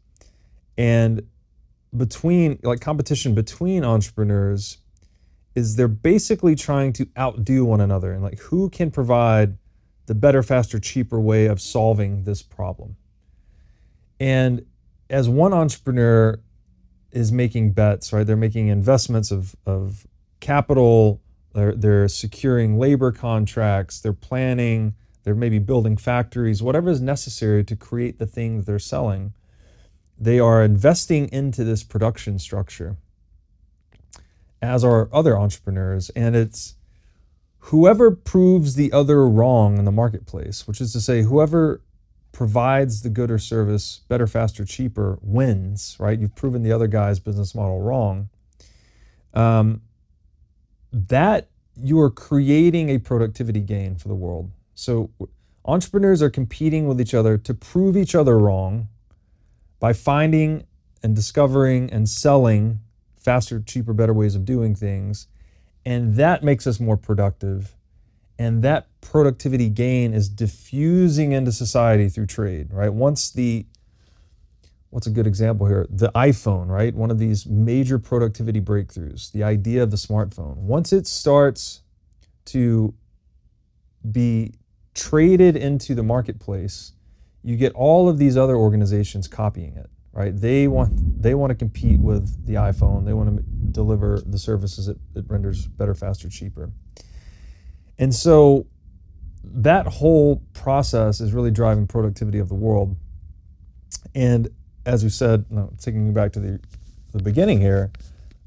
and 0.78 1.28
between 1.96 2.60
like 2.64 2.80
competition 2.80 3.36
between 3.36 3.84
entrepreneurs 3.84 4.78
is 5.56 5.76
they're 5.76 5.88
basically 5.88 6.56
trying 6.56 6.94
to 6.94 7.08
outdo 7.18 7.66
one 7.66 7.82
another 7.82 8.14
and 8.14 8.24
like 8.24 8.40
who 8.40 8.70
can 8.70 8.90
provide 8.90 9.58
the 10.06 10.16
better, 10.16 10.42
faster, 10.42 10.80
cheaper 10.80 11.20
way 11.20 11.46
of 11.46 11.62
solving 11.62 12.24
this 12.24 12.42
problem. 12.42 12.96
And 14.20 14.66
as 15.10 15.28
one 15.28 15.54
entrepreneur 15.54 16.40
is 17.12 17.32
making 17.32 17.74
bets, 17.74 18.14
right? 18.14 18.26
They're 18.26 18.38
making 18.38 18.70
investments 18.70 19.32
of, 19.32 19.56
of 19.66 20.08
capital, 20.40 21.22
they're, 21.54 21.76
they're 21.76 22.08
securing 22.08 22.80
labor 22.80 23.12
contracts, 23.12 24.00
they're 24.00 24.14
planning, 24.14 24.96
they're 25.24 25.36
maybe 25.36 25.60
building 25.60 25.98
factories, 25.98 26.64
whatever 26.64 26.90
is 26.90 27.02
necessary 27.02 27.64
to 27.66 27.76
create 27.76 28.20
the 28.20 28.26
thing 28.26 28.58
that 28.58 28.66
they're 28.66 28.80
selling. 28.80 29.34
They 30.22 30.40
are 30.40 30.64
investing 30.64 31.30
into 31.30 31.64
this 31.64 31.82
production 31.82 32.38
structure, 32.38 32.96
as 34.62 34.84
are 34.84 35.10
other 35.12 35.36
entrepreneurs. 35.36 36.12
And 36.12 36.36
it's 36.36 36.76
whoever 37.58 38.12
proves 38.12 38.76
the 38.76 38.94
other 38.94 39.28
wrong 39.28 39.80
in 39.80 39.86
the 39.86 39.92
marketplace, 39.92 40.68
which 40.68 40.80
is 40.80 40.94
to 40.94 41.02
say, 41.02 41.24
whoever 41.24 41.82
provides 42.32 43.02
the 43.02 43.10
good 43.10 43.32
or 43.32 43.40
service 43.40 44.02
better, 44.10 44.28
faster, 44.28 44.64
cheaper 44.64 45.18
wins, 45.24 45.98
right? 46.00 46.20
You've 46.20 46.36
proven 46.36 46.62
the 46.62 46.72
other 46.72 46.88
guy's 46.88 47.20
business 47.20 47.56
model 47.56 47.82
wrong. 47.82 48.30
Um, 49.34 49.82
that 50.94 51.48
you 51.76 52.00
are 52.00 52.12
creating 52.12 52.90
a 52.90 53.00
productivity 53.00 53.62
gain 53.62 53.96
for 53.96 54.08
the 54.08 54.14
world. 54.16 54.52
So 54.76 55.10
entrepreneurs 55.66 56.22
are 56.22 56.30
competing 56.30 56.88
with 56.88 57.02
each 57.02 57.16
other 57.16 57.40
to 57.40 57.56
prove 57.56 57.98
each 57.98 58.14
other 58.14 58.38
wrong 58.38 58.88
by 59.82 59.92
finding 59.92 60.64
and 61.04 61.16
discovering 61.16 61.92
and 61.92 62.08
selling 62.08 62.80
faster, 63.18 63.60
cheaper, 63.60 63.94
better 63.94 64.14
ways 64.14 64.36
of 64.36 64.46
doing 64.46 64.76
things. 64.76 65.28
And 65.84 66.16
that 66.16 66.44
makes 66.44 66.68
us 66.68 66.80
more 66.80 66.96
productive. 66.96 67.76
And 68.38 68.64
that 68.64 68.88
productivity 69.02 69.70
gain 69.70 70.14
is 70.14 70.30
diffusing 70.30 71.32
into 71.32 71.52
society 71.52 72.10
through 72.10 72.28
trade, 72.28 72.72
right? 72.72 72.94
Once 72.94 73.32
the 73.32 73.66
what's 74.92 75.08
a 75.08 75.12
good 75.12 75.26
example 75.26 75.66
here? 75.68 75.88
The 75.90 76.12
iPhone, 76.14 76.68
right? 76.68 76.94
One 76.94 77.10
of 77.10 77.18
these 77.18 77.48
major 77.48 77.98
productivity 77.98 78.62
breakthroughs, 78.62 79.32
the 79.32 79.44
idea 79.44 79.82
of 79.82 79.90
the 79.90 79.98
smartphone. 79.98 80.58
Once 80.58 80.94
it 80.94 81.08
starts 81.08 81.82
to 82.46 82.94
be 84.12 84.54
traded 84.94 85.56
into 85.56 85.96
the 85.96 86.04
marketplace, 86.04 86.92
you 87.44 87.56
get 87.56 87.74
all 87.74 88.08
of 88.08 88.18
these 88.18 88.38
other 88.38 88.56
organizations 88.56 89.28
copying 89.28 89.76
it, 89.76 89.90
right? 90.14 90.36
They 90.36 90.68
want 90.68 91.22
they 91.22 91.34
want 91.34 91.52
to 91.52 91.56
compete 91.56 92.00
with 92.00 92.46
the 92.46 92.54
iPhone. 92.54 93.06
They 93.06 93.14
want 93.14 93.38
to 93.38 93.44
deliver 93.72 94.22
the 94.26 94.38
services 94.38 94.88
it, 94.88 94.98
it 95.16 95.26
renders 95.28 95.68
better, 95.68 95.94
faster, 95.94 96.30
cheaper. 96.30 96.72
And 97.98 98.14
so 98.14 98.68
that 99.44 99.88
whole 99.88 100.44
process 100.54 101.20
is 101.20 101.34
really 101.34 101.52
driving 101.52 101.88
productivity 101.88 102.40
of 102.40 102.50
the 102.50 102.56
world. 102.56 102.96
And 104.14 104.50
as 104.86 105.04
we 105.04 105.10
said, 105.10 105.46
no, 105.50 105.72
taking 105.80 106.06
you 106.06 106.12
back 106.12 106.32
to 106.34 106.40
the, 106.40 106.60
the 107.12 107.22
beginning 107.22 107.60
here, 107.60 107.92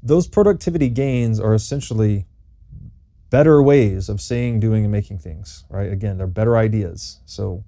those 0.03 0.27
productivity 0.27 0.89
gains 0.89 1.39
are 1.39 1.53
essentially 1.53 2.25
better 3.29 3.61
ways 3.61 4.07
of 4.09 4.21
saying, 4.21 4.59
doing, 4.59 4.83
and 4.83 4.91
making 4.91 5.17
things, 5.17 5.65
right? 5.69 5.91
Again, 5.91 6.17
they're 6.17 6.27
better 6.27 6.57
ideas. 6.57 7.19
So, 7.25 7.63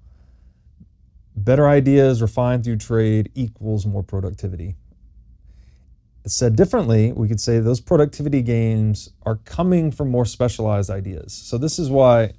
better 1.44 1.68
ideas 1.68 2.22
refined 2.22 2.64
through 2.64 2.76
trade 2.76 3.30
equals 3.34 3.86
more 3.86 4.02
productivity. 4.02 4.76
Said 6.26 6.56
differently, 6.56 7.12
we 7.12 7.26
could 7.26 7.40
say 7.40 7.58
those 7.58 7.80
productivity 7.80 8.42
gains 8.42 9.10
are 9.24 9.36
coming 9.36 9.90
from 9.90 10.10
more 10.10 10.26
specialized 10.26 10.90
ideas. 10.90 11.32
So, 11.32 11.56
this 11.56 11.78
is 11.78 11.88
why 11.88 12.32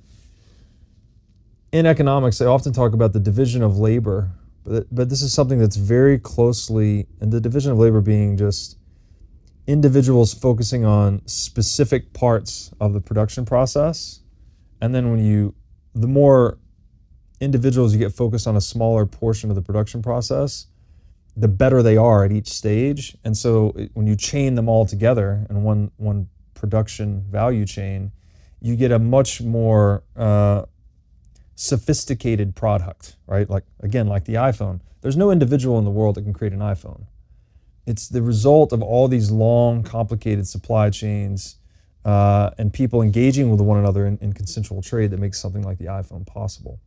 in 1.71 1.85
economics, 1.85 2.37
they 2.37 2.45
often 2.45 2.73
talk 2.73 2.93
about 2.93 3.13
the 3.13 3.19
division 3.19 3.61
of 3.61 3.77
labor, 3.77 4.31
but, 4.63 4.87
but 4.93 5.09
this 5.09 5.21
is 5.21 5.33
something 5.33 5.59
that's 5.59 5.75
very 5.75 6.17
closely, 6.19 7.07
and 7.19 7.31
the 7.31 7.41
division 7.41 7.71
of 7.71 7.77
labor 7.77 8.01
being 8.01 8.37
just 8.37 8.77
individuals 9.67 10.33
focusing 10.33 10.83
on 10.83 11.21
specific 11.27 12.11
parts 12.13 12.71
of 12.79 12.93
the 12.93 13.01
production 13.01 13.45
process. 13.45 14.21
And 14.81 14.95
then 14.95 15.11
when 15.11 15.19
you, 15.19 15.53
the 15.93 16.07
more 16.07 16.57
individuals 17.39 17.93
you 17.93 17.99
get 17.99 18.13
focused 18.13 18.47
on 18.47 18.55
a 18.55 18.61
smaller 18.61 19.05
portion 19.05 19.49
of 19.49 19.55
the 19.55 19.61
production 19.61 20.01
process, 20.01 20.67
the 21.35 21.47
better 21.47 21.81
they 21.81 21.97
are 21.97 22.25
at 22.25 22.31
each 22.31 22.49
stage. 22.49 23.15
And 23.23 23.35
so 23.37 23.69
when 23.93 24.07
you 24.07 24.15
chain 24.15 24.55
them 24.55 24.67
all 24.67 24.85
together 24.85 25.45
in 25.49 25.63
one, 25.63 25.91
one 25.97 26.27
production 26.53 27.23
value 27.29 27.65
chain, 27.65 28.11
you 28.61 28.75
get 28.75 28.91
a 28.91 28.99
much 28.99 29.41
more 29.41 30.03
uh, 30.17 30.65
sophisticated 31.55 32.55
product, 32.55 33.15
right? 33.25 33.49
Like, 33.49 33.63
again, 33.79 34.07
like 34.07 34.25
the 34.25 34.35
iPhone. 34.35 34.81
There's 35.01 35.15
no 35.15 35.31
individual 35.31 35.79
in 35.79 35.85
the 35.85 35.91
world 35.91 36.15
that 36.15 36.23
can 36.23 36.33
create 36.33 36.53
an 36.53 36.59
iPhone. 36.59 37.05
It's 37.85 38.09
the 38.09 38.21
result 38.21 38.73
of 38.73 38.81
all 38.81 39.07
these 39.07 39.31
long, 39.31 39.83
complicated 39.83 40.47
supply 40.47 40.89
chains 40.89 41.55
uh, 42.03 42.51
and 42.57 42.71
people 42.73 43.01
engaging 43.01 43.49
with 43.49 43.61
one 43.61 43.79
another 43.79 44.05
in, 44.05 44.17
in 44.19 44.33
consensual 44.33 44.81
trade 44.81 45.11
that 45.11 45.19
makes 45.19 45.39
something 45.39 45.63
like 45.63 45.77
the 45.77 45.85
iPhone 45.85 46.25
possible. 46.25 46.79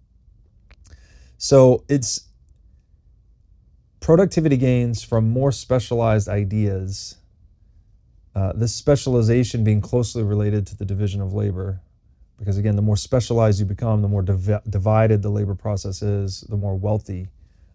So 1.42 1.82
it's 1.88 2.28
productivity 3.98 4.56
gains 4.56 5.02
from 5.02 5.28
more 5.28 5.50
specialized 5.50 6.28
ideas. 6.28 7.16
Uh, 8.32 8.52
this 8.52 8.72
specialization 8.72 9.64
being 9.64 9.80
closely 9.80 10.22
related 10.22 10.68
to 10.68 10.76
the 10.76 10.84
division 10.84 11.20
of 11.20 11.32
labor, 11.32 11.80
because 12.38 12.58
again, 12.58 12.76
the 12.76 12.82
more 12.82 12.96
specialized 12.96 13.58
you 13.58 13.66
become, 13.66 14.02
the 14.02 14.08
more 14.08 14.22
div- 14.22 14.62
divided 14.70 15.20
the 15.22 15.30
labor 15.30 15.56
process 15.56 16.00
is, 16.00 16.42
the 16.42 16.56
more 16.56 16.76
wealthy 16.76 17.26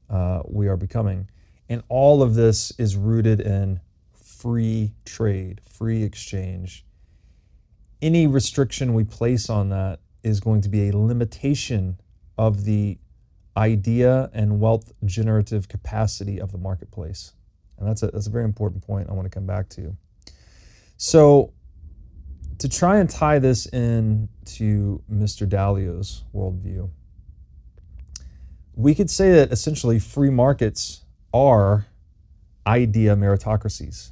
uh, 0.09 0.43
we 0.45 0.70
are 0.70 0.78
becoming. 0.78 1.28
And 1.68 1.84
all 1.89 2.24
of 2.24 2.36
this 2.36 2.72
is 2.78 2.95
rooted 2.95 3.41
in 3.41 3.82
free 4.13 4.93
trade, 5.03 5.59
free 5.70 6.03
exchange. 6.03 6.86
Any 8.01 8.28
restriction 8.28 8.93
we 8.93 9.03
place 9.03 9.49
on 9.49 9.68
that 9.72 9.99
is 10.24 10.39
going 10.39 10.61
to 10.61 10.70
be 10.70 10.88
a 10.88 10.97
limitation 10.97 11.97
of 12.38 12.63
the 12.63 12.97
idea 13.58 14.30
and 14.34 14.60
wealth 14.60 14.93
generative 15.03 15.68
capacity 15.68 16.39
of 16.39 16.51
the 16.51 16.58
marketplace. 16.58 17.34
And 17.78 17.88
that's 17.88 18.03
a, 18.03 18.08
that's 18.08 18.28
a 18.28 18.30
very 18.30 18.45
important 18.45 18.86
point 18.86 19.10
I 19.10 19.14
want 19.14 19.26
to 19.26 19.30
come 19.30 19.45
back 19.45 19.68
to. 19.70 19.95
So, 20.97 21.53
to 22.60 22.70
try 22.70 22.97
and 22.97 23.08
tie 23.08 23.38
this 23.38 23.68
in 23.68 24.30
to 24.45 25.03
Mr. 25.12 25.47
Dalio's 25.47 26.24
worldview, 26.34 26.89
we 28.74 28.95
could 28.95 29.10
say 29.10 29.32
that 29.34 29.51
essentially 29.51 29.99
free 29.99 30.32
markets 30.32 31.03
are 31.34 31.86
idea 32.66 33.16
meritocracies. 33.16 34.12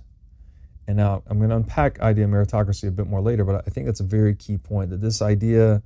And 0.88 0.98
now 0.98 1.24
I'm 1.28 1.40
going 1.40 1.50
to 1.50 1.56
unpack 1.56 2.00
idea 2.02 2.26
meritocracy 2.28 2.88
a 2.88 2.92
bit 2.92 3.08
more 3.08 3.22
later, 3.22 3.44
but 3.44 3.64
I 3.68 3.72
think 3.72 3.88
that's 3.88 4.00
a 4.00 4.06
very 4.06 4.36
key 4.36 4.58
point 4.58 4.92
that 4.92 5.02
this 5.02 5.22
idea, 5.22 5.82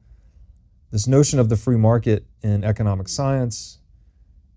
this 0.92 1.08
notion 1.08 1.40
of 1.40 1.50
the 1.50 1.56
free 1.56 1.78
market 1.78 2.26
in 2.42 2.64
economic 2.64 3.08
science 3.08 3.80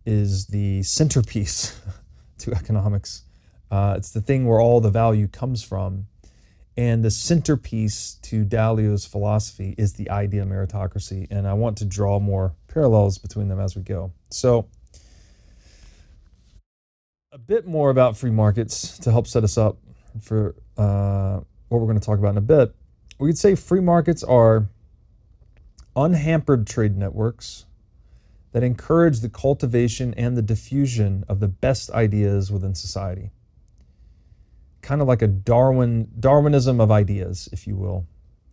is 0.07 0.47
the 0.47 0.83
centerpiece 0.83 1.81
to 2.39 2.53
economics. 2.53 3.25
Uh, 3.71 3.95
it's 3.97 4.11
the 4.11 4.21
thing 4.21 4.47
where 4.47 4.61
all 4.61 4.81
the 4.81 4.91
value 4.91 5.29
comes 5.29 5.63
from. 5.63 6.07
And 6.75 7.05
the 7.05 7.11
centerpiece 7.11 8.15
to 8.23 8.45
Dalio's 8.45 9.05
philosophy 9.05 9.75
is 9.77 9.93
the 9.93 10.09
idea 10.09 10.43
of 10.43 10.49
meritocracy. 10.49 11.27
And 11.31 11.47
I 11.47 11.53
want 11.53 11.77
to 11.79 11.85
draw 11.85 12.19
more 12.19 12.55
parallels 12.67 13.19
between 13.19 13.49
them 13.49 13.61
as 13.61 13.77
we 13.77 13.83
go. 13.83 14.13
So, 14.31 14.69
a 17.31 17.39
bit 17.39 17.67
more 17.67 17.91
about 17.91 18.17
free 18.17 18.31
markets 18.31 18.99
to 19.01 19.11
help 19.11 19.27
set 19.27 19.45
us 19.45 19.59
up 19.59 19.79
for 20.21 20.55
uh, 20.79 21.41
what 21.69 21.79
we're 21.79 21.87
going 21.87 21.99
to 21.99 22.05
talk 22.05 22.19
about 22.19 22.31
in 22.31 22.39
a 22.39 22.43
bit. 22.43 22.75
We 23.19 23.29
could 23.29 23.39
say 23.39 23.55
free 23.55 23.81
markets 23.81 24.23
are 24.23 24.67
unhampered 25.97 26.67
trade 26.67 26.97
networks 26.97 27.67
that 28.53 28.63
encourage 28.63 29.21
the 29.21 29.29
cultivation 29.29 30.15
and 30.15 30.37
the 30.37 30.43
diffusion 30.43 31.25
of 31.29 31.41
the 31.41 31.49
best 31.49 31.91
ideas 31.91 32.53
within 32.53 32.75
society. 32.75 33.31
Kind 34.83 35.01
of 35.01 35.09
like 35.09 35.23
a 35.23 35.29
Darwin 35.29 36.11
Darwinism 36.19 36.81
of 36.81 36.91
ideas, 36.91 37.49
if 37.53 37.67
you 37.67 37.77
will. 37.77 38.07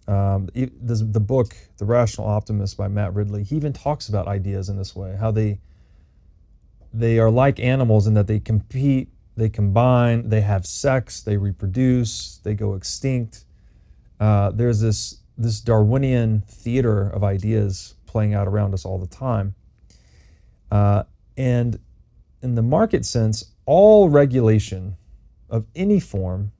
Um, 0.07 0.47
the, 0.53 0.95
the 0.95 1.19
book, 1.19 1.55
The 1.77 1.85
Rational 1.85 2.27
Optimist 2.27 2.77
by 2.77 2.87
Matt 2.87 3.13
Ridley, 3.13 3.43
he 3.43 3.55
even 3.55 3.73
talks 3.73 4.09
about 4.09 4.27
ideas 4.27 4.69
in 4.69 4.77
this 4.77 4.95
way, 4.95 5.15
how 5.19 5.31
they 5.31 5.59
they 6.91 7.19
are 7.19 7.29
like 7.29 7.59
animals 7.59 8.07
in 8.07 8.15
that 8.15 8.25
they 8.25 8.39
compete, 8.39 9.09
they 9.37 9.49
combine, 9.49 10.29
they 10.29 10.41
have 10.41 10.65
sex, 10.65 11.21
they 11.21 11.37
reproduce, 11.37 12.37
they 12.37 12.55
go 12.55 12.73
extinct. 12.73 13.45
Uh, 14.19 14.49
there's 14.49 14.81
this 14.81 15.18
this 15.39 15.61
Darwinian 15.61 16.41
theater 16.41 17.09
of 17.09 17.23
ideas 17.23 17.95
playing 18.05 18.33
out 18.33 18.47
around 18.47 18.73
us 18.73 18.85
all 18.85 18.99
the 18.99 19.07
time. 19.07 19.55
Uh, 20.69 21.03
and 21.37 21.79
in 22.41 22.55
the 22.55 22.61
market 22.61 23.05
sense, 23.05 23.53
all 23.65 24.09
regulation 24.09 24.97
of 25.49 25.65
any 25.75 25.99
form 25.99 26.51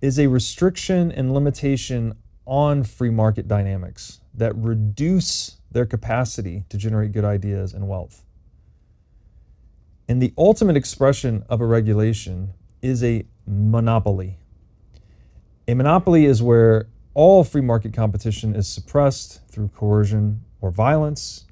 is 0.00 0.18
a 0.18 0.26
restriction 0.26 1.12
and 1.12 1.32
limitation 1.32 2.14
on 2.44 2.82
free 2.82 3.10
market 3.10 3.46
dynamics 3.46 4.20
that 4.34 4.54
reduce 4.56 5.58
their 5.70 5.86
capacity 5.86 6.64
to 6.68 6.76
generate 6.76 7.12
good 7.12 7.24
ideas 7.24 7.72
and 7.72 7.88
wealth. 7.88 8.24
And 10.08 10.20
the 10.20 10.34
ultimate 10.36 10.76
expression 10.76 11.44
of 11.48 11.60
a 11.60 11.66
regulation 11.66 12.54
is 12.82 13.04
a 13.04 13.24
monopoly. 13.46 14.38
A 15.68 15.74
monopoly 15.74 16.24
is 16.24 16.42
where 16.42 16.88
all 17.14 17.44
free 17.44 17.60
market 17.60 17.92
competition 17.92 18.54
is 18.54 18.66
suppressed 18.66 19.40
through 19.48 19.68
coercion 19.68 20.42
or 20.60 20.70
violence. 20.70 21.44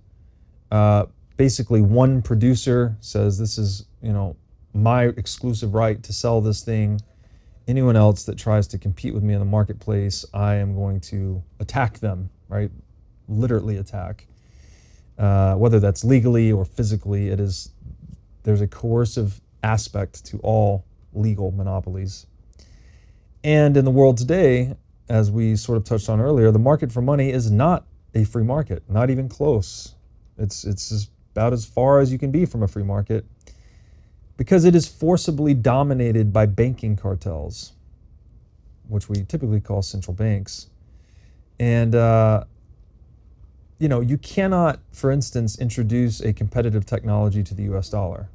Uh, 0.71 1.07
basically, 1.37 1.81
one 1.81 2.23
producer 2.23 2.97
says, 3.01 3.39
This 3.39 3.59
is, 3.59 3.85
you 4.03 4.13
know, 4.13 4.37
my 4.73 5.05
exclusive 5.05 5.75
right 5.75 6.03
to 6.03 6.13
sell 6.13 6.41
this 6.41 6.63
thing. 6.63 7.01
Anyone 7.69 7.97
else 7.97 8.25
that 8.25 8.39
tries 8.39 8.67
to 8.69 8.79
compete 8.79 9.15
with 9.15 9.23
me 9.23 9.35
in 9.35 9.41
the 9.41 9.47
marketplace, 9.47 10.25
I 10.33 10.55
am 10.57 10.75
going 10.75 11.01
to 11.03 11.43
attack 11.59 11.99
them, 11.99 12.31
right? 12.49 12.71
Literally 13.29 13.77
attack. 13.77 14.27
Uh, 15.19 15.55
whether 15.55 15.79
that's 15.79 16.03
legally 16.03 16.51
or 16.51 16.65
physically, 16.65 17.29
it 17.29 17.39
is 17.39 17.73
there's 18.43 18.63
a 18.63 18.67
coercive 18.67 19.41
aspect 19.63 20.25
to 20.25 20.39
all 20.39 20.85
legal 21.13 21.51
monopolies. 21.51 22.27
And 23.45 23.77
in 23.77 23.85
the 23.85 23.91
world 23.91 24.17
today, 24.17 24.77
as 25.11 25.29
we 25.29 25.57
sort 25.57 25.77
of 25.77 25.85
touched 25.85 26.09
on 26.09 26.21
earlier, 26.21 26.53
the 26.53 26.59
market 26.59 26.93
for 26.93 27.03
money 27.03 27.31
is 27.31 27.51
not 27.51 27.85
a 28.15 28.25
free 28.25 28.45
market, 28.45 28.85
not 28.89 29.11
even 29.11 29.29
close. 29.29 29.97
It's, 30.39 30.65
it's 30.65 31.11
about 31.35 31.53
as 31.53 31.65
far 31.65 31.99
as 31.99 32.13
you 32.13 32.19
can 32.19 32.31
be 32.31 32.47
from 32.47 32.63
a 32.63 32.69
free 32.69 32.85
market 32.85 33.27
because 34.37 34.65
it 34.65 34.75
is 34.75 34.87
forcibly 34.87 35.53
dominated 35.53 36.33
by 36.33 36.47
banking 36.47 36.97
cartels, 36.97 37.73
which 38.89 39.09
we 39.09 39.25
typically 39.25 39.61
call 39.61 39.83
central 39.83 40.15
banks. 40.15 40.69
And, 41.59 41.95
uh, 41.97 42.45
you 43.81 43.89
know, 43.89 44.01
you 44.01 44.17
cannot, 44.17 44.79
for 44.93 45.11
instance, 45.11 45.59
introduce 45.59 46.21
a 46.21 46.33
competitive 46.33 46.87
technology 46.87 47.43
to 47.43 47.55
the 47.55 47.65
US 47.75 47.91
dollar. 47.91 48.29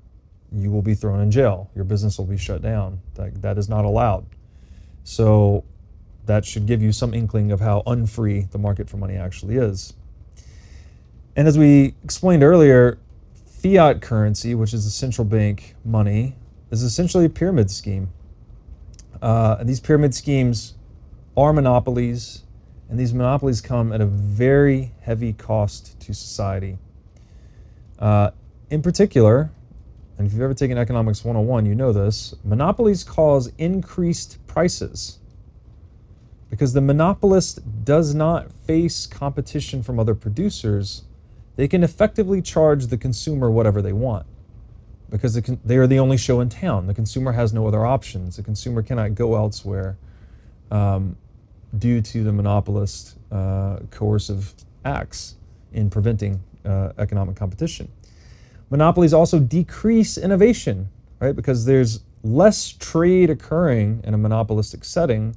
You 0.51 0.71
will 0.71 0.82
be 0.82 0.93
thrown 0.93 1.21
in 1.21 1.32
jail. 1.32 1.69
Your 1.73 1.86
business 1.86 2.17
will 2.17 2.26
be 2.26 2.38
shut 2.38 2.61
down. 2.61 2.99
That, 3.13 3.41
that 3.41 3.57
is 3.57 3.69
not 3.69 3.86
allowed. 3.86 4.26
So 5.05 5.63
that 6.26 6.45
should 6.45 6.65
give 6.65 6.82
you 6.82 6.91
some 6.91 7.13
inkling 7.13 7.51
of 7.51 7.59
how 7.59 7.84
unfree 7.86 8.47
the 8.51 8.57
market 8.57 8.89
for 8.89 8.97
money 8.97 9.15
actually 9.15 9.57
is. 9.57 9.93
And 11.36 11.47
as 11.47 11.57
we 11.57 11.95
explained 12.03 12.43
earlier, 12.43 12.97
fiat 13.61 14.01
currency, 14.01 14.55
which 14.55 14.73
is 14.73 14.86
the 14.86 14.91
central 14.91 15.26
bank 15.26 15.76
money, 15.84 16.36
is 16.71 16.82
essentially 16.82 17.26
a 17.26 17.30
pyramid 17.30 17.69
scheme. 17.69 18.09
Uh, 19.21 19.57
and 19.59 19.67
these 19.67 19.80
pyramid 19.80 20.13
schemes 20.13 20.76
are 21.36 21.51
monopolies 21.53 22.43
and 22.89 22.99
these 22.99 23.13
monopolies 23.13 23.61
come 23.61 23.91
at 23.91 24.01
a 24.01 24.05
very 24.05 24.91
heavy 25.01 25.34
cost 25.34 25.99
to 26.01 26.13
society. 26.13 26.78
Uh, 27.97 28.32
in 28.69 28.82
particular, 28.82 29.51
and 30.17 30.28
if 30.28 30.34
you've 30.34 30.41
ever 30.41 30.53
taken 30.53 30.78
Economics 30.78 31.23
101, 31.26 31.65
you 31.65 31.76
know 31.76 31.91
this 31.91 32.36
monopolies 32.43 33.03
cause 33.03 33.51
increased 33.57 34.45
prices 34.47 35.19
because 36.56 36.72
the 36.72 36.82
monopolist 36.82 37.84
does 37.84 38.16
not 38.16 38.49
face 38.49 39.06
competition 39.06 39.84
from 39.84 39.99
other 39.99 40.16
producers. 40.16 41.03
They 41.58 41.68
can 41.68 41.84
effectively 41.84 42.41
charge 42.41 42.88
the 42.88 42.97
consumer 42.97 43.51
whatever 43.51 43.82
they 43.82 43.91
want 43.91 44.26
because 45.10 45.36
they 45.36 45.76
are 45.76 45.86
the 45.86 45.99
only 45.99 46.16
show 46.16 46.39
in 46.39 46.47
town. 46.47 46.88
The 46.88 46.93
consumer 46.93 47.34
has 47.34 47.51
no 47.51 47.68
other 47.68 47.86
options. 47.86 48.38
The 48.38 48.43
consumer 48.43 48.82
cannot 48.82 49.16
go 49.16 49.36
elsewhere. 49.36 49.97
Um, 50.72 51.18
due 51.78 52.01
to 52.01 52.24
the 52.24 52.32
monopolist 52.32 53.18
uh, 53.32 53.80
coercive 53.91 54.53
acts 54.86 55.36
in 55.74 55.89
preventing 55.89 56.41
uh, 56.64 56.93
economic 56.97 57.36
competition. 57.36 57.91
Monopolies 58.70 59.14
also 59.14 59.39
decrease 59.39 60.18
innovation, 60.18 60.88
right? 61.20 61.36
Because 61.36 61.66
there's 61.66 61.99
less 62.24 62.72
trade 62.72 63.30
occurring 63.30 64.01
in 64.06 64.14
a 64.14 64.18
monopolistic 64.18 64.86
setting, 64.86 65.36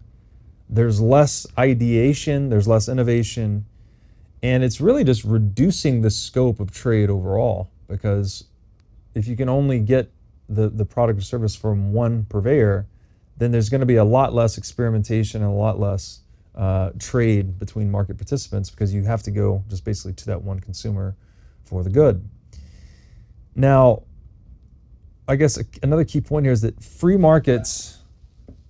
there's 0.68 1.00
less 1.00 1.46
ideation, 1.58 2.50
there's 2.50 2.68
less 2.68 2.88
innovation, 2.88 3.64
and 4.42 4.62
it's 4.62 4.80
really 4.80 5.04
just 5.04 5.24
reducing 5.24 6.02
the 6.02 6.10
scope 6.10 6.60
of 6.60 6.70
trade 6.70 7.10
overall. 7.10 7.70
Because 7.88 8.44
if 9.14 9.26
you 9.26 9.36
can 9.36 9.48
only 9.48 9.80
get 9.80 10.10
the, 10.48 10.68
the 10.68 10.84
product 10.84 11.18
or 11.18 11.22
service 11.22 11.56
from 11.56 11.92
one 11.92 12.24
purveyor, 12.24 12.86
then 13.36 13.52
there's 13.52 13.68
going 13.68 13.80
to 13.80 13.86
be 13.86 13.96
a 13.96 14.04
lot 14.04 14.34
less 14.34 14.58
experimentation 14.58 15.42
and 15.42 15.50
a 15.50 15.54
lot 15.54 15.78
less 15.78 16.20
uh, 16.54 16.90
trade 16.98 17.58
between 17.58 17.90
market 17.90 18.18
participants 18.18 18.68
because 18.68 18.92
you 18.92 19.04
have 19.04 19.22
to 19.22 19.30
go 19.30 19.62
just 19.68 19.84
basically 19.84 20.12
to 20.12 20.26
that 20.26 20.42
one 20.42 20.58
consumer 20.58 21.14
for 21.64 21.84
the 21.84 21.90
good. 21.90 22.28
Now, 23.54 24.02
I 25.28 25.36
guess 25.36 25.58
another 25.82 26.04
key 26.04 26.20
point 26.20 26.46
here 26.46 26.52
is 26.52 26.62
that 26.62 26.82
free 26.82 27.16
markets, 27.16 27.97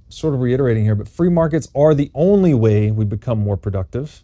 sort 0.09 0.35
of 0.35 0.41
reiterating 0.41 0.85
here, 0.85 0.95
but 0.95 1.09
free 1.09 1.29
markets 1.29 1.69
are 1.75 1.95
the 1.95 2.11
only 2.15 2.55
way 2.55 2.91
we 2.91 3.05
become 3.05 3.39
more 3.39 3.57
productive. 3.57 4.23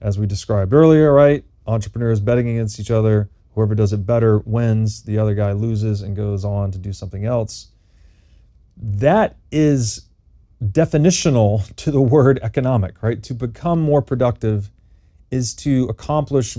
As 0.00 0.18
we 0.18 0.26
described 0.26 0.72
earlier, 0.72 1.12
right? 1.12 1.44
Entrepreneurs 1.66 2.20
betting 2.20 2.48
against 2.48 2.78
each 2.78 2.90
other. 2.90 3.28
Whoever 3.54 3.74
does 3.74 3.92
it 3.92 4.06
better 4.06 4.38
wins, 4.38 5.02
the 5.02 5.18
other 5.18 5.34
guy 5.34 5.52
loses 5.52 6.02
and 6.02 6.14
goes 6.14 6.44
on 6.44 6.70
to 6.70 6.78
do 6.78 6.92
something 6.92 7.24
else. 7.24 7.68
That 8.76 9.36
is 9.50 10.08
definitional 10.64 11.74
to 11.76 11.90
the 11.90 12.00
word 12.00 12.38
economic, 12.42 13.02
right? 13.02 13.22
To 13.24 13.34
become 13.34 13.80
more 13.80 14.02
productive 14.02 14.70
is 15.30 15.54
to 15.54 15.84
accomplish 15.84 16.56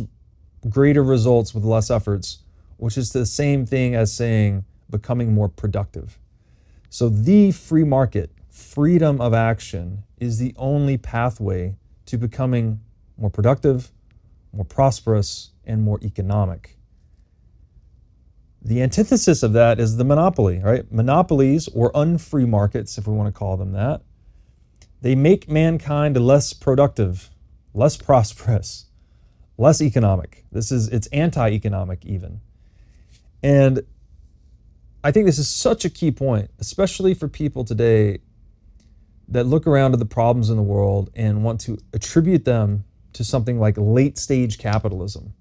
greater 0.68 1.04
results 1.04 1.54
with 1.54 1.64
less 1.64 1.90
efforts, 1.90 2.40
which 2.78 2.98
is 2.98 3.14
the 3.14 3.26
same 3.26 3.66
thing 3.66 3.96
as 3.96 4.14
saying 4.14 4.66
becoming 4.90 5.34
more 5.34 5.48
productive. 5.48 6.19
So, 6.90 7.08
the 7.10 7.52
free 7.52 7.84
market, 7.84 8.32
freedom 8.50 9.22
of 9.22 9.34
action, 9.34 10.04
is 10.20 10.40
the 10.40 10.54
only 10.58 10.98
pathway 10.98 11.76
to 12.08 12.18
becoming 12.18 12.82
more 13.18 13.30
productive, 13.30 13.92
more 14.52 14.66
prosperous, 14.66 15.52
and 15.66 15.84
more 15.84 16.00
economic. 16.02 16.78
The 18.62 18.82
antithesis 18.82 19.44
of 19.44 19.54
that 19.54 19.80
is 19.80 19.98
the 19.98 20.04
monopoly, 20.04 20.60
right? 20.60 20.92
Monopolies 20.92 21.70
or 21.70 21.92
unfree 21.94 22.46
markets, 22.46 22.98
if 22.98 23.08
we 23.08 23.14
want 23.14 23.34
to 23.34 23.38
call 23.38 23.56
them 23.56 23.72
that, 23.74 24.02
they 25.02 25.16
make 25.16 25.50
mankind 25.50 26.18
less 26.18 26.52
productive, 26.54 27.30
less 27.74 27.96
prosperous, 27.96 28.88
less 29.58 29.82
economic. 29.82 30.46
This 30.52 30.72
is 30.72 30.90
it's 30.90 31.08
anti-economic 31.08 32.04
even. 32.06 32.42
And 33.42 33.84
I 35.04 35.12
think 35.12 35.26
this 35.26 35.40
is 35.40 35.50
such 35.50 35.86
a 35.86 35.90
key 35.90 36.12
point, 36.12 36.52
especially 36.60 37.14
for 37.14 37.28
people 37.28 37.64
today 37.64 38.20
that 39.30 39.46
look 39.46 39.68
around 39.68 39.94
at 39.94 40.00
the 40.00 40.06
problems 40.06 40.50
in 40.50 40.58
the 40.58 40.64
world 40.64 41.10
and 41.16 41.44
want 41.44 41.62
to 41.62 41.78
attribute 41.94 42.46
them 42.46 42.84
to 43.14 43.24
something 43.24 43.60
like 43.60 43.76
late 43.78 44.18
stage 44.18 44.58
capitalism 44.58 45.34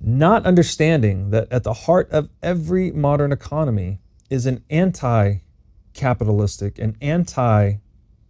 not 0.00 0.46
understanding 0.46 1.30
that 1.30 1.50
at 1.52 1.64
the 1.64 1.72
heart 1.72 2.10
of 2.10 2.28
every 2.42 2.90
modern 2.92 3.32
economy 3.32 4.00
is 4.30 4.46
an 4.46 4.62
anti 4.70 5.38
capitalistic 5.94 6.78
and 6.78 6.96
anti 7.00 7.74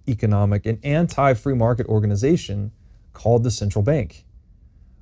economic 0.08 0.64
and 0.64 0.78
anti 0.84 1.34
free 1.34 1.54
market 1.54 1.86
organization 1.86 2.72
called 3.12 3.44
the 3.44 3.50
central 3.50 3.82
bank. 3.82 4.24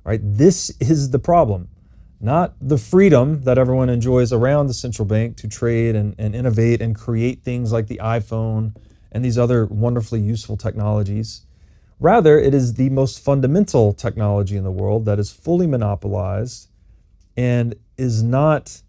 Right? 0.03 0.19
This 0.23 0.69
is 0.79 1.11
the 1.11 1.19
problem. 1.19 1.69
Not 2.19 2.55
the 2.59 2.77
freedom 2.77 3.43
that 3.43 3.57
everyone 3.57 3.89
enjoys 3.89 4.33
around 4.33 4.67
the 4.67 4.73
central 4.73 5.05
bank 5.05 5.37
to 5.37 5.47
trade 5.47 5.95
and, 5.95 6.15
and 6.17 6.35
innovate 6.35 6.81
and 6.81 6.95
create 6.95 7.43
things 7.43 7.71
like 7.71 7.87
the 7.87 7.99
iPhone 8.03 8.75
and 9.11 9.23
these 9.23 9.37
other 9.37 9.65
wonderfully 9.65 10.19
useful 10.19 10.57
technologies. 10.57 11.45
Rather, 11.99 12.39
it 12.39 12.53
is 12.53 12.73
the 12.73 12.89
most 12.89 13.23
fundamental 13.23 13.93
technology 13.93 14.57
in 14.57 14.63
the 14.63 14.71
world 14.71 15.05
that 15.05 15.19
is 15.19 15.31
fully 15.31 15.67
monopolized 15.67 16.69
and 17.35 17.75
is 17.97 18.23
not 18.23 18.81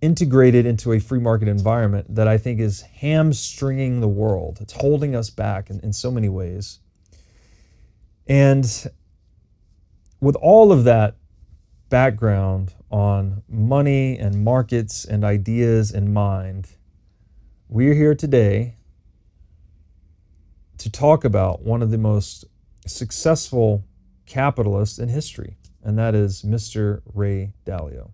integrated 0.00 0.66
into 0.66 0.92
a 0.92 0.98
free 0.98 1.20
market 1.20 1.48
environment 1.48 2.12
that 2.14 2.26
I 2.26 2.38
think 2.38 2.60
is 2.60 2.82
hamstringing 2.82 4.00
the 4.00 4.08
world. 4.08 4.58
It's 4.60 4.72
holding 4.72 5.14
us 5.14 5.30
back 5.30 5.70
in, 5.70 5.78
in 5.80 5.92
so 5.92 6.10
many 6.10 6.28
ways. 6.28 6.80
And 8.26 8.64
with 10.20 10.36
all 10.36 10.72
of 10.72 10.84
that 10.84 11.16
background 11.92 12.72
on 12.90 13.42
money 13.50 14.18
and 14.18 14.42
markets 14.42 15.04
and 15.04 15.22
ideas 15.22 15.90
in 15.90 16.10
mind, 16.10 16.66
we're 17.68 17.92
here 17.92 18.14
today 18.14 18.74
to 20.78 20.90
talk 20.90 21.22
about 21.22 21.60
one 21.60 21.82
of 21.82 21.90
the 21.90 21.98
most 21.98 22.46
successful 22.86 23.84
capitalists 24.24 24.98
in 24.98 25.10
history, 25.10 25.58
and 25.82 25.98
that 25.98 26.14
is 26.14 26.40
Mr. 26.40 27.02
Ray 27.12 27.52
Dalio. 27.66 28.12